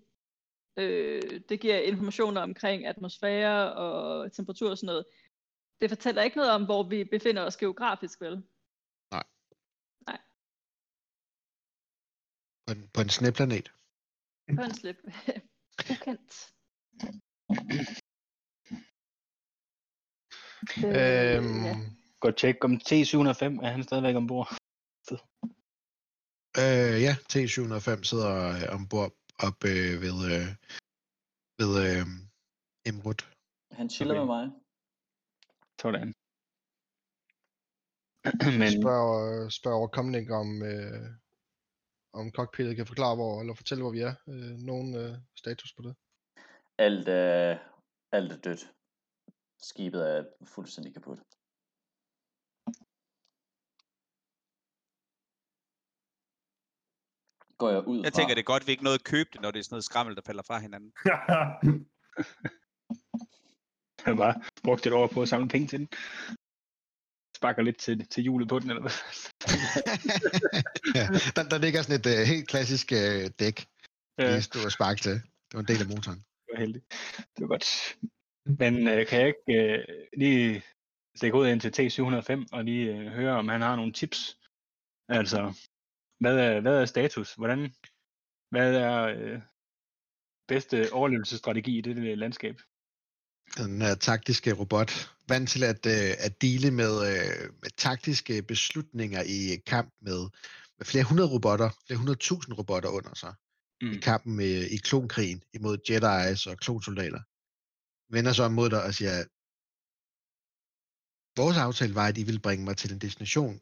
Øh, 0.77 1.41
det 1.49 1.59
giver 1.61 1.77
informationer 1.77 2.41
omkring 2.41 2.85
atmosfære 2.85 3.73
og 3.73 4.31
temperatur 4.31 4.69
og 4.69 4.77
sådan 4.77 4.87
noget. 4.87 5.05
Det 5.81 5.89
fortæller 5.89 6.21
ikke 6.21 6.37
noget 6.37 6.51
om, 6.51 6.65
hvor 6.65 6.83
vi 6.83 7.03
befinder 7.03 7.45
os 7.45 7.57
geografisk, 7.57 8.21
vel? 8.21 8.43
På 12.67 12.73
en, 12.73 12.89
på 12.93 13.01
en 13.01 13.09
sneplanet. 13.09 13.71
På 14.55 14.61
en 14.61 14.73
slip. 14.73 14.97
Ukendt. 15.91 16.53
Øhm, 20.85 21.65
ja. 21.65 21.75
Godt 22.19 22.37
tjek 22.37 22.63
om 22.63 22.73
T705, 22.73 23.65
er 23.65 23.71
han 23.71 23.83
stadigvæk 23.83 24.15
ombord? 24.15 24.47
Øh, 26.63 26.95
ja, 27.05 27.13
T705 27.31 28.03
sidder 28.11 28.31
øh, 28.55 28.75
ombord 28.75 29.11
op 29.47 29.57
øh, 29.71 29.93
ved, 30.05 30.17
øh, 30.33 30.47
ved 31.59 31.71
øh, 31.85 32.05
Emrut. 32.89 33.21
Han 33.71 33.89
chiller 33.89 34.13
Okay. 34.13 34.19
med 34.21 34.27
mig. 34.35 34.45
Sådan. 35.81 36.13
Men 38.61 38.81
spørger, 38.81 39.49
spørger 39.49 39.77
over 39.77 39.87
Comlink 39.87 40.29
om, 40.31 40.49
øh, 40.71 41.09
om 42.13 42.31
cockpittet 42.31 42.75
kan 42.75 42.87
forklare, 42.87 43.15
hvor, 43.15 43.41
eller 43.41 43.53
fortælle, 43.53 43.81
hvor 43.83 43.91
vi 43.91 44.01
er. 44.01 44.13
Øh, 44.27 44.53
nogen 44.69 44.95
øh, 44.95 45.13
status 45.35 45.73
på 45.73 45.81
det. 45.81 45.95
Alt 46.77 47.07
er, 47.07 47.59
alt 48.11 48.31
er 48.31 48.37
dødt. 48.37 48.73
Skibet 49.59 50.01
er 50.17 50.25
fuldstændig 50.45 50.93
kaput. 50.93 51.19
Går 57.57 57.69
jeg 57.69 57.87
ud 57.87 58.03
Jeg 58.03 58.11
fra. 58.13 58.19
tænker, 58.19 58.33
det 58.35 58.41
er 58.41 58.45
godt, 58.53 58.67
vi 58.67 58.71
ikke 58.71 58.83
nåede 58.83 58.95
at 58.95 59.03
købe 59.03 59.29
det, 59.33 59.41
når 59.41 59.51
det 59.51 59.59
er 59.59 59.63
sådan 59.63 59.73
noget 59.73 59.83
skrammel, 59.83 60.15
der 60.15 60.21
falder 60.25 60.43
fra 60.43 60.59
hinanden. 60.59 60.91
jeg 64.05 64.05
har 64.05 64.15
bare 64.15 64.41
brugt 64.63 64.85
et 64.87 64.93
år 64.93 65.07
på 65.07 65.21
at 65.21 65.29
samle 65.29 65.47
penge 65.47 65.67
til 65.67 65.79
den. 65.79 65.87
Sparker 67.37 67.61
lidt 67.61 67.77
til, 67.77 68.07
til 68.07 68.23
hjulet 68.23 68.49
på 68.49 68.59
den, 68.59 68.69
eller 68.69 68.81
hvad? 68.81 68.91
ja, 70.99 71.05
der, 71.35 71.49
der 71.49 71.57
ligger 71.57 71.81
sådan 71.81 71.99
et 71.99 72.05
øh, 72.19 72.27
helt 72.27 72.47
klassisk 72.47 72.91
øh, 72.91 73.29
dæk, 73.39 73.65
Ja, 74.19 74.31
lige 74.31 74.41
stå 74.41 74.59
og 74.65 74.71
sparke 74.71 75.01
til. 75.01 75.11
Det 75.13 75.53
var 75.53 75.59
en 75.59 75.67
del 75.67 75.81
af 75.81 75.87
motoren. 75.87 76.17
det 76.19 76.49
var 76.53 76.59
heldigt. 76.59 76.85
Det 77.35 77.41
var 77.41 77.47
godt. 77.47 77.97
Men 78.61 78.87
øh, 78.87 79.07
kan 79.07 79.19
jeg 79.19 79.27
ikke 79.27 79.63
øh, 79.63 79.83
lige 80.17 80.63
stikke 81.15 81.37
ud 81.37 81.47
ind 81.47 81.61
til 81.61 81.73
T705 81.77 82.45
og 82.51 82.63
lige 82.63 82.95
øh, 82.95 83.07
høre, 83.07 83.37
om 83.37 83.47
han 83.47 83.61
har 83.61 83.75
nogle 83.75 83.93
tips? 83.93 84.37
Altså, 85.09 85.53
hvad 86.19 86.37
er, 86.37 86.61
hvad 86.61 86.81
er 86.81 86.85
status? 86.85 87.33
Hvordan, 87.33 87.73
hvad 88.51 88.75
er 88.75 89.03
øh, 89.03 89.41
bedste 90.47 90.93
overlevelsesstrategi 90.93 91.77
i 91.77 91.81
det 91.81 91.97
øh, 91.97 92.17
landskab? 92.17 92.61
Den 93.57 93.81
her 93.81 93.95
taktiske 93.95 94.53
robot, 94.53 94.91
vant 95.29 95.49
til 95.49 95.63
at, 95.63 95.85
øh, 95.85 96.13
at 96.19 96.41
dele 96.41 96.71
med, 96.71 96.93
øh, 97.09 97.53
med 97.61 97.69
taktiske 97.77 98.41
beslutninger 98.41 99.21
i 99.21 99.55
kamp 99.65 99.93
med, 100.01 100.29
med 100.77 100.85
flere 100.85 101.03
hundrede 101.03 101.29
robotter, 101.29 101.69
flere 101.85 101.97
hundrede 101.97 102.19
tusind 102.19 102.57
robotter 102.57 102.89
under 102.89 103.15
sig. 103.15 103.33
Mm. 103.81 103.91
i 103.91 103.97
kampen 103.97 104.35
med, 104.35 104.55
i 104.75 104.77
klonkrigen 104.77 105.43
imod 105.53 105.77
Jedi's 105.89 106.51
og 106.51 106.57
klonsoldater, 106.57 107.21
vender 108.13 108.43
om 108.45 108.51
mod 108.51 108.69
dig 108.69 108.83
og 108.83 108.93
siger, 108.93 109.15
vores 111.41 111.57
aftale 111.57 111.95
var, 111.95 112.07
at 112.07 112.17
I 112.17 112.23
ville 112.23 112.39
bringe 112.39 112.65
mig 112.65 112.77
til 112.77 112.91
en 112.93 112.99
destination, 112.99 113.61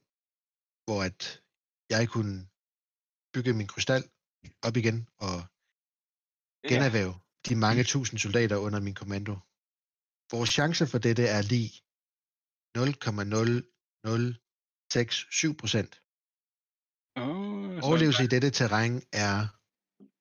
hvor 0.86 1.04
at 1.04 1.42
jeg 1.94 2.04
kunne 2.14 2.36
bygge 3.34 3.54
min 3.60 3.72
krystal 3.74 4.04
op 4.68 4.76
igen 4.82 4.98
og 5.28 5.38
generhverve 6.72 7.16
de 7.48 7.56
mange 7.66 7.84
tusind 7.94 8.18
soldater 8.26 8.58
under 8.66 8.80
min 8.88 9.00
kommando. 9.02 9.34
Vores 10.34 10.52
chance 10.58 10.84
for 10.92 11.00
dette 11.08 11.26
er 11.38 11.42
lige 11.54 11.72
0,0067 12.78 12.82
procent. 15.62 15.94
Oh, 17.24 17.88
Overlevelse 17.88 18.24
i 18.24 18.32
dette 18.34 18.50
terræn 18.60 18.94
er 19.26 19.36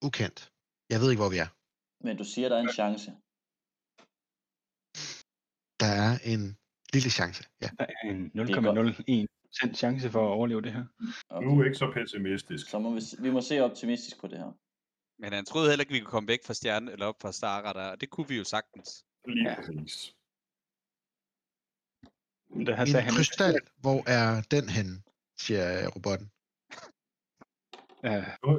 ukendt. 0.07 0.39
Jeg 0.91 0.97
ved 1.01 1.07
ikke, 1.11 1.21
hvor 1.23 1.33
vi 1.35 1.39
er. 1.45 1.49
Men 2.05 2.13
du 2.21 2.25
siger, 2.33 2.47
der 2.49 2.57
er 2.59 2.65
en 2.67 2.75
chance. 2.79 3.09
Der 5.81 5.91
er 6.05 6.11
en 6.31 6.41
lille 6.93 7.11
chance, 7.17 7.41
ja. 7.63 7.69
En 8.09 8.17
0,01 8.35 9.44
100% 9.63 9.73
chance 9.75 10.09
for 10.09 10.27
at 10.27 10.31
overleve 10.31 10.61
det 10.61 10.73
her. 10.73 10.85
Okay. 11.29 11.47
Nu 11.47 11.59
er 11.59 11.65
ikke 11.65 11.77
så 11.77 11.91
pessimistisk. 11.93 12.69
Så 12.69 12.79
må 12.79 12.93
vi, 12.93 13.01
vi 13.19 13.29
må 13.31 13.41
se 13.41 13.59
optimistisk 13.59 14.21
på 14.21 14.27
det 14.27 14.37
her. 14.37 14.51
Men 15.19 15.33
han 15.33 15.45
troede 15.45 15.69
heller 15.69 15.83
ikke, 15.83 15.93
vi 15.93 15.99
kunne 15.99 16.11
komme 16.11 16.27
væk 16.27 16.43
fra 16.45 16.53
stjernen 16.53 16.89
eller 16.89 17.05
op 17.05 17.21
fra 17.21 17.31
Stara, 17.31 17.73
der, 17.73 17.91
og 17.91 18.01
det 18.01 18.09
kunne 18.09 18.27
vi 18.27 18.37
jo 18.37 18.43
sagtens. 18.43 19.05
Lige 19.27 19.49
ja. 19.49 19.55
præcis. 19.55 20.15
Der 22.65 22.75
har 22.75 22.85
en 22.85 23.15
krystal, 23.15 23.59
hvor 23.81 24.09
er 24.09 24.41
den 24.51 24.69
hen, 24.69 25.03
siger 25.37 25.81
øh, 25.81 25.87
robotten. 25.95 26.31
Ja. 28.03 28.17
Øh, 28.17 28.55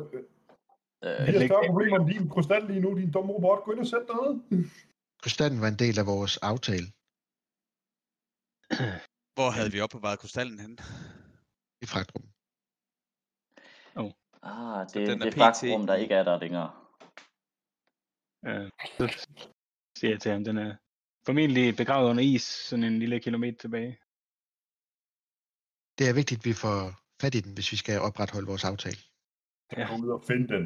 øh 1.04 1.26
det 1.26 1.42
er 1.42 1.46
større 1.46 1.66
problem 1.66 1.94
end 1.94 2.10
din 2.10 2.28
krystal 2.28 2.66
lige 2.66 2.80
nu, 2.80 2.98
din 2.98 3.10
dumme 3.10 3.32
robot. 3.32 3.64
Gå 3.64 3.72
ind 3.72 3.80
og 3.80 3.86
sæt 3.86 4.04
dig 4.08 4.16
ned. 4.22 4.64
Krystallen 5.22 5.60
var 5.60 5.68
en 5.68 5.78
del 5.78 5.98
af 5.98 6.06
vores 6.06 6.36
aftale. 6.36 6.86
Hvor 9.36 9.50
havde 9.56 9.72
vi 9.72 9.80
opbevaret 9.80 10.18
krystallen 10.18 10.58
hen? 10.58 10.78
i 11.84 11.86
fragtrummet. 11.92 12.32
ah, 14.42 14.88
Så 14.88 14.92
det 14.94 15.02
er 15.02 15.10
den 15.10 15.22
er 15.22 15.24
det 15.24 15.34
PT 15.34 15.38
fragtrum, 15.38 15.86
der 15.86 15.94
ikke 15.94 16.14
er 16.14 16.24
der 16.24 16.36
længere. 16.44 16.70
øh, 18.48 18.70
så 18.98 19.04
siger 19.98 20.10
jeg 20.14 20.20
til 20.20 20.32
ham, 20.32 20.44
den 20.44 20.56
er 20.58 20.76
formentlig 21.26 21.76
begravet 21.76 22.10
under 22.10 22.22
is, 22.22 22.42
sådan 22.42 22.84
en 22.84 22.98
lille 22.98 23.20
kilometer 23.20 23.58
tilbage. 23.58 23.92
Det 25.98 26.04
er 26.08 26.14
vigtigt, 26.20 26.40
at 26.40 26.46
vi 26.50 26.54
får 26.64 26.80
fat 27.22 27.34
i 27.34 27.40
den, 27.40 27.52
hvis 27.54 27.72
vi 27.72 27.76
skal 27.76 27.96
opretholde 28.08 28.46
vores 28.52 28.64
aftale. 28.64 29.00
Ja. 29.76 29.84
gå 29.88 29.94
ud 30.04 30.10
og 30.16 30.22
find 30.30 30.44
den. 30.54 30.64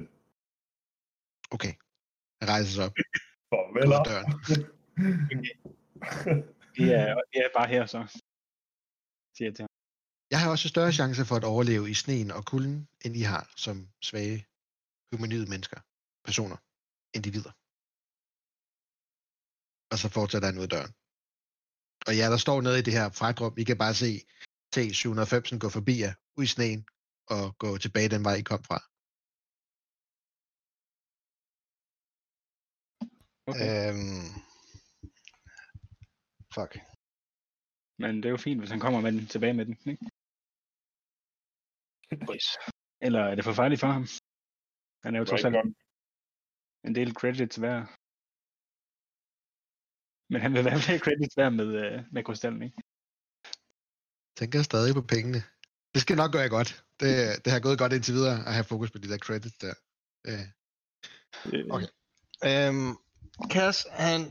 Okay. 1.55 1.75
Han 2.41 2.47
rejser 2.53 2.73
sig 2.77 2.85
op. 2.87 2.95
Farvel. 3.51 3.89
Vi 6.77 6.85
er, 6.91 7.15
vi 7.33 7.39
er 7.39 7.49
bare 7.57 7.69
her 7.69 7.87
så, 7.87 8.20
siger 9.41 9.51
jeg 9.51 9.57
til 9.57 9.63
ham. 9.63 9.75
Jeg 10.33 10.39
har 10.41 10.49
også 10.55 10.69
større 10.69 10.93
chance 11.01 11.23
for 11.29 11.37
at 11.41 11.45
overleve 11.53 11.91
i 11.93 11.95
sneen 12.03 12.31
og 12.39 12.43
kulden, 12.51 12.79
end 13.05 13.13
I 13.21 13.25
har 13.33 13.45
som 13.65 13.77
svage 14.09 14.39
humanoide 15.13 15.51
mennesker, 15.53 15.81
personer, 16.27 16.59
individer. 17.17 17.53
Og 19.93 19.97
så 20.03 20.07
fortsætter 20.17 20.49
han 20.49 20.59
ud 20.61 20.67
af 20.69 20.73
døren. 20.75 20.93
Og 22.07 22.13
ja, 22.19 22.27
der 22.33 22.41
står 22.47 22.59
nede 22.67 22.79
i 22.79 22.87
det 22.87 22.97
her 22.99 23.07
fragtrum, 23.21 23.55
I 23.63 23.65
kan 23.71 23.79
bare 23.85 23.95
se 24.03 24.11
T790 24.75 25.59
gå 25.65 25.69
forbi 25.77 25.95
jer, 26.05 26.15
ud 26.39 26.45
i 26.49 26.55
sneen, 26.55 26.81
og 27.35 27.45
gå 27.63 27.69
tilbage 27.85 28.13
den 28.15 28.23
vej, 28.29 28.37
I 28.43 28.49
kom 28.51 28.63
fra. 28.69 28.79
Okay. 33.51 33.71
Øhm, 33.89 34.27
fuck. 36.55 36.90
Men 38.01 38.17
det 38.17 38.25
er 38.25 38.31
jo 38.37 38.45
fint, 38.47 38.61
hvis 38.61 38.71
han 38.71 38.81
kommer 38.85 39.01
med 39.01 39.13
den, 39.13 39.27
tilbage 39.27 39.55
med 39.59 39.67
den. 39.67 39.77
Ikke? 39.93 40.05
Boys. 42.27 42.49
Eller 43.07 43.23
er 43.31 43.35
det 43.35 43.45
for 43.45 43.53
farligt 43.53 43.81
for 43.81 43.91
ham? 43.97 44.07
Han 45.05 45.15
er 45.15 45.19
jo 45.19 45.25
trods 45.25 45.45
alt 45.45 45.57
en 46.87 46.95
del 46.99 47.11
credits 47.21 47.61
værd. 47.65 47.83
Men 50.33 50.41
han 50.45 50.53
vil 50.55 50.65
være 50.69 50.81
flere 50.87 51.05
credits 51.07 51.37
værd 51.37 51.53
med, 51.61 51.69
øh, 51.83 51.99
med 52.15 52.25
krystallen, 52.25 52.63
ikke? 52.63 52.79
Tænker 54.39 54.63
stadig 54.63 54.95
på 54.95 55.05
pengene. 55.15 55.41
Det 55.95 56.01
skal 56.03 56.17
nok 56.17 56.33
gøre 56.33 56.49
godt. 56.59 56.71
Det, 57.01 57.11
det 57.45 57.51
har 57.53 57.61
gået 57.67 57.79
godt 57.83 57.93
indtil 57.93 58.15
videre 58.19 58.37
at 58.49 58.55
have 58.57 58.71
fokus 58.73 58.91
på 58.91 58.99
de 58.99 59.09
der 59.13 59.19
credits 59.27 59.59
der. 59.65 59.75
Øh, 60.29 60.47
Øh, 61.53 61.65
Okay. 61.75 61.91
Øhm, 62.51 62.93
Cass, 63.53 63.87
han 63.91 64.31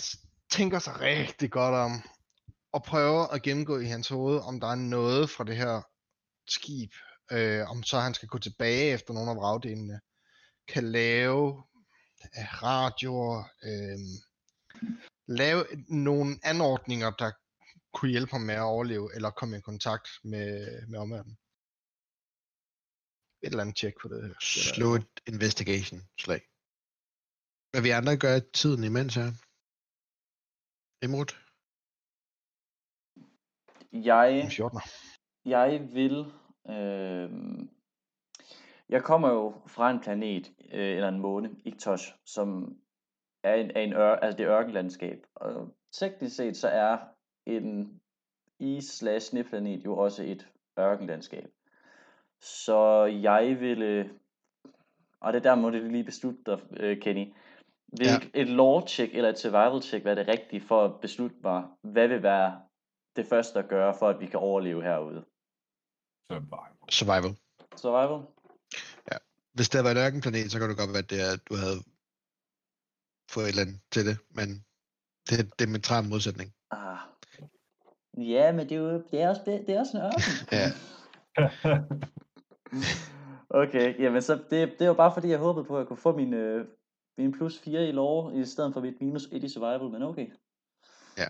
tænker 0.50 0.80
sig 0.80 1.00
rigtig 1.00 1.52
godt 1.52 1.76
om, 1.76 1.92
og 2.72 2.84
prøver 2.84 3.28
at 3.28 3.42
gennemgå 3.42 3.80
i 3.80 3.86
hans 3.86 4.08
hoved, 4.08 4.40
om 4.40 4.60
der 4.60 4.68
er 4.68 4.76
noget 4.76 5.30
fra 5.30 5.44
det 5.44 5.58
her 5.58 5.82
skib, 6.48 6.92
øh, 7.32 7.70
om 7.70 7.84
så 7.84 8.00
han 8.00 8.14
skal 8.14 8.28
gå 8.28 8.38
tilbage 8.38 8.94
efter 8.94 9.14
nogle 9.14 9.32
af 9.32 9.38
vragdelene, 9.38 10.00
kan 10.68 10.92
lave 10.92 11.64
øh, 12.24 12.64
radioer, 12.64 13.44
øh, 13.64 14.00
lave 15.28 15.66
nogle 15.88 16.40
anordninger, 16.44 17.12
der 17.12 17.32
kunne 17.94 18.12
hjælpe 18.12 18.32
ham 18.32 18.42
med 18.42 18.56
at 18.56 18.62
overleve, 18.62 19.16
eller 19.16 19.30
komme 19.30 19.58
i 19.58 19.62
kontakt 19.62 20.10
med, 20.24 20.88
med 20.88 21.00
omverdenen. 21.00 21.38
Et 23.42 23.48
eller 23.48 23.62
andet 23.62 23.76
tjek 23.76 23.94
på 24.02 24.08
det. 24.08 24.36
slå 24.42 24.96
et 24.96 25.08
investigation 25.28 26.02
slag. 26.20 26.42
Hvad 27.72 27.82
vi 27.82 27.90
andre 27.90 28.18
gør 28.18 28.40
tiden 28.54 28.84
imens 28.84 29.16
her? 29.16 29.32
Imrud? 31.06 31.49
Jeg, 33.94 34.40
En 34.40 34.48
14'er. 34.48 35.18
jeg 35.46 35.90
vil... 35.94 36.26
Øh, 36.70 37.30
jeg 38.90 39.04
kommer 39.04 39.30
jo 39.30 39.54
fra 39.68 39.92
en 39.92 40.00
planet, 40.00 40.52
øh, 40.74 40.96
eller 40.96 41.08
en 41.08 41.20
måne, 41.20 41.50
Iktosh, 41.66 42.16
som 42.26 42.78
er 43.44 43.54
en, 43.54 43.72
er 43.76 43.82
en 43.82 43.94
ør, 43.94 44.16
altså 44.16 44.38
det 44.38 44.48
ørkenlandskab. 44.48 45.26
Og 45.36 45.74
teknisk 45.92 46.36
set 46.36 46.58
så 46.58 46.68
er 46.68 46.98
en 47.46 48.02
is 48.60 48.84
slash 48.86 49.30
sneflanet 49.30 49.86
jo 49.86 49.98
også 49.98 50.24
et 50.24 50.48
ørkenlandskab. 50.80 51.50
Så 52.42 53.06
jeg 53.06 53.58
ville, 53.60 54.10
og 55.20 55.34
det 55.34 55.44
der 55.44 55.56
må 55.56 55.70
du 55.70 55.78
lige 55.78 56.04
beslutte 56.04 56.42
dig, 56.46 56.60
øh, 56.78 57.02
Kenny. 57.02 57.34
Vil 57.98 58.08
ja. 58.08 58.42
et 58.42 58.48
lore 58.48 58.88
check 58.88 59.16
eller 59.16 59.30
et 59.30 59.40
survival 59.40 59.82
check 59.82 60.06
være 60.06 60.16
det 60.16 60.28
rigtige 60.28 60.62
for 60.62 60.86
at 60.86 61.02
beslutte 61.02 61.38
mig, 61.44 61.64
hvad 61.82 62.08
vil 62.08 62.24
være 62.24 62.62
det 63.16 63.28
første 63.28 63.60
at 63.60 63.70
gøre, 63.70 63.96
for 64.00 64.10
at 64.10 64.20
vi 64.20 64.26
kan 64.26 64.40
overleve 64.40 64.84
herude? 64.84 65.26
Survival. 66.32 66.92
Survival. 66.92 67.36
Survival? 67.76 68.28
Hvis 69.60 69.70
det 69.70 69.84
været 69.84 69.98
en 69.98 70.06
ørkenplanet, 70.06 70.52
så 70.52 70.60
kan 70.60 70.70
det 70.70 70.78
godt 70.78 70.90
være, 70.90 71.04
at, 71.06 71.10
det 71.10 71.22
er, 71.22 71.32
at 71.34 71.44
du 71.50 71.56
havde 71.56 71.80
fået 73.34 73.44
et 73.44 73.50
eller 73.50 73.62
andet 73.62 73.80
til 73.92 74.06
det, 74.06 74.18
men 74.30 74.48
det 75.30 75.40
er 75.40 75.44
det 75.60 75.70
med 75.70 75.80
træn 75.80 76.10
modsætning. 76.10 76.54
Ah. 76.72 77.00
Ja, 78.18 78.52
men 78.52 78.70
det 78.70 78.76
er 78.76 78.80
jo 78.80 79.04
det 79.12 79.22
er 79.22 79.30
også, 79.30 79.42
det 79.46 79.70
er 79.70 79.80
også 79.80 79.98
en 79.98 80.04
ørken. 80.04 80.24
Ja. 80.58 80.68
okay, 83.64 84.00
jamen 84.04 84.22
så 84.22 84.36
det, 84.50 84.76
det 84.80 84.88
var 84.88 84.94
bare 84.94 85.14
fordi, 85.14 85.28
jeg 85.30 85.40
håbede 85.40 85.66
på, 85.66 85.76
at 85.76 85.80
jeg 85.80 85.88
kunne 85.88 86.06
få 86.08 86.16
min, 86.16 86.34
øh, 86.34 86.68
min 87.18 87.32
plus 87.32 87.60
4 87.60 87.88
i 87.88 87.92
lore, 87.92 88.36
i 88.36 88.46
stedet 88.46 88.74
for 88.74 88.82
mit 88.82 89.02
minus 89.02 89.26
1 89.32 89.44
i 89.44 89.50
survival, 89.50 89.90
men 89.92 90.04
okay. 90.04 90.28
Ja. 91.18 91.28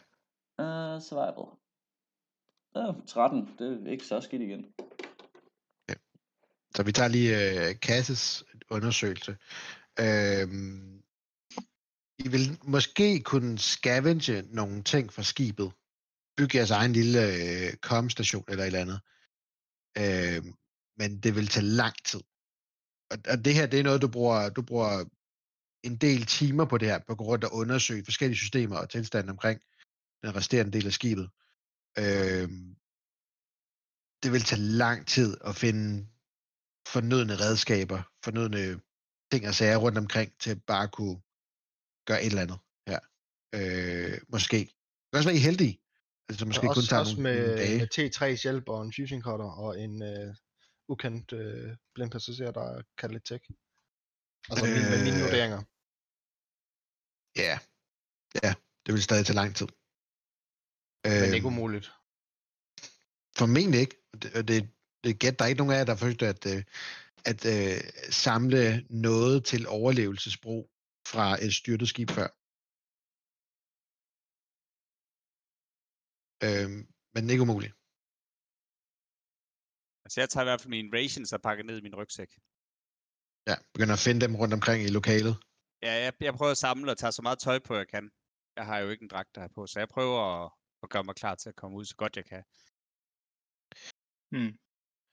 Uh, 0.63 1.01
survival. 1.01 1.45
Ja, 2.75 2.91
13, 3.07 3.49
det 3.59 3.87
er 3.87 3.91
ikke 3.91 4.05
så 4.05 4.21
skidt 4.21 4.41
igen. 4.41 4.65
Så 6.75 6.83
vi 6.83 6.91
tager 6.91 7.07
lige 7.07 7.69
øh, 7.69 7.79
Kasses 7.79 8.43
undersøgelse. 8.69 9.37
Øhm, 9.99 11.03
I 12.19 12.27
vil 12.27 12.59
måske 12.63 13.21
kunne 13.21 13.57
scavenge 13.57 14.41
nogle 14.41 14.83
ting 14.83 15.13
fra 15.13 15.23
skibet. 15.23 15.71
Bygge 16.37 16.57
jeres 16.57 16.71
egen 16.71 16.93
lille 16.93 17.19
øh, 17.33 17.73
komstation 17.73 18.45
eller 18.47 18.63
et 18.63 18.67
eller 18.67 18.79
andet. 18.79 18.99
Øhm, 19.97 20.53
men 20.97 21.19
det 21.19 21.35
vil 21.35 21.47
tage 21.47 21.65
lang 21.65 21.95
tid. 22.05 22.21
Og, 23.11 23.17
og 23.31 23.45
det 23.45 23.53
her, 23.53 23.65
det 23.65 23.79
er 23.79 23.83
noget, 23.83 24.01
du 24.01 24.07
bruger, 24.07 24.49
du 24.49 24.61
bruger 24.61 25.05
en 25.83 25.95
del 25.95 26.25
timer 26.25 26.65
på 26.65 26.77
det 26.77 26.87
her, 26.87 26.99
på 27.07 27.15
grund 27.15 27.43
af 27.43 27.47
at 27.47 27.53
undersøge 27.53 28.05
forskellige 28.05 28.37
systemer 28.37 28.77
og 28.77 28.89
tilstanden 28.89 29.29
omkring 29.29 29.61
den 30.23 30.35
resterende 30.35 30.71
del 30.71 30.85
af 30.85 30.93
skibet. 30.93 31.29
Øhm, 31.97 32.75
det 34.23 34.31
vil 34.31 34.43
tage 34.49 34.61
lang 34.61 35.07
tid 35.07 35.37
at 35.49 35.55
finde 35.55 36.07
fornødne 36.87 37.35
redskaber, 37.43 38.01
fornødne 38.23 38.81
ting 39.31 39.47
og 39.47 39.55
sager 39.55 39.77
rundt 39.77 39.97
omkring, 39.97 40.29
til 40.39 40.51
at 40.51 40.63
bare 40.63 40.87
kunne 40.97 41.17
gøre 42.09 42.21
et 42.23 42.31
eller 42.33 42.41
andet 42.41 42.59
her. 42.89 42.99
Øh, 43.57 44.21
måske. 44.29 44.57
Det 44.57 45.11
kan 45.11 45.17
også 45.17 45.29
være, 45.29 45.41
I 45.41 45.47
heldige. 45.49 45.75
Altså 46.29 46.45
måske 46.45 46.69
også, 46.69 46.81
kun 46.81 46.87
tager 46.87 46.99
også 46.99 47.15
nogle, 47.15 47.29
med, 47.29 47.39
nogle 47.47 47.61
dage. 47.61 47.79
med 47.79 47.89
T3's 47.97 48.41
hjælp 48.43 48.69
og 48.69 48.79
en 48.85 48.93
fusing 48.95 49.23
cutter 49.23 49.51
og 49.65 49.71
en 49.83 49.93
uh, 50.11 50.35
ukendt 50.91 51.27
uh, 51.33 51.69
blind 51.93 52.11
passager, 52.11 52.51
der 52.51 52.67
kan 52.97 53.11
lidt 53.11 53.25
tech. 53.25 53.43
Altså 54.49 54.65
øh, 54.65 54.83
med 54.91 54.99
mine 55.05 55.17
Øh, 55.17 55.23
vurderinger. 55.25 55.61
Ja. 57.43 57.55
Ja, 58.43 58.51
det 58.85 58.93
vil 58.93 59.03
stadig 59.03 59.25
tage 59.25 59.39
lang 59.41 59.55
tid. 59.55 59.67
Men 61.03 61.33
ikke 61.33 61.47
Øhm, 61.47 61.57
umuligt. 61.57 61.87
Formentlig 63.37 63.79
ikke. 63.79 63.95
Og 64.13 64.21
Det, 64.21 64.47
det, 64.47 64.69
det 65.03 65.19
gæt, 65.19 65.39
der 65.39 65.45
er 65.45 65.49
ikke 65.49 65.61
nogen 65.61 65.73
af 65.73 65.77
jer, 65.77 65.85
der 65.85 65.95
forsøgte 65.95 66.27
at, 66.27 66.45
øh, 66.53 66.63
at 67.31 67.41
øh, 67.53 67.79
samle 68.25 68.61
noget 68.89 69.45
til 69.45 69.67
overlevelsesbrug 69.67 70.71
fra 71.11 71.43
et 71.45 71.53
styrtet 71.53 71.89
skib 71.89 72.09
før. 72.17 72.29
Øhm, 76.47 76.81
men 77.13 77.29
ikke 77.29 77.45
umuligt. 77.47 77.73
Altså 80.05 80.17
jeg 80.21 80.29
tager 80.29 80.43
i 80.45 80.49
hvert 80.49 80.61
fald 80.61 80.75
mine 80.77 80.93
rations 80.97 81.33
og 81.33 81.41
pakker 81.41 81.63
ned 81.63 81.77
i 81.77 81.85
min 81.87 81.95
rygsæk. 81.95 82.31
Ja, 83.49 83.55
begynder 83.73 83.95
at 83.97 84.05
finde 84.07 84.21
dem 84.25 84.35
rundt 84.35 84.53
omkring 84.53 84.79
i 84.83 84.95
lokalet. 84.99 85.35
Ja, 85.85 85.93
jeg, 86.03 86.13
jeg 86.27 86.33
prøver 86.33 86.51
at 86.51 86.63
samle 86.67 86.91
og 86.91 86.97
tage 86.97 87.11
så 87.11 87.21
meget 87.21 87.39
tøj 87.39 87.59
på, 87.67 87.75
jeg 87.75 87.87
kan. 87.87 88.11
Jeg 88.57 88.65
har 88.65 88.77
jo 88.79 88.89
ikke 88.89 89.03
en 89.03 89.13
dragt 89.13 89.35
der 89.35 89.47
på, 89.55 89.67
så 89.67 89.79
jeg 89.79 89.89
prøver 89.95 90.19
at, 90.37 90.51
at 90.83 90.89
gøre 90.89 91.03
mig 91.03 91.15
klar 91.15 91.35
til 91.35 91.49
at 91.49 91.55
komme 91.55 91.77
ud 91.77 91.85
så 91.85 91.95
godt 91.95 92.15
jeg 92.15 92.25
kan. 92.25 92.43
Hmm. 94.31 94.53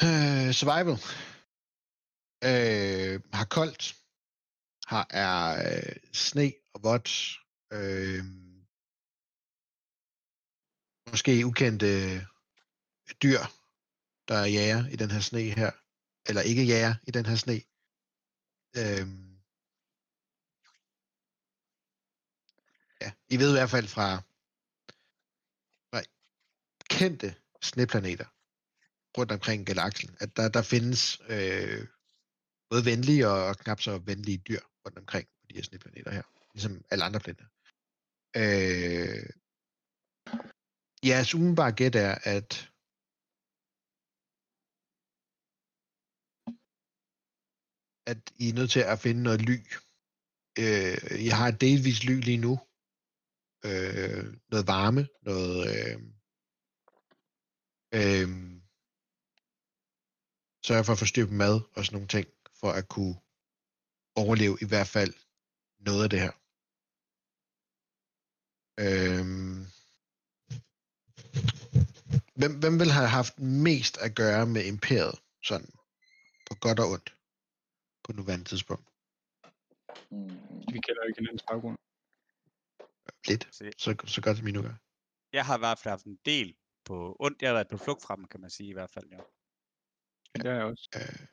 Øh, 0.06 0.52
survival. 0.52 0.96
Øh, 2.50 3.20
har 3.32 3.44
koldt. 3.44 3.96
Har 4.86 5.06
er 5.10 5.36
øh, 5.66 5.96
sne 6.12 6.52
og 6.74 6.82
vådt. 6.82 7.10
Øh, 7.72 8.24
måske 11.10 11.46
ukendte 11.46 11.86
dyr, 13.22 13.42
der 14.28 14.34
er 14.34 14.46
jager 14.46 14.86
i 14.92 14.96
den 14.96 15.10
her 15.10 15.20
sne 15.20 15.40
her. 15.40 15.70
Eller 16.28 16.42
ikke 16.42 16.64
jager 16.64 16.94
i 17.08 17.10
den 17.10 17.26
her 17.26 17.36
sne. 17.36 17.54
Øh, 18.80 19.06
ja, 23.00 23.12
I 23.28 23.36
ved 23.36 23.50
i 23.50 23.58
hvert 23.58 23.70
fald 23.70 23.88
fra 23.88 24.22
kendte 27.00 27.28
sneplaneter 27.62 28.28
rundt 29.18 29.32
omkring 29.32 29.66
galaksen, 29.66 30.10
at 30.20 30.36
der, 30.36 30.48
der 30.48 30.62
findes 30.62 31.20
øh, 31.34 31.82
både 32.70 32.84
venlige 32.84 33.28
og 33.28 33.56
knap 33.62 33.80
så 33.80 33.98
venlige 33.98 34.38
dyr 34.48 34.62
rundt 34.84 34.98
omkring 34.98 35.26
på 35.40 35.46
de 35.50 35.54
her 35.54 35.62
sneplaneter 35.62 36.10
her, 36.10 36.22
ligesom 36.54 36.84
alle 36.90 37.04
andre 37.04 37.20
planeter. 37.20 37.48
Øh, 38.40 39.26
jeres 41.08 41.34
umiddelbare 41.34 41.72
gæt 41.72 41.94
er, 41.94 42.14
at 42.34 42.72
at 48.12 48.20
I 48.36 48.48
er 48.48 48.54
nødt 48.54 48.70
til 48.70 48.80
at 48.80 48.98
finde 48.98 49.22
noget 49.22 49.40
ly. 49.42 49.56
Øh, 50.62 51.26
jeg 51.26 51.36
har 51.36 51.48
et 51.48 51.60
delvis 51.60 52.04
ly 52.04 52.20
lige 52.20 52.42
nu. 52.46 52.54
Øh, 53.68 54.24
noget 54.52 54.66
varme, 54.66 55.08
noget... 55.22 55.56
Øh, 55.70 56.15
øh, 57.98 58.28
sørge 60.66 60.84
for 60.84 60.92
at 60.92 60.98
få 60.98 61.06
styr 61.06 61.26
på 61.26 61.32
mad 61.32 61.60
og 61.76 61.84
sådan 61.84 61.96
nogle 61.96 62.08
ting, 62.08 62.26
for 62.60 62.70
at 62.72 62.88
kunne 62.88 63.16
overleve 64.14 64.58
i 64.60 64.66
hvert 64.68 64.86
fald 64.96 65.14
noget 65.78 66.02
af 66.04 66.10
det 66.10 66.20
her. 66.20 66.32
Øhm, 68.84 69.60
hvem, 72.40 72.52
hvem 72.60 72.78
vil 72.80 72.90
have 72.98 73.08
haft 73.08 73.38
mest 73.38 73.98
at 73.98 74.14
gøre 74.14 74.46
med 74.46 74.64
imperiet, 74.64 75.18
sådan 75.44 75.70
på 76.46 76.54
godt 76.60 76.80
og 76.80 76.90
ondt, 76.90 77.16
på 78.04 78.12
nuværende 78.12 78.44
tidspunkt? 78.44 78.88
Mm. 80.10 80.28
Vi 80.72 80.78
kender 80.84 81.00
jo 81.02 81.08
ikke 81.08 81.18
hinandens 81.20 81.42
baggrund. 81.50 81.78
Lidt, 83.28 83.48
Så 83.54 83.70
så, 83.78 83.96
så 84.06 84.20
godt 84.20 84.38
som 84.38 84.46
I 84.46 84.52
nu 84.52 84.62
gør. 84.62 84.74
jeg 85.32 85.44
har 85.46 85.56
i 85.56 85.58
hvert 85.58 85.78
fald 85.78 85.92
haft 85.92 86.04
en 86.04 86.18
del 86.24 86.56
på 86.86 87.16
ondt. 87.20 87.42
Jeg 87.42 87.48
har 87.48 87.54
været 87.54 87.68
på 87.68 87.76
flugt 87.76 88.02
fra 88.02 88.16
dem, 88.16 88.24
kan 88.24 88.40
man 88.40 88.50
sige 88.50 88.68
i 88.68 88.72
hvert 88.72 88.90
fald. 88.90 89.08
Ja. 89.10 89.20
Det 90.34 90.46
er 90.46 90.54
jeg 90.54 90.64
også. 90.64 90.88
Øh, 90.96 91.26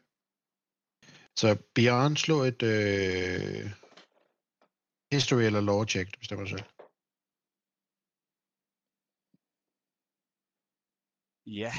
så 1.35 1.47
Bjørn 1.75 2.15
slå 2.15 2.37
et 2.51 2.61
øh, 2.63 3.65
history 5.11 5.43
eller 5.49 5.61
law 5.61 5.85
check, 5.85 6.13
du 6.13 6.19
bestemmer 6.19 6.45
selv. 6.45 6.65
Ja. 11.45 11.71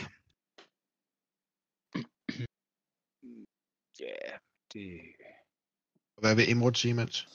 Ja, 4.00 4.38
det... 4.72 5.00
Hvad 6.20 6.36
vil 6.36 6.50
Imrud 6.50 6.74
sige, 6.74 6.94
Mans? 6.94 7.28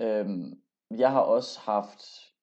Øhm, 0.00 0.62
jeg 0.90 1.10
har 1.10 1.20
også 1.20 1.60
haft, 1.60 2.00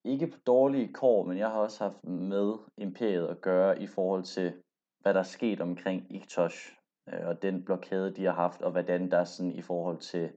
ikke 0.08 0.28
på 0.28 0.38
dårlige 0.46 0.94
kår, 0.94 1.26
men 1.26 1.38
jeg 1.38 1.50
har 1.50 1.60
også 1.60 1.84
haft 1.84 2.04
med 2.04 2.54
imperiet 2.78 3.28
at 3.28 3.42
gøre 3.42 3.82
i 3.82 3.88
forhold 3.88 4.24
til, 4.24 4.54
hvad 5.00 5.14
der 5.14 5.20
er 5.20 5.24
sket 5.24 5.62
omkring 5.62 6.16
Iktosh, 6.16 6.74
øh, 7.10 7.28
og 7.28 7.42
den 7.42 7.66
blokade, 7.66 8.16
de 8.16 8.26
har 8.26 8.34
haft, 8.34 8.62
og 8.62 8.72
hvordan 8.72 9.12
der 9.12 9.18
er 9.18 9.24
sådan 9.24 9.52
i 9.52 9.62
forhold 9.62 9.98
til 9.98 10.32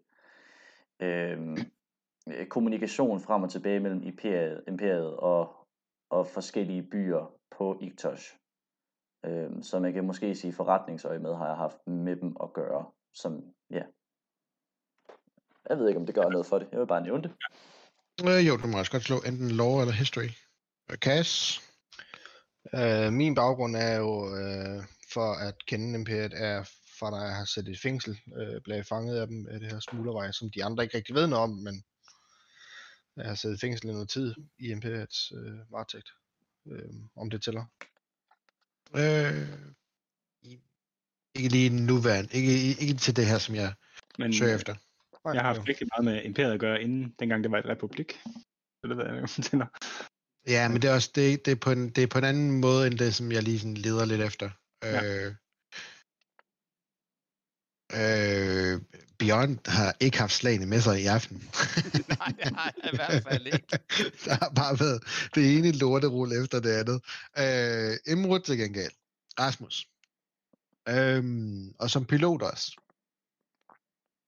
øhm, 1.00 1.56
øh, 2.28 2.46
kommunikation 2.46 3.20
frem 3.20 3.42
og 3.42 3.50
tilbage 3.50 3.80
mellem 3.80 4.02
imperiet, 4.02 4.64
imperiet 4.68 5.16
og, 5.16 5.56
og 6.10 6.26
forskellige 6.26 6.82
byer 6.82 7.34
på 7.50 7.78
Iktosh. 7.80 8.36
Øh, 9.24 9.62
så 9.62 9.80
jeg 9.84 9.92
kan 9.92 10.06
måske 10.06 10.34
sige 10.34 10.52
forretningsøje 10.52 11.18
med, 11.18 11.34
har 11.34 11.46
jeg 11.46 11.56
haft 11.56 11.86
med 11.86 12.16
dem 12.16 12.36
at 12.42 12.52
gøre, 12.52 12.84
som, 13.14 13.44
ja. 13.70 13.82
Jeg 15.68 15.78
ved 15.78 15.88
ikke, 15.88 16.00
om 16.00 16.06
det 16.06 16.14
gør 16.14 16.28
noget 16.28 16.46
for 16.46 16.58
det. 16.58 16.68
Jeg 16.72 16.80
vil 16.80 16.86
bare 16.86 17.02
nævne 17.02 17.22
det. 17.22 17.32
Øh, 18.28 18.46
jo, 18.46 18.56
du 18.56 18.66
må 18.66 18.78
også 18.78 18.90
godt 18.92 19.02
slå 19.04 19.20
enten 19.20 19.50
law 19.50 19.80
eller 19.80 19.92
history. 19.92 20.28
Og 20.88 20.96
Cass? 20.96 21.60
Øh, 22.74 23.12
min 23.12 23.34
baggrund 23.34 23.76
er 23.76 23.96
jo, 23.96 24.36
øh, 24.36 24.84
for 25.12 25.32
at 25.32 25.54
kende 25.66 25.98
imperiet, 25.98 26.32
er 26.36 26.64
fra 26.98 27.10
da 27.10 27.16
jeg 27.16 27.36
har 27.36 27.44
siddet 27.44 27.72
i 27.72 27.78
fængsel, 27.82 28.20
øh, 28.36 28.60
blev 28.64 28.76
jeg 28.76 28.86
fanget 28.86 29.18
af 29.20 29.26
dem 29.26 29.46
af 29.50 29.60
det 29.60 29.72
her 29.72 29.80
smuglervej, 29.80 30.32
som 30.32 30.50
de 30.50 30.64
andre 30.64 30.82
ikke 30.84 30.96
rigtig 30.96 31.14
ved 31.14 31.26
noget 31.26 31.42
om, 31.42 31.50
men 31.50 31.84
Jeg 33.16 33.28
har 33.28 33.34
siddet 33.34 33.56
i 33.56 33.60
fængsel 33.60 33.88
i 33.88 33.92
noget 33.92 34.08
tid 34.08 34.34
i 34.58 34.70
Imperiets 34.70 35.32
øh, 35.34 35.58
varetægt. 35.72 36.08
Øh, 36.70 36.92
om 37.16 37.30
det 37.30 37.42
tæller. 37.42 37.64
Øh, 38.96 39.48
i- 40.42 40.60
ikke 41.34 41.48
lige 41.48 41.70
nuværende. 41.70 42.30
Ikke, 42.36 42.52
ikke 42.80 42.94
til 42.94 43.16
det 43.16 43.26
her, 43.26 43.38
som 43.38 43.54
jeg 43.54 43.74
Men 44.18 44.32
søger 44.32 44.52
øh, 44.54 44.60
efter. 44.60 44.74
Nej, 45.24 45.34
jeg 45.34 45.42
har 45.42 45.48
jo. 45.48 45.54
haft 45.54 45.68
rigtig 45.68 45.88
meget 45.92 46.04
med 46.04 46.24
imperiet 46.24 46.52
at 46.52 46.60
gøre, 46.60 46.82
inden 46.82 47.14
dengang 47.18 47.44
det 47.44 47.50
var 47.50 47.58
et 47.58 47.66
republik. 47.66 48.20
Så 48.80 48.88
det 48.88 48.96
ved 48.96 49.04
jeg 49.04 49.28
tæller. 49.28 49.66
Ja, 50.48 50.68
men 50.68 50.82
det 50.82 50.90
er 50.90 50.94
også 50.94 51.10
det, 51.14 51.44
det, 51.44 51.52
er 51.52 51.56
på 51.56 51.70
en, 51.70 51.90
det 51.90 52.02
er 52.02 52.06
på 52.06 52.18
en 52.18 52.24
anden 52.24 52.60
måde, 52.60 52.86
end 52.86 52.98
det, 52.98 53.14
som 53.14 53.32
jeg 53.32 53.42
lige 53.42 53.58
sådan 53.58 53.74
leder 53.74 54.04
lidt 54.04 54.20
efter. 54.20 54.50
Ja. 54.84 55.00
Øh, 55.04 55.34
øh, 57.94 58.80
Beyond 59.18 59.58
har 59.66 59.96
ikke 60.00 60.18
haft 60.18 60.32
slagene 60.32 60.66
med 60.66 60.80
sig 60.80 61.02
i 61.02 61.06
aften. 61.06 61.36
Nej, 62.08 62.32
det 62.44 62.56
har 62.56 62.74
jeg 62.82 62.92
i 62.92 62.96
hvert 62.96 63.22
fald 63.22 63.46
ikke. 63.46 63.66
Der 64.24 64.34
har 64.34 64.52
bare 64.56 64.80
været 64.80 65.02
det 65.34 65.56
ene 65.56 65.72
lorterulle 65.72 66.42
efter 66.42 66.60
det 66.60 66.72
andet. 66.80 66.98
Øh, 67.38 68.12
Imrud 68.12 68.40
til 68.40 68.58
gengæld. 68.58 68.92
Rasmus. 69.40 69.86
Øhm, 70.88 71.74
og 71.78 71.90
som 71.90 72.04
pilot 72.04 72.42
også. 72.42 72.76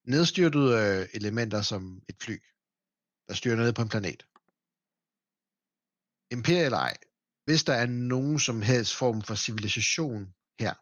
Nedstyrtede 0.04 1.00
øh, 1.00 1.08
elementer 1.14 1.62
som 1.62 2.02
et 2.08 2.16
fly, 2.22 2.36
der 3.28 3.34
styrer 3.34 3.56
ned 3.56 3.72
på 3.72 3.82
en 3.82 3.88
planet. 3.88 4.26
Imperial 6.30 6.64
eller 6.64 6.78
ej, 6.78 6.96
hvis 7.44 7.64
der 7.64 7.74
er 7.74 7.86
nogen 7.86 8.38
som 8.38 8.62
helst 8.62 8.96
form 8.96 9.22
for 9.22 9.34
civilisation 9.34 10.34
her, 10.60 10.74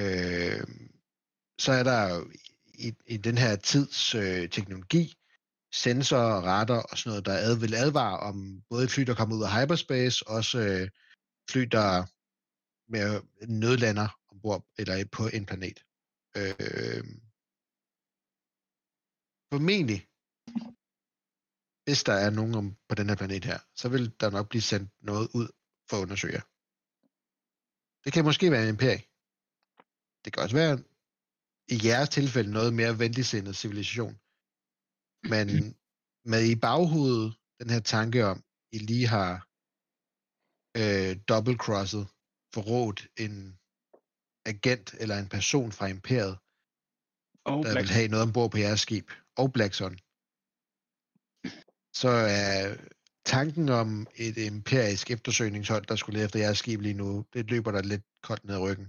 øh, 0.00 0.66
så 1.58 1.72
er 1.72 1.82
der 1.82 2.14
jo 2.14 2.30
i, 2.86 2.94
i 3.06 3.16
den 3.16 3.38
her 3.38 3.56
tids 3.56 4.14
øh, 4.14 4.50
teknologi, 4.50 5.14
sensorer, 5.72 6.40
radar 6.40 6.82
og 6.82 6.98
sådan 6.98 7.10
noget, 7.10 7.26
der 7.26 7.38
ad, 7.38 7.60
vil 7.60 7.74
advare 7.74 8.18
om 8.18 8.62
både 8.70 8.88
fly, 8.88 9.02
der 9.02 9.14
kommer 9.14 9.36
ud 9.36 9.42
af 9.42 9.60
hyperspace, 9.60 10.28
også 10.28 10.58
øh, 10.58 10.88
fly, 11.50 11.60
der 11.60 12.06
med 12.92 13.20
nødlander 13.48 14.08
ombord 14.30 14.66
eller 14.78 15.04
på 15.12 15.28
en 15.32 15.46
planet. 15.46 15.84
Øh, 16.40 17.04
formentlig, 19.52 20.00
hvis 21.84 22.00
der 22.08 22.16
er 22.26 22.30
nogen 22.30 22.54
om, 22.54 22.66
på 22.88 22.94
den 22.98 23.08
her 23.08 23.16
planet 23.16 23.44
her, 23.50 23.58
så 23.80 23.86
vil 23.88 24.04
der 24.20 24.30
nok 24.30 24.48
blive 24.48 24.62
sendt 24.62 24.90
noget 25.10 25.26
ud 25.38 25.48
for 25.88 25.96
at 25.96 26.02
undersøge 26.06 26.34
jer. 26.38 26.46
Det 28.04 28.12
kan 28.12 28.24
måske 28.28 28.50
være 28.50 28.64
en 28.64 28.74
imperie. 28.76 29.04
Det 30.22 30.32
kan 30.32 30.42
også 30.44 30.56
være 30.62 30.76
i 31.74 31.76
jeres 31.88 32.10
tilfælde 32.18 32.50
noget 32.58 32.72
mere 32.80 32.98
venligsindet 32.98 33.56
civilisation. 33.62 34.14
Men 35.32 35.46
med 36.32 36.42
i 36.52 36.56
baghovedet 36.66 37.28
den 37.60 37.68
her 37.74 37.80
tanke 37.94 38.20
om, 38.32 38.38
I 38.76 38.78
lige 38.90 39.08
har 39.16 39.32
øh, 40.80 41.12
dobbeltcrosset, 41.30 42.04
forrådt 42.54 43.00
en 43.24 43.36
agent 44.46 44.94
eller 45.02 45.16
en 45.18 45.28
person 45.28 45.72
fra 45.72 45.86
imperiet, 45.86 46.36
Og 47.44 47.64
der 47.64 47.72
Black 47.72 47.88
vil 47.88 47.96
have 47.98 48.08
noget 48.08 48.26
ombord 48.26 48.50
på 48.50 48.58
jeres 48.58 48.80
skib, 48.80 49.06
og 49.40 49.52
Black 49.52 49.74
Sun, 49.74 49.94
så 52.00 52.12
er 52.42 52.76
tanken 53.24 53.68
om 53.68 54.06
et 54.26 54.36
imperisk 54.36 55.10
eftersøgningshold, 55.10 55.84
der 55.86 55.96
skulle 55.96 56.14
lede 56.16 56.24
efter 56.24 56.38
jeres 56.38 56.58
skib 56.58 56.80
lige 56.80 57.00
nu, 57.02 57.24
det 57.32 57.50
løber 57.50 57.70
der 57.72 57.82
lidt 57.82 58.04
koldt 58.22 58.44
ned 58.44 58.54
ad 58.54 58.62
ryggen. 58.66 58.88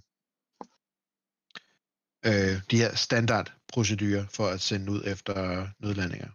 Øh, 2.29 2.55
de 2.71 2.77
her 2.83 2.91
standardprocedurer 3.07 4.25
for 4.37 4.47
at 4.53 4.61
sende 4.67 4.91
ud 4.95 5.01
efter 5.13 5.35
nødlandinger. 5.83 6.31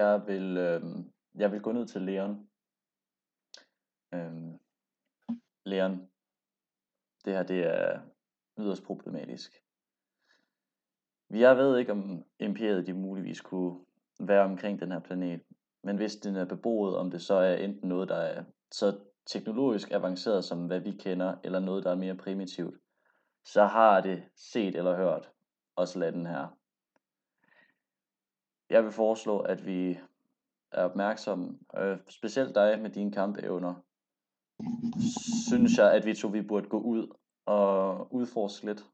Jeg 0.00 0.12
vil, 0.26 0.56
øh, 0.56 0.82
jeg 1.34 1.52
vil 1.52 1.60
gå 1.60 1.72
ned 1.72 1.86
til 1.88 2.02
Leon. 2.02 2.34
Øh, 4.14 4.58
læreren, 5.68 6.10
det 7.24 7.32
her 7.32 7.42
det 7.42 7.66
er 7.66 8.00
yderst 8.58 8.84
problematisk. 8.84 9.62
Jeg 11.30 11.56
ved 11.56 11.78
ikke, 11.78 11.92
om 11.92 12.24
imperiet 12.38 12.86
de 12.86 12.92
muligvis 12.92 13.40
kunne 13.40 13.80
være 14.20 14.44
omkring 14.44 14.80
den 14.80 14.92
her 14.92 15.00
planet. 15.00 15.40
Men 15.82 15.96
hvis 15.96 16.16
den 16.16 16.36
er 16.36 16.44
beboet, 16.44 16.96
om 16.96 17.10
det 17.10 17.22
så 17.22 17.34
er 17.34 17.54
enten 17.54 17.88
noget, 17.88 18.08
der 18.08 18.16
er 18.16 18.44
så 18.70 18.98
teknologisk 19.26 19.90
avanceret, 19.90 20.44
som 20.44 20.66
hvad 20.66 20.80
vi 20.80 20.90
kender, 20.90 21.36
eller 21.44 21.60
noget, 21.60 21.84
der 21.84 21.90
er 21.90 21.94
mere 21.96 22.16
primitivt, 22.16 22.80
så 23.44 23.64
har 23.64 24.00
det 24.00 24.22
set 24.36 24.76
eller 24.76 24.96
hørt 24.96 25.30
også 25.76 25.98
lade 25.98 26.12
den 26.12 26.26
her. 26.26 26.58
Jeg 28.70 28.84
vil 28.84 28.92
foreslå, 28.92 29.38
at 29.38 29.66
vi 29.66 29.98
er 30.72 30.84
opmærksomme, 30.84 31.58
øh, 31.76 31.98
specielt 32.08 32.54
dig 32.54 32.78
med 32.80 32.90
dine 32.90 33.12
kampevner, 33.12 33.74
synes 35.48 35.78
jeg, 35.78 35.92
at 35.92 36.06
vi 36.06 36.14
to 36.14 36.28
vi 36.28 36.42
burde 36.42 36.68
gå 36.68 36.80
ud 36.80 37.16
og 37.46 38.14
udforske 38.14 38.66
lidt, 38.66 38.86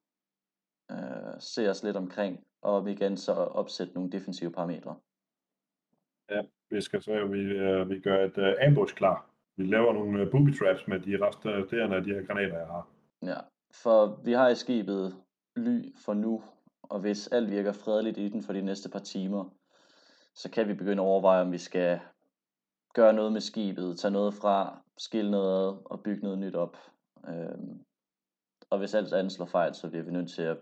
øh, 0.90 1.40
se 1.40 1.70
os 1.70 1.82
lidt 1.82 1.96
omkring, 1.96 2.44
og 2.62 2.86
vi 2.86 2.92
igen 2.92 3.16
så 3.16 3.32
opsætte 3.32 3.94
nogle 3.94 4.10
defensive 4.10 4.52
parametre. 4.52 4.96
Ja, 6.30 6.42
vi 6.70 6.80
skal 6.80 7.02
så, 7.02 7.26
vi, 7.26 7.38
øh, 7.38 7.90
vi 7.90 8.00
gør 8.00 8.24
et 8.24 8.38
øh, 8.38 8.54
ambush 8.66 8.94
klar. 8.94 9.30
Vi 9.56 9.64
laver 9.66 9.92
nogle 9.92 10.20
øh, 10.20 10.30
booby 10.30 10.58
traps 10.58 10.88
med 10.88 11.00
de 11.00 11.18
resterende 11.26 11.96
af 11.96 12.04
de 12.04 12.14
her 12.14 12.26
granater, 12.26 12.58
jeg 12.58 12.66
har. 12.66 12.88
Ja, 13.22 13.40
for 13.82 14.20
vi 14.24 14.32
har 14.32 14.48
i 14.48 14.54
skibet 14.54 15.16
ly 15.56 15.94
for 16.04 16.14
nu, 16.14 16.42
og 16.82 17.00
hvis 17.00 17.28
alt 17.28 17.50
virker 17.50 17.72
fredeligt 17.72 18.18
i 18.18 18.28
den 18.28 18.42
for 18.42 18.52
de 18.52 18.62
næste 18.62 18.90
par 18.90 18.98
timer, 18.98 19.44
så 20.34 20.50
kan 20.50 20.68
vi 20.68 20.74
begynde 20.74 21.02
at 21.02 21.06
overveje, 21.06 21.42
om 21.42 21.52
vi 21.52 21.58
skal 21.58 22.00
gøre 22.94 23.12
noget 23.12 23.32
med 23.32 23.40
skibet, 23.40 23.98
tage 23.98 24.12
noget 24.12 24.34
fra, 24.34 24.83
skille 24.98 25.30
noget 25.30 25.68
ad 25.68 25.82
og 25.84 26.02
bygge 26.02 26.22
noget 26.22 26.38
nyt 26.38 26.54
op. 26.54 26.76
Øhm, 27.28 27.84
og 28.70 28.78
hvis 28.78 28.94
alt 28.94 29.12
andet 29.12 29.32
slår 29.32 29.46
fejl, 29.46 29.74
så 29.74 29.90
bliver 29.90 30.04
vi 30.04 30.10
nødt 30.10 30.30
til 30.30 30.42
at 30.42 30.58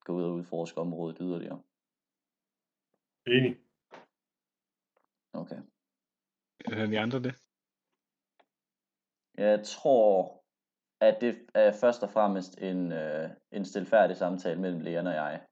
gå 0.00 0.12
ud 0.12 0.24
og 0.24 0.32
udforske 0.32 0.80
området 0.80 1.16
yderligere. 1.20 1.62
Enig. 3.26 3.58
Okay. 5.32 5.62
Hører 6.68 6.86
vi 6.88 6.96
andre 6.96 7.22
det? 7.22 7.34
Jeg 9.38 9.64
tror, 9.64 10.44
at 11.00 11.20
det 11.20 11.46
er 11.54 11.72
først 11.72 12.02
og 12.02 12.10
fremmest 12.10 12.58
en, 12.58 12.92
øh, 12.92 13.30
en 13.52 13.64
stilfærdig 13.64 14.16
samtale 14.16 14.60
mellem 14.60 14.80
Leon 14.80 15.06
og 15.06 15.14
jeg. 15.14 15.46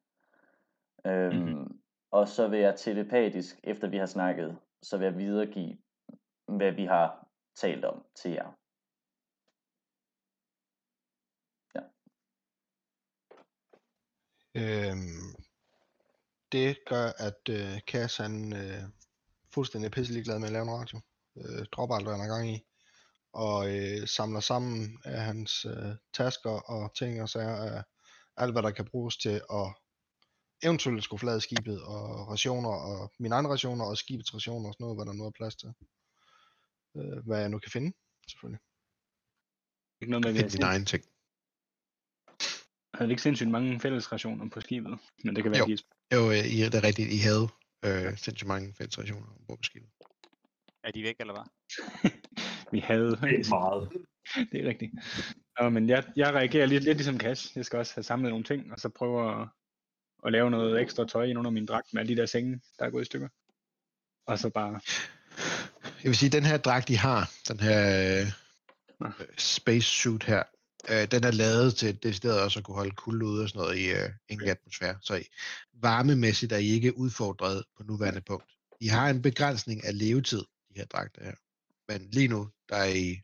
Øhm, 1.07 1.37
mm-hmm. 1.37 1.81
Og 2.11 2.29
så 2.29 2.49
vil 2.49 2.59
jeg 2.59 2.77
telepatisk, 2.77 3.61
efter 3.65 3.89
vi 3.89 3.97
har 3.97 4.07
snakket, 4.07 4.59
så 4.83 4.99
vil 4.99 5.05
jeg 5.05 5.19
videregive, 5.19 5.79
hvad 6.49 6.73
vi 6.73 6.85
har 6.85 7.26
talt 7.57 7.85
om 7.85 8.05
til 8.23 8.31
jer. 8.31 8.51
Ja. 11.75 11.83
Øhm, 14.55 15.35
det 16.53 16.79
gør, 16.87 17.13
at 17.19 17.49
øh, 17.51 17.81
Cass 17.81 18.17
han 18.17 18.53
øh, 18.53 18.83
fuldstændig 19.55 19.91
pisselig 19.91 20.25
glad 20.25 20.39
med 20.39 20.47
at 20.47 20.53
lave 20.53 20.63
en 20.63 20.71
radio. 20.71 21.01
Øh, 21.37 21.67
dropper 21.73 21.97
alt, 21.97 22.05
hvad 22.05 22.15
han 22.17 22.25
er 22.25 22.35
gang 22.35 22.51
i. 22.51 22.59
Og 23.33 23.77
øh, 23.77 24.09
samler 24.09 24.41
sammen 24.41 24.99
af 25.05 25.21
hans 25.21 25.65
øh, 25.65 25.95
tasker 26.13 26.51
og 26.51 26.95
ting 26.95 27.23
og 27.23 27.29
sager 27.29 27.57
af 27.57 27.83
alt, 28.37 28.53
hvad 28.53 28.63
der 28.63 28.71
kan 28.71 28.89
bruges 28.91 29.17
til 29.17 29.41
at 29.51 29.75
eventuelt 30.63 31.05
skulle 31.05 31.21
flade 31.21 31.41
skibet 31.41 31.83
og 31.83 32.29
rationer 32.29 32.71
og 32.71 33.13
mine 33.19 33.35
egne 33.35 33.49
rationer 33.49 33.85
og 33.85 33.97
skibets 33.97 34.35
rationer 34.35 34.69
og 34.69 34.75
sådan 34.75 34.85
noget, 34.85 34.99
hvad 34.99 35.07
der 35.07 35.13
nu 35.13 35.25
er 35.27 35.31
plads 35.31 35.57
til. 35.57 35.75
Øh, 36.97 37.27
hvad 37.27 37.41
jeg 37.41 37.49
nu 37.49 37.59
kan 37.59 37.71
finde, 37.71 37.93
selvfølgelig. 38.31 38.61
Ikke 40.01 40.11
noget 40.11 40.25
med, 40.25 40.31
at 40.31 40.35
vi 40.35 40.39
Find 40.39 40.51
har 40.51 40.57
din 40.57 40.73
egen 40.75 40.85
ting. 40.85 41.05
havde 42.95 43.09
vi 43.09 43.13
ikke 43.13 43.23
sindssygt 43.23 43.51
mange 43.51 43.81
fælles 43.81 44.13
rationer 44.13 44.49
på 44.49 44.61
skibet, 44.61 44.99
men 45.25 45.37
det 45.37 45.43
kan 45.45 45.53
være, 45.53 45.69
Jo. 45.69 45.77
Jo, 46.15 46.31
øh, 46.31 46.45
I, 46.55 46.59
det 46.65 46.75
er 46.75 46.85
rigtigt, 46.85 47.09
I 47.13 47.19
havde 47.29 47.49
øh, 47.85 48.19
sindssygt 48.19 48.49
mange 48.49 48.75
federationer 48.75 49.29
ombord 49.39 49.59
på 49.59 49.63
skibet. 49.63 49.91
Er 50.85 50.91
de 50.91 51.03
væk, 51.03 51.17
eller 51.21 51.35
hvad? 51.35 51.47
vi 52.75 52.79
havde. 52.79 53.19
Helt 53.21 53.49
meget. 53.51 53.93
det 54.53 54.65
er 54.65 54.69
rigtigt. 54.69 54.93
Nå, 55.61 55.69
men 55.69 55.89
jeg, 55.89 56.05
jeg 56.17 56.35
reagerer 56.35 56.67
lidt, 56.67 56.85
lidt 56.85 56.97
ligesom 56.97 57.19
Cash. 57.19 57.57
Jeg 57.57 57.65
skal 57.65 57.79
også 57.79 57.95
have 57.95 58.03
samlet 58.03 58.31
nogle 58.31 58.45
ting, 58.45 58.73
og 58.73 58.81
så 58.81 58.89
prøve 58.89 59.43
at, 59.43 59.49
at 60.27 60.33
lave 60.33 60.51
noget 60.51 60.81
ekstra 60.81 61.07
tøj 61.07 61.25
ind 61.25 61.39
under 61.39 61.51
min 61.51 61.67
dragt 61.67 61.93
med 61.93 62.01
alle 62.01 62.17
de 62.17 62.21
der 62.21 62.27
senge, 62.27 62.61
der 62.79 62.85
er 62.85 62.91
gået 62.91 63.03
i 63.03 63.05
stykker. 63.05 63.29
Og 64.27 64.39
så 64.39 64.51
bare... 64.51 64.81
Jeg 66.07 66.11
vil 66.11 66.17
sige, 66.17 66.31
den 66.31 66.45
her 66.45 66.57
dragt, 66.57 66.89
de 66.89 66.97
har, 66.97 67.33
den 67.49 67.61
her 67.61 67.81
øh, 69.03 69.13
space 69.39 69.89
suit 69.89 70.23
her, 70.23 70.43
øh, 70.91 71.11
den 71.11 71.25
er 71.25 71.31
lavet 71.31 71.75
til 71.75 72.03
decideret 72.03 72.43
også 72.43 72.59
at 72.59 72.65
kunne 72.65 72.75
holde 72.75 72.91
kulde 72.91 73.27
ude 73.27 73.43
og 73.43 73.49
sådan 73.49 73.61
noget 73.61 73.79
i 73.79 73.91
øh, 73.91 74.11
ingen 74.29 74.49
atmosfære. 74.49 74.99
Så 75.03 75.15
I, 75.17 75.25
varmemæssigt 75.73 76.53
er 76.53 76.57
I 76.57 76.67
ikke 76.67 76.97
udfordret 76.97 77.65
på 77.77 77.83
nuværende 77.83 78.21
punkt. 78.21 78.53
I 78.81 78.87
har 78.87 79.11
en 79.11 79.23
begrænsning 79.23 79.85
af 79.85 79.99
levetid, 79.99 80.39
de 80.39 80.75
her 80.77 80.85
dragter 80.85 81.25
her. 81.25 81.35
Men 81.89 82.11
lige 82.11 82.29
nu, 82.29 82.51
der 82.69 82.77
er 82.77 82.95
I 82.95 83.23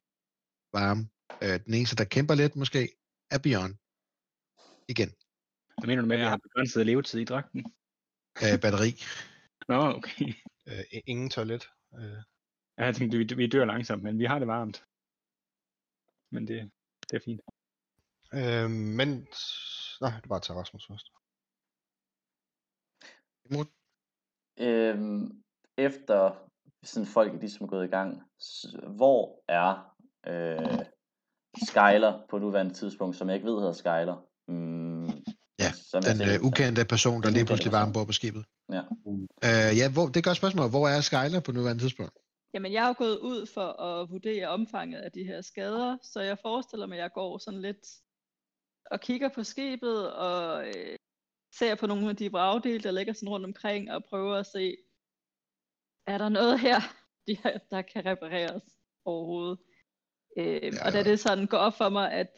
varme. 0.73 1.09
Øh, 1.43 1.61
den 1.65 1.75
eneste, 1.75 1.97
der 1.97 2.05
kæmper 2.05 2.35
lidt 2.35 2.57
måske, 2.57 2.89
er 3.31 3.39
Beyond. 3.39 3.75
Igen. 4.89 5.11
Hvad 5.79 5.87
mener 5.87 6.03
du 6.03 6.09
med, 6.09 6.17
at 6.17 6.23
Ja. 6.23 6.29
har 6.29 6.37
begrænset 6.37 6.87
levetid 6.87 7.21
i 7.21 7.25
dragten? 7.25 7.65
øh, 8.45 8.61
batteri. 8.61 9.03
Nå, 9.69 9.81
okay. 9.97 10.35
Øh, 10.69 10.85
ingen 11.07 11.31
toilet. 11.31 11.69
Øh, 11.99 12.32
Ja, 12.79 12.85
Jeg 12.85 12.95
tænkte, 12.95 13.19
vi, 13.19 13.25
vi 13.37 13.47
dør 13.47 13.65
langsomt, 13.65 14.03
men 14.03 14.19
vi 14.19 14.25
har 14.25 14.39
det 14.39 14.49
varmt. 14.49 14.85
Men 16.31 16.47
det, 16.49 16.71
det 17.11 17.17
er 17.17 17.21
fint. 17.25 17.41
øh, 18.35 18.71
men... 18.71 19.09
Nej, 20.01 20.21
det 20.21 20.29
var 20.29 20.39
til 20.39 20.55
Rasmus 20.55 20.87
først. 20.87 21.07
Imod- 23.51 23.79
Øhm, 24.61 25.43
efter 25.79 26.49
sådan 26.83 27.07
folk 27.07 27.33
ligesom 27.41 27.65
er 27.65 27.69
gået 27.71 27.85
i 27.85 27.91
gang, 27.91 28.23
hvor 28.97 29.43
er 29.49 29.97
øh, 30.27 30.87
Skyler 31.69 32.27
på 32.31 32.39
nuværende 32.39 32.75
tidspunkt, 32.75 33.17
som 33.17 33.29
jeg 33.29 33.35
ikke 33.37 33.47
ved 33.47 33.59
hedder 33.59 33.73
Skyler? 33.73 34.27
Mm, 34.49 35.09
Ja, 35.59 35.73
som 35.73 36.03
Den 36.03 36.19
tænker- 36.19 36.35
øh, 36.39 36.47
ukendte 36.49 36.85
person, 36.85 37.23
der 37.23 37.31
lige 37.31 37.47
pludselig 37.47 37.73
var 37.73 37.87
ombord 37.87 38.07
på 38.07 38.13
skibet. 38.13 38.45
Ja. 38.77 38.83
Øh, 39.49 39.71
ja, 39.81 39.87
hvor, 39.93 40.07
det 40.15 40.25
gør 40.25 40.35
spørgsmålet. 40.35 40.71
Hvor 40.73 40.89
er 40.89 41.01
Skyler 41.01 41.41
på 41.41 41.53
nuværende 41.53 41.83
tidspunkt? 41.83 42.13
Jamen, 42.55 42.73
jeg 42.73 42.85
er 42.85 42.89
jo 42.89 42.95
gået 42.99 43.19
ud 43.19 43.47
for 43.47 43.69
at 43.83 44.11
vurdere 44.11 44.49
omfanget 44.49 45.01
af 45.01 45.13
de 45.13 45.25
her 45.25 45.41
skader, 45.41 45.99
så 46.03 46.21
jeg 46.21 46.39
forestiller 46.39 46.87
mig, 46.87 46.99
at 46.99 47.03
jeg 47.03 47.13
går 47.13 47.39
sådan 47.39 47.61
lidt 47.61 47.87
og 48.91 49.01
kigger 49.01 49.29
på 49.29 49.45
skibet 49.45 50.13
og 50.13 50.69
øh, 50.69 50.97
ser 51.55 51.75
på 51.75 51.87
nogle 51.87 52.11
af 52.11 52.17
de 52.17 52.33
vragdele, 52.33 52.83
der 52.83 52.91
ligger 52.91 53.13
sådan 53.13 53.29
rundt 53.29 53.47
omkring, 53.47 53.93
og 53.93 54.05
prøver 54.05 54.37
at 54.37 54.47
se, 54.47 54.77
er 56.07 56.19
der 56.19 56.29
noget 56.29 56.61
her, 56.61 56.81
de 57.27 57.35
her 57.35 57.59
der 57.71 57.83
kan 57.83 58.07
repareres 58.07 58.63
overhovedet. 59.05 59.59
Øh, 60.37 60.63
Ja. 60.63 60.87
Og 60.87 60.93
da 60.93 61.03
det 61.03 61.21
sådan 61.21 61.47
går 61.47 61.59
op 61.59 61.75
for 61.75 61.89
mig, 61.89 62.13
at 62.13 62.33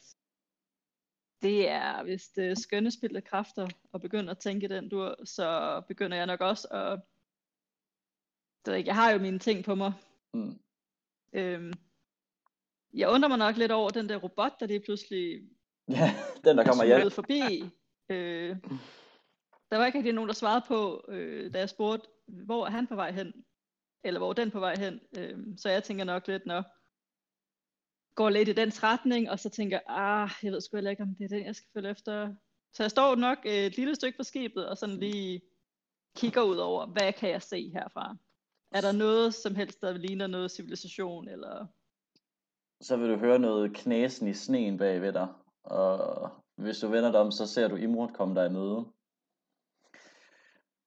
det 1.43 1.69
er 1.69 2.03
vist 2.03 2.39
øh, 2.39 2.57
skønnespildte 2.57 3.21
kræfter 3.21 3.69
at 3.95 4.01
begynde 4.01 4.31
at 4.31 4.39
tænke 4.39 4.69
den 4.69 4.89
dur, 4.89 5.25
så 5.25 5.81
begynder 5.89 6.17
jeg 6.17 6.27
nok 6.27 6.41
også 6.41 6.69
at... 6.69 7.01
Det 8.65 8.71
ved 8.71 8.73
jeg 8.75 8.79
ikke, 8.79 8.89
jeg 8.89 8.95
har 8.95 9.11
jo 9.11 9.19
mine 9.19 9.39
ting 9.39 9.65
på 9.65 9.75
mig, 9.75 9.93
Mm. 10.35 10.59
Øhm, 11.33 11.73
jeg 12.95 13.09
undrer 13.09 13.29
mig 13.29 13.39
nok 13.39 13.57
lidt 13.57 13.73
over 13.73 13.91
den 13.91 14.09
der 14.09 14.17
robot, 14.17 14.53
der 14.61 14.67
lige 14.67 14.81
pludselig 14.81 15.43
Ja, 15.89 16.15
den 16.45 16.59
der 16.59 16.65
kommer 16.65 16.85
er 16.85 16.99
hjem. 16.99 17.11
forbi. 17.11 17.63
Øh, 18.09 18.57
der 19.71 19.77
var 19.77 19.87
ikke 19.87 19.99
rigtig 19.99 20.13
nogen, 20.13 20.29
der 20.29 20.35
svarede 20.35 20.65
på, 20.69 21.05
øh, 21.09 21.55
da 21.55 21.59
jeg 21.59 21.69
spurgte, 21.69 22.09
hvor 22.27 22.67
er 22.67 22.71
han 22.71 22.87
på 22.87 22.95
vej 22.95 23.11
hen? 23.13 23.33
Eller 24.05 24.21
hvor 24.21 24.29
er 24.31 24.33
den 24.35 24.51
på 24.51 24.61
vej 24.61 24.75
hen? 24.79 25.01
Øh, 25.19 25.39
så 25.57 25.69
jeg 25.69 25.85
tænker 25.85 26.05
nok 26.05 26.27
lidt, 26.29 26.47
når 26.47 26.63
går 28.15 28.31
lidt 28.31 28.49
i 28.49 28.53
den 28.53 28.73
retning, 28.83 29.31
og 29.31 29.39
så 29.39 29.49
tænker 29.51 29.81
ah, 29.87 30.31
jeg 30.43 30.53
ved 30.53 30.61
sgu 30.61 30.77
heller 30.77 30.91
ikke, 30.91 31.03
om 31.03 31.15
det 31.19 31.25
er 31.25 31.29
den, 31.29 31.45
jeg 31.45 31.57
skal 31.57 31.69
følge 31.73 31.91
efter. 31.91 32.35
Så 32.73 32.83
jeg 32.83 32.91
står 32.91 33.15
nok 33.15 33.39
et 33.45 33.77
lille 33.77 33.95
stykke 33.95 34.17
fra 34.17 34.25
skibet, 34.25 34.69
og 34.69 34.77
sådan 34.79 34.97
lige 34.97 35.41
kigger 36.17 36.43
ud 36.43 36.57
over, 36.57 36.87
hvad 36.87 37.13
kan 37.13 37.31
jeg 37.31 37.43
se 37.43 37.71
herfra? 37.71 38.17
Er 38.75 38.81
der 38.81 38.93
noget 38.93 39.35
som 39.35 39.55
helst, 39.55 39.81
der 39.81 39.93
ligner 39.93 40.27
noget 40.27 40.51
civilisation, 40.51 41.29
eller 41.29 41.67
Så 42.81 42.97
vil 42.97 43.11
du 43.11 43.17
høre 43.17 43.39
noget 43.39 43.77
knæsen 43.77 44.29
i 44.29 44.35
sneen 44.35 44.79
bag 44.79 45.01
ved 45.01 45.13
dig. 45.13 45.29
Og 45.63 46.31
hvis 46.57 46.79
du 46.81 46.89
vender 46.89 47.13
dig 47.13 47.21
om, 47.21 47.31
så 47.31 47.47
ser 47.47 47.69
du 47.69 47.77
Imrud 47.77 48.09
komme 48.09 48.35
dig 48.35 48.47
i 48.47 48.53
møde. 48.53 48.93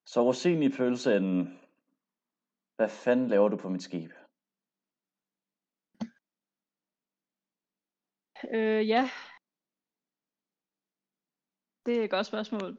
Så 0.06 0.24
rosin 0.24 0.64
i 0.64 0.70
pølseenden. 0.70 1.60
Hvad 2.76 2.90
fanden 2.90 3.28
laver 3.28 3.50
du 3.50 3.58
på 3.58 3.70
mit 3.70 3.84
skib? 3.84 4.12
Øh, 8.54 8.88
ja. 8.88 9.10
Det 11.86 12.00
er 12.00 12.04
et 12.04 12.10
godt 12.10 12.26
spørgsmål. 12.26 12.78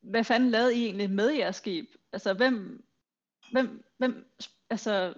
Hvad 0.00 0.24
fanden 0.24 0.50
lavede 0.50 0.74
I 0.76 0.84
egentlig 0.84 1.10
med 1.10 1.30
jeres 1.30 1.56
skib? 1.56 1.86
Altså, 2.12 2.34
hvem, 2.34 2.86
hvem, 3.52 3.84
hvem, 3.96 4.32
altså, 4.70 5.14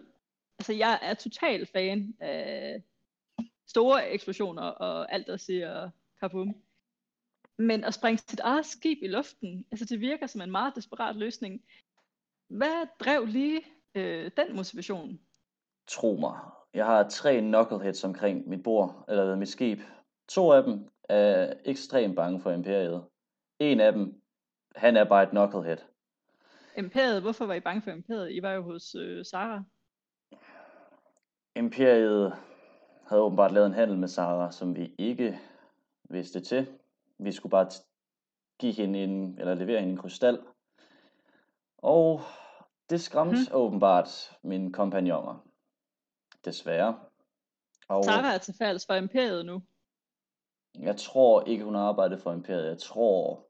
altså 0.58 0.72
jeg 0.72 0.98
er 1.02 1.14
total 1.14 1.66
fan 1.66 2.16
af 2.20 2.82
store 3.66 4.10
eksplosioner 4.10 4.62
og 4.62 5.12
alt, 5.12 5.26
der 5.26 5.36
siger 5.36 5.90
kabum. 6.20 6.54
Men 7.58 7.84
at 7.84 7.94
springe 7.94 8.18
sit 8.18 8.40
eget 8.40 8.66
skib 8.66 8.98
i 9.02 9.08
luften, 9.08 9.66
altså 9.70 9.84
det 9.84 10.00
virker 10.00 10.26
som 10.26 10.40
en 10.40 10.50
meget 10.50 10.76
desperat 10.76 11.16
løsning. 11.16 11.64
Hvad 12.48 12.86
drev 13.00 13.26
lige 13.26 13.60
øh, 13.94 14.30
den 14.36 14.56
motivation? 14.56 15.20
Tro 15.88 16.16
mig. 16.20 16.40
Jeg 16.74 16.86
har 16.86 17.08
tre 17.08 17.40
knuckleheads 17.40 18.04
omkring 18.04 18.48
mit 18.48 18.62
bord, 18.62 19.04
eller 19.08 19.36
mit 19.36 19.48
skib. 19.48 19.78
To 20.28 20.52
af 20.52 20.62
dem 20.62 20.88
er 21.08 21.52
ekstremt 21.64 22.16
bange 22.16 22.40
for 22.40 22.50
Imperiet. 22.50 23.04
En 23.58 23.80
af 23.80 23.92
dem, 23.92 24.22
han 24.76 24.96
er 24.96 25.04
bare 25.04 25.22
et 25.22 25.30
knucklehead. 25.30 25.78
Imperiet, 26.78 27.22
hvorfor 27.22 27.46
var 27.46 27.54
I 27.54 27.60
bange 27.60 27.82
for 27.82 27.90
Imperiet? 27.90 28.32
I 28.32 28.42
var 28.42 28.52
jo 28.52 28.62
hos 28.62 28.94
øh, 28.94 29.24
Sara. 29.24 29.62
Imperiet 31.56 32.32
havde 33.06 33.22
åbenbart 33.22 33.52
lavet 33.52 33.66
en 33.66 33.74
handel 33.74 33.98
med 33.98 34.08
Sara, 34.08 34.52
som 34.52 34.76
vi 34.76 34.94
ikke 34.98 35.40
vidste 36.10 36.40
til. 36.40 36.78
Vi 37.18 37.32
skulle 37.32 37.50
bare 37.50 37.70
give 38.58 38.72
hende 38.72 39.04
en, 39.04 39.38
eller 39.38 39.54
levere 39.54 39.80
hende 39.80 39.92
en 39.92 39.98
krystal. 39.98 40.38
Og 41.78 42.20
det 42.90 43.00
skræmte 43.00 43.36
hmm. 43.36 43.56
åbenbart 43.56 44.38
mine 44.42 44.72
kompagnoner. 44.72 45.46
Desværre. 46.44 47.00
Og 47.88 48.04
Sara 48.04 48.34
er 48.34 48.38
til 48.38 48.54
fælles 48.58 48.86
for 48.86 48.94
Imperiet 48.94 49.46
nu. 49.46 49.62
jeg 50.78 50.96
tror 50.96 51.44
ikke, 51.44 51.64
hun 51.64 51.76
arbejdede 51.76 52.20
for 52.20 52.32
Imperiet. 52.32 52.68
Jeg 52.68 52.78
tror 52.78 53.46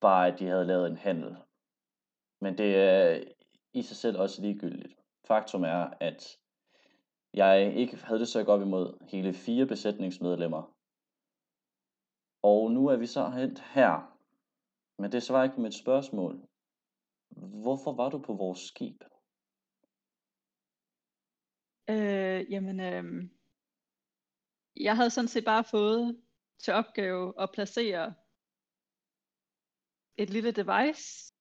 bare, 0.00 0.32
at 0.32 0.38
de 0.38 0.46
havde 0.46 0.64
lavet 0.64 0.90
en 0.90 0.96
handel. 0.96 1.36
Men 2.40 2.58
det 2.58 2.76
er 2.76 3.24
i 3.72 3.82
sig 3.82 3.96
selv 3.96 4.18
også 4.18 4.42
ligegyldigt. 4.42 4.94
Faktum 5.26 5.64
er, 5.64 5.90
at 6.00 6.38
jeg 7.34 7.76
ikke 7.76 7.96
havde 7.96 8.20
det 8.20 8.28
så 8.28 8.44
godt 8.44 8.62
imod 8.62 9.06
hele 9.08 9.32
fire 9.32 9.66
besætningsmedlemmer. 9.66 10.76
Og 12.42 12.70
nu 12.70 12.86
er 12.86 12.96
vi 12.96 13.06
så 13.06 13.28
hent 13.28 13.60
her. 13.60 14.18
Men 14.98 15.12
det 15.12 15.22
svarer 15.22 15.44
ikke 15.44 15.54
på 15.54 15.60
mit 15.60 15.74
spørgsmål. 15.74 16.48
Hvorfor 17.36 17.92
var 17.92 18.08
du 18.08 18.18
på 18.18 18.32
vores 18.32 18.58
skib? 18.58 19.02
Øh, 21.90 22.52
jamen, 22.52 22.80
øh, 22.80 23.28
jeg 24.76 24.96
havde 24.96 25.10
sådan 25.10 25.28
set 25.28 25.44
bare 25.44 25.64
fået 25.64 26.22
til 26.58 26.72
opgave 26.72 27.42
at 27.42 27.50
placere 27.52 28.14
et 30.16 30.30
lille 30.30 30.52
device 30.52 31.35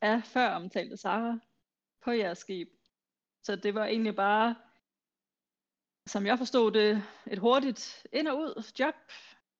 af 0.00 0.24
før 0.24 0.48
omtalte 0.48 0.96
Sara 0.96 1.38
på 2.04 2.10
jeres 2.10 2.38
skib. 2.38 2.68
Så 3.42 3.56
det 3.56 3.74
var 3.74 3.84
egentlig 3.84 4.16
bare, 4.16 4.56
som 6.06 6.26
jeg 6.26 6.38
forstod 6.38 6.72
det, 6.72 7.02
et 7.26 7.38
hurtigt 7.38 8.06
ind 8.12 8.28
og 8.28 8.38
ud 8.38 8.72
job, 8.78 8.94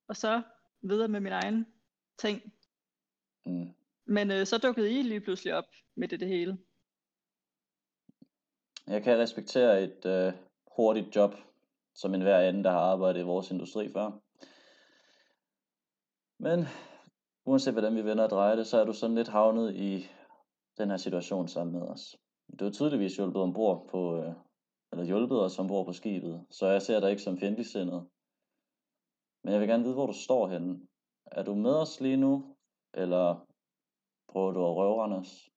og 0.09 0.17
så 0.17 0.43
videre 0.83 1.09
med 1.09 1.21
min 1.21 1.33
egen 1.33 1.67
ting. 2.19 2.53
Mm. 3.47 3.75
Men 4.07 4.31
øh, 4.31 4.47
så 4.47 4.59
dukkede 4.59 4.99
I 4.99 5.03
lige 5.03 5.21
pludselig 5.21 5.55
op 5.55 5.65
midt 5.97 6.13
i 6.13 6.17
det 6.17 6.29
hele. 6.29 6.59
Jeg 8.87 9.03
kan 9.03 9.19
respektere 9.19 9.83
et 9.83 10.07
øh, 10.07 10.33
hurtigt 10.77 11.17
job, 11.17 11.35
som 11.95 12.15
en 12.15 12.23
hver 12.23 12.39
anden, 12.39 12.65
der 12.65 12.71
har 12.71 12.81
arbejdet 12.81 13.21
i 13.21 13.25
vores 13.25 13.51
industri 13.51 13.93
før. 13.93 14.11
Men 16.39 16.67
uanset 17.45 17.75
hvordan 17.75 17.97
vi 17.97 18.05
vender 18.05 18.25
og 18.25 18.31
drejer 18.31 18.57
det, 18.57 18.67
så 18.67 18.81
er 18.81 18.85
du 18.85 18.93
sådan 18.93 19.17
lidt 19.17 19.29
havnet 19.29 19.75
i 19.75 20.11
den 20.79 20.91
her 20.91 20.97
situation 20.97 21.49
sammen 21.49 21.79
med 21.79 21.89
os. 21.89 22.17
Du 22.59 22.65
har 22.65 22.73
tydeligvis 22.73 23.17
hjulpet 23.17 23.43
ombord 23.43 23.89
på, 23.89 24.17
øh, 24.17 24.33
eller 24.93 25.05
hjulpet 25.05 25.41
os 25.41 25.59
ombord 25.59 25.87
på 25.87 25.93
skibet, 25.93 26.47
så 26.51 26.67
jeg 26.67 26.83
ser 26.83 27.01
dig 27.01 27.11
ikke 27.11 27.23
som 27.23 27.39
fjendtligsindet. 27.39 28.07
Men 29.45 29.53
jeg 29.53 29.61
vil 29.61 29.69
gerne 29.69 29.83
vide, 29.83 29.95
hvor 29.95 30.07
du 30.07 30.13
står 30.13 30.49
henne. 30.49 30.81
Er 31.27 31.43
du 31.43 31.55
med 31.55 31.75
os 31.75 32.01
lige 32.01 32.17
nu, 32.17 32.57
eller 32.95 33.47
prøver 34.29 34.53
du 34.53 34.67
at 34.67 34.77
røve 34.77 35.03
os? 35.03 35.49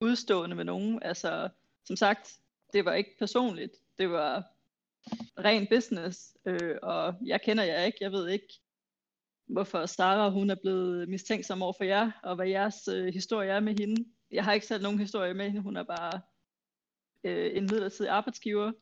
udstående 0.00 0.56
med 0.56 0.64
nogen. 0.64 1.02
Altså, 1.02 1.48
som 1.84 1.96
sagt, 1.96 2.38
det 2.72 2.84
var 2.84 2.94
ikke 2.94 3.16
personligt. 3.18 3.72
Det 3.98 4.10
var 4.10 4.44
ren 5.38 5.66
business, 5.70 6.36
øh, 6.46 6.76
og 6.82 7.14
jeg 7.24 7.42
kender 7.42 7.64
jer 7.64 7.82
ikke. 7.82 7.98
Jeg 8.00 8.12
ved 8.12 8.28
ikke, 8.28 8.54
hvorfor 9.46 9.86
Sara 9.86 10.30
hun 10.30 10.50
er 10.50 10.56
blevet 10.62 11.08
mistænksom 11.08 11.62
over 11.62 11.72
for 11.72 11.84
jer, 11.84 12.10
og 12.22 12.36
hvad 12.36 12.46
jeres 12.46 12.88
øh, 12.88 13.06
historie 13.14 13.50
er 13.50 13.60
med 13.60 13.74
hende. 13.78 14.04
Jeg 14.30 14.44
har 14.44 14.52
ikke 14.52 14.66
selv 14.66 14.82
nogen 14.82 14.98
historie 14.98 15.34
med 15.34 15.46
hende. 15.50 15.62
Hun 15.62 15.76
er 15.76 15.82
bare 15.82 16.20
øh, 17.24 17.56
en 17.56 17.62
midlertidig 17.62 18.10
arbejdsgiver. 18.10 18.72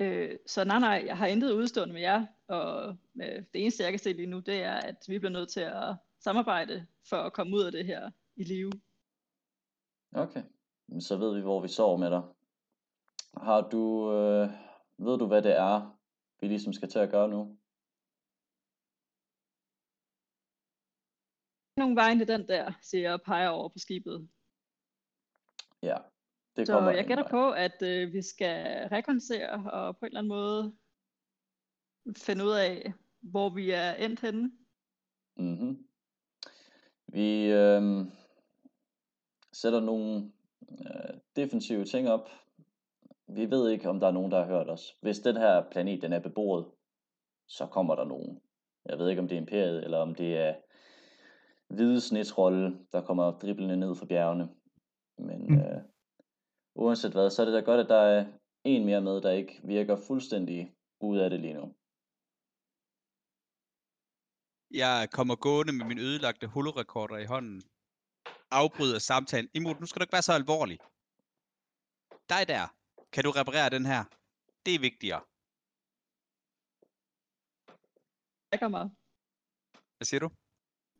Øh, 0.00 0.38
så 0.46 0.64
nej, 0.64 0.78
nej, 0.78 1.02
jeg 1.06 1.18
har 1.18 1.26
intet 1.26 1.52
udstående 1.52 1.94
med 1.94 2.00
jer, 2.00 2.26
og 2.48 2.96
øh, 3.22 3.44
det 3.52 3.62
eneste, 3.62 3.82
jeg 3.82 3.92
kan 3.92 3.98
se 3.98 4.12
lige 4.12 4.26
nu, 4.26 4.38
det 4.40 4.62
er, 4.62 4.74
at 4.74 5.04
vi 5.08 5.18
bliver 5.18 5.32
nødt 5.32 5.48
til 5.48 5.60
at 5.60 5.96
samarbejde 6.20 6.86
for 7.08 7.16
at 7.16 7.32
komme 7.32 7.56
ud 7.56 7.62
af 7.62 7.72
det 7.72 7.86
her 7.86 8.10
i 8.36 8.44
live. 8.44 8.72
Okay, 10.12 10.42
så 11.00 11.16
ved 11.16 11.34
vi, 11.34 11.40
hvor 11.40 11.60
vi 11.60 11.68
sover 11.68 11.96
med 11.96 12.10
dig. 12.10 12.22
Har 13.36 13.60
du, 13.60 14.12
øh, 14.12 14.50
ved 14.98 15.18
du, 15.18 15.26
hvad 15.26 15.42
det 15.42 15.56
er, 15.56 15.98
vi 16.40 16.48
ligesom 16.48 16.72
skal 16.72 16.88
til 16.88 16.98
at 16.98 17.10
gøre 17.10 17.28
nu? 17.28 17.58
nogle 21.76 21.96
vejen 21.96 22.18
til 22.18 22.28
den 22.28 22.48
der, 22.48 22.72
siger 22.82 23.02
jeg 23.02 23.12
og 23.12 23.22
peger 23.22 23.48
over 23.48 23.68
på 23.68 23.78
skibet. 23.78 24.28
Ja, 25.86 25.96
det 26.56 26.66
Så 26.66 26.72
kommer 26.72 26.90
jeg 26.90 27.00
en 27.00 27.06
gætter 27.06 27.28
på, 27.30 27.50
at 27.50 27.82
øh, 27.82 28.12
vi 28.12 28.22
skal 28.22 28.88
rekonsere 28.88 29.72
og 29.72 29.96
på 29.96 30.06
en 30.06 30.06
eller 30.06 30.18
anden 30.18 30.28
måde 30.28 30.74
finde 32.16 32.44
ud 32.44 32.50
af, 32.50 32.92
hvor 33.20 33.48
vi 33.50 33.70
er 33.70 33.94
endt 33.94 34.20
henne. 34.20 34.52
Mm-hmm. 35.36 35.86
Vi 37.08 37.46
øh, 37.46 38.06
sætter 39.52 39.80
nogle 39.80 40.32
øh, 40.70 41.14
defensive 41.36 41.84
ting 41.84 42.08
op. 42.08 42.28
Vi 43.28 43.50
ved 43.50 43.70
ikke, 43.70 43.88
om 43.88 44.00
der 44.00 44.06
er 44.06 44.12
nogen, 44.12 44.32
der 44.32 44.38
har 44.38 44.46
hørt 44.46 44.70
os. 44.70 44.96
Hvis 45.00 45.18
den 45.18 45.36
her 45.36 45.64
planet 45.70 46.02
den 46.02 46.12
er 46.12 46.20
beboet, 46.20 46.66
så 47.46 47.66
kommer 47.66 47.94
der 47.94 48.04
nogen. 48.04 48.40
Jeg 48.84 48.98
ved 48.98 49.08
ikke, 49.08 49.22
om 49.22 49.28
det 49.28 49.36
er 49.36 49.40
imperiet, 49.40 49.84
eller 49.84 49.98
om 49.98 50.14
det 50.14 50.36
er 50.36 50.54
hvide 51.68 52.00
snetrolde, 52.00 52.78
der 52.92 53.00
kommer 53.00 53.38
driblende 53.38 53.76
ned 53.76 53.94
fra 53.94 54.06
bjergene. 54.06 54.48
Men 55.18 55.46
Mm. 55.48 55.58
øh, 55.60 55.82
uanset 56.74 57.12
hvad, 57.12 57.30
så 57.30 57.42
er 57.42 57.46
det 57.46 57.54
da 57.54 57.60
godt, 57.60 57.80
at 57.80 57.88
der 57.88 58.02
er 58.16 58.38
en 58.64 58.84
mere 58.84 59.00
med, 59.00 59.20
der 59.20 59.30
ikke 59.30 59.60
virker 59.64 59.96
fuldstændig 60.06 60.74
ude 61.00 61.24
af 61.24 61.30
det 61.30 61.40
lige 61.40 61.54
nu. 61.54 61.74
Jeg 64.70 65.08
kommer 65.12 65.36
gående 65.36 65.72
med 65.72 65.86
min 65.86 65.98
ødelagte 65.98 66.46
holorekorder 66.46 67.16
i 67.16 67.24
hånden. 67.24 67.62
Afbryder 68.50 68.98
samtalen. 68.98 69.50
Imod, 69.54 69.74
nu 69.80 69.86
skal 69.86 70.00
du 70.00 70.02
ikke 70.04 70.12
være 70.12 70.22
så 70.30 70.32
alvorlig. 70.32 70.78
Dig 72.32 72.42
der. 72.48 72.64
Kan 73.12 73.24
du 73.24 73.30
reparere 73.30 73.70
den 73.70 73.86
her? 73.86 74.04
Det 74.66 74.74
er 74.74 74.80
vigtigere. 74.88 75.22
Rækker 78.52 78.68
mig. 78.68 78.84
Hvad 79.96 80.06
siger 80.10 80.20
du? 80.20 80.28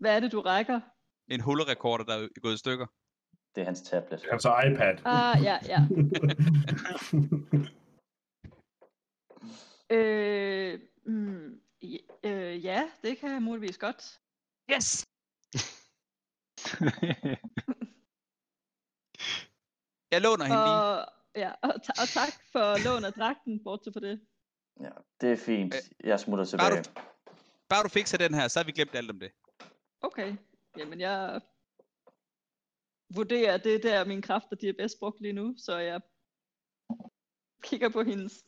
Hvad 0.01 0.17
er 0.17 0.21
det, 0.21 0.33
du 0.33 0.41
rækker? 0.41 0.81
En 1.35 1.41
holorekorder, 1.41 2.05
der 2.05 2.15
er 2.15 2.41
gået 2.41 2.55
i 2.55 2.63
stykker. 2.65 2.87
Det 3.57 3.61
er 3.61 3.65
hans 3.65 3.83
tablet. 3.83 4.25
Altså 4.33 4.49
iPad. 4.67 4.99
Ah, 5.05 5.43
ja, 5.43 5.59
ja. 5.69 5.81
Øh, 9.91 10.81
mm, 11.05 11.61
ja, 11.83 11.99
øh, 12.25 12.65
ja, 12.65 12.91
det 13.03 13.19
kan 13.19 13.31
jeg 13.33 13.43
muligvis 13.43 13.79
godt. 13.79 14.21
Yes! 14.73 15.07
Jeg 20.11 20.21
låner 20.21 20.45
hende 20.45 20.57
lige. 20.67 20.75
Og, 20.83 21.07
ja, 21.35 21.53
og, 21.63 21.83
ta- 21.83 22.03
og 22.03 22.09
tak 22.09 22.33
for 22.53 22.85
lån 22.85 23.05
af 23.05 23.13
dragten, 23.13 23.65
bortset 23.65 23.93
for 23.93 24.01
det. 24.01 24.21
Ja, 24.81 24.91
det 25.21 25.33
er 25.33 25.37
fint. 25.37 25.75
Jeg 26.05 26.21
smutter 26.21 26.57
Bare 26.59 26.71
tilbage. 26.71 26.83
du, 26.83 26.91
bare 27.69 27.83
du 27.83 27.89
fikser 27.89 28.19
den 28.19 28.35
her, 28.35 28.49
så 28.49 28.59
har 28.59 28.65
vi 28.65 28.73
glemt 28.73 28.95
alt 28.95 29.11
om 29.11 29.21
det. 29.21 29.33
Okay, 30.01 30.37
jamen 30.79 31.01
jeg 31.01 31.41
vurderer, 33.15 33.57
det 33.57 33.75
er 33.75 33.79
der, 33.79 34.05
mine 34.05 34.23
kræfter 34.23 34.57
de 34.57 34.69
er 34.69 34.75
bedst 34.79 34.99
brugt 34.99 35.21
lige 35.21 35.33
nu, 35.33 35.55
så 35.59 35.79
jeg 35.79 36.01
kigger 37.63 37.89
på 37.89 38.03
hendes 38.03 38.45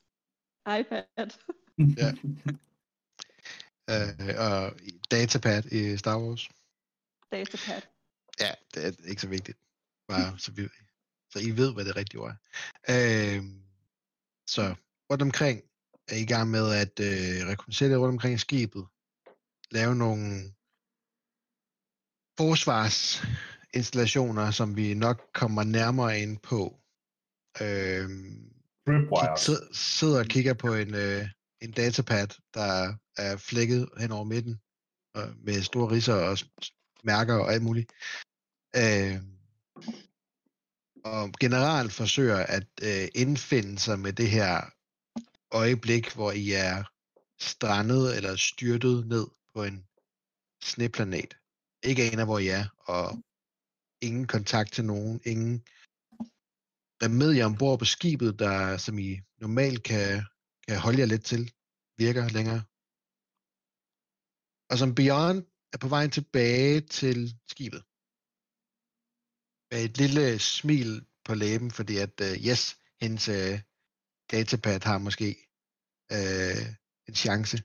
iPad. 0.80 1.30
Ja. 1.96 2.12
Øh, 3.90 4.34
og 4.38 4.72
datapad 5.10 5.64
i 5.72 5.96
Star 5.96 6.18
Wars. 6.18 6.48
Datapad. 7.32 7.82
Ja, 8.40 8.52
det 8.74 8.84
er 8.86 9.08
ikke 9.08 9.22
så 9.22 9.28
vigtigt. 9.28 9.58
Bare 10.08 10.38
så, 10.38 10.52
vi, 10.52 10.62
så 11.32 11.38
I 11.48 11.50
ved, 11.56 11.74
hvad 11.74 11.84
det 11.84 11.96
rigtige 11.96 12.20
ord 12.20 12.30
er. 12.30 13.36
Øh, 13.36 13.44
så 14.46 14.74
rundt 15.10 15.22
omkring 15.22 15.62
er 16.08 16.16
I 16.16 16.24
gang 16.24 16.50
med 16.50 16.74
at 16.82 17.00
øh, 17.00 17.48
rekognoscere 17.50 17.96
rundt 17.96 18.12
omkring 18.12 18.40
skibet. 18.40 18.86
Lave 19.70 19.94
nogle 19.94 20.54
forsvarsinstallationer, 23.74 24.50
som 24.50 24.76
vi 24.76 24.94
nok 24.94 25.30
kommer 25.34 25.64
nærmere 25.64 26.20
ind 26.20 26.38
på. 26.38 26.80
Øh, 27.60 28.08
Tripwires. 28.86 29.40
sid, 29.40 29.58
sidder 29.72 30.18
og 30.18 30.26
kigger 30.26 30.54
på 30.54 30.74
en, 30.74 30.94
øh, 30.94 31.28
en 31.60 31.72
datapad, 31.72 32.28
der 32.54 32.94
er 33.16 33.36
flækket 33.36 33.88
hen 33.98 34.12
over 34.12 34.24
midten, 34.24 34.60
og 35.14 35.28
med 35.44 35.62
store 35.62 35.90
ridser 35.90 36.14
og 36.14 36.38
mærker 37.04 37.34
og 37.34 37.52
alt 37.52 37.62
muligt. 37.62 37.92
Øh, 38.76 39.16
og 41.04 41.32
generelt 41.40 41.92
forsøger 41.92 42.36
at 42.36 42.68
øh, 42.82 43.08
indfinde 43.14 43.78
sig 43.78 43.98
med 43.98 44.12
det 44.12 44.30
her 44.30 44.70
øjeblik, 45.52 46.14
hvor 46.14 46.32
I 46.32 46.52
er 46.52 46.84
strandet 47.40 48.16
eller 48.16 48.36
styrtet 48.36 49.06
ned 49.06 49.26
på 49.54 49.64
en 49.64 49.84
sneplanet. 50.62 51.36
Ikke 51.82 52.02
aner, 52.12 52.24
hvor 52.24 52.38
I 52.38 52.48
er, 52.48 52.64
og 52.78 53.22
ingen 54.00 54.26
kontakt 54.26 54.72
til 54.72 54.84
nogen, 54.84 55.20
ingen 55.24 55.64
remedier 57.02 57.44
ombord 57.44 57.78
på 57.78 57.84
skibet, 57.84 58.38
der, 58.38 58.76
som 58.76 58.98
I 58.98 59.20
normalt 59.40 59.82
kan, 59.82 60.22
kan 60.68 60.78
holde 60.78 61.00
jer 61.00 61.06
lidt 61.06 61.24
til, 61.24 61.52
virker 61.98 62.28
længere. 62.28 62.62
Og 64.70 64.78
som 64.78 64.94
Beyond 64.94 65.38
er 65.72 65.78
på 65.78 65.88
vej 65.88 66.08
tilbage 66.08 66.80
til 66.80 67.18
skibet. 67.52 67.82
Med 69.70 69.80
et 69.84 69.96
lille 70.02 70.38
smil 70.38 71.06
på 71.24 71.34
læben, 71.34 71.70
fordi 71.70 71.96
at, 71.96 72.14
uh, 72.20 72.46
yes, 72.48 72.62
hendes 73.02 73.28
uh, 73.28 73.54
datapad 74.30 74.80
har 74.90 74.98
måske 74.98 75.28
uh, 76.16 76.62
en 77.08 77.14
chance. 77.24 77.56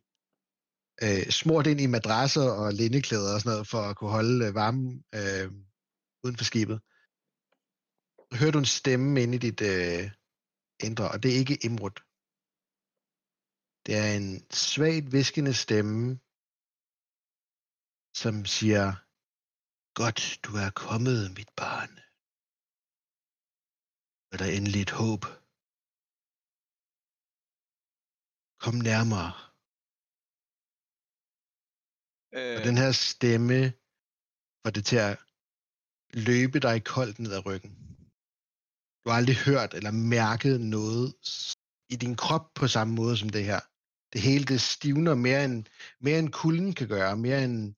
Uh, 1.04 1.24
smurt 1.40 1.68
ind 1.68 1.82
i 1.82 1.94
madrasser 1.96 2.48
og 2.62 2.74
lindeklæder 2.74 3.34
og 3.34 3.40
sådan 3.42 3.52
noget, 3.52 3.68
for 3.68 3.82
at 3.90 3.96
kunne 3.98 4.10
holde 4.18 4.48
uh, 4.48 4.56
varmen 4.56 5.04
uh, 5.20 5.48
uden 6.24 6.38
for 6.38 6.46
skibet 6.52 6.80
så 8.34 8.40
hører 8.40 8.52
du 8.52 8.60
en 8.60 8.76
stemme 8.80 9.24
inde 9.24 9.36
i 9.36 9.44
dit 9.48 9.62
øh, 9.74 10.04
indre, 10.88 11.06
og 11.14 11.18
det 11.24 11.30
er 11.32 11.40
ikke 11.42 11.64
Imrud. 11.68 11.98
Det 13.86 13.94
er 14.04 14.10
en 14.20 14.30
svagt 14.66 15.08
viskende 15.18 15.54
stemme, 15.64 16.04
som 18.22 18.36
siger, 18.56 18.86
Godt, 20.02 20.22
du 20.46 20.52
er 20.66 20.72
kommet, 20.86 21.20
mit 21.38 21.52
barn. 21.62 21.94
Er 24.32 24.38
der 24.42 24.50
endelig 24.58 24.82
et 24.82 24.94
håb? 25.02 25.24
Kom 28.64 28.76
nærmere. 28.92 29.32
Øh, 32.38 32.56
Og 32.58 32.60
den 32.68 32.76
her 32.82 32.92
stemme 33.10 33.60
får 34.62 34.72
det 34.76 34.86
til 34.90 35.00
at 35.08 35.16
løbe 36.14 36.60
dig 36.60 36.84
koldt 36.84 37.20
ned 37.20 37.34
ad 37.34 37.46
ryggen. 37.46 37.72
Du 39.02 39.10
har 39.10 39.18
aldrig 39.18 39.36
hørt 39.36 39.74
eller 39.74 39.92
mærket 39.92 40.62
noget 40.62 41.16
i 41.90 41.96
din 41.96 42.16
krop 42.16 42.54
på 42.56 42.68
samme 42.68 42.94
måde 42.94 43.18
som 43.18 43.30
det 43.30 43.46
her. 43.46 43.60
Det 44.14 44.22
hele 44.22 44.46
det 44.46 44.62
stivner 44.62 45.16
mere 45.16 45.46
end, 45.46 45.66
mere 46.00 46.20
end 46.20 46.32
kulden 46.32 46.74
kan 46.74 46.88
gøre, 46.88 47.18
mere 47.18 47.44
end 47.44 47.74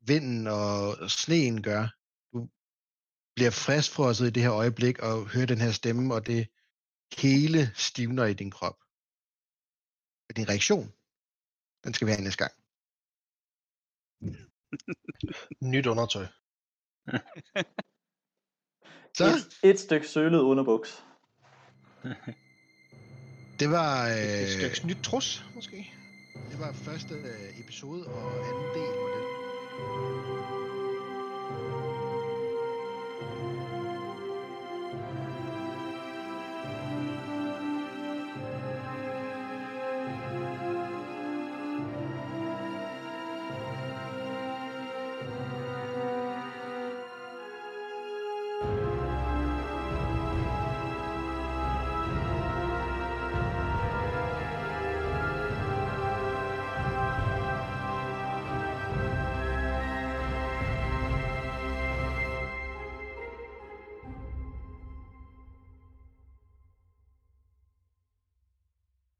vinden 0.00 0.46
og 0.46 1.10
sneen 1.10 1.62
gør. 1.62 1.82
Du 2.32 2.48
bliver 3.34 3.50
friskfrosset 3.50 4.26
i 4.26 4.30
det 4.30 4.42
her 4.42 4.52
øjeblik 4.52 4.98
og 4.98 5.28
hører 5.28 5.46
den 5.46 5.60
her 5.60 5.72
stemme, 5.72 6.14
og 6.14 6.26
det 6.26 6.48
hele 7.18 7.72
stivner 7.74 8.24
i 8.24 8.34
din 8.34 8.50
krop. 8.50 8.78
Og 10.28 10.36
din 10.36 10.48
reaktion, 10.48 10.86
den 11.84 11.94
skal 11.94 12.06
være 12.06 12.20
næste 12.20 12.44
gang. 12.44 12.54
Nyt 15.72 15.86
undertøj. 15.86 16.26
Så, 19.16 19.24
Et, 19.62 19.70
et 19.70 19.80
stykke 19.80 20.08
sølet 20.08 20.40
underbuks. 20.40 21.04
det 23.60 23.70
var... 23.70 24.06
Et 24.06 24.42
Øh, 24.42 24.48
stykke 24.48 24.86
nyt 24.86 25.04
trus, 25.04 25.44
måske. 25.54 25.92
Det 26.50 26.60
var 26.60 26.72
første 26.72 27.14
øh, 27.14 27.60
episode 27.60 28.06
og 28.06 28.32
anden 28.48 28.64
del 28.74 28.92
på 29.02 29.08
det. 29.14 30.19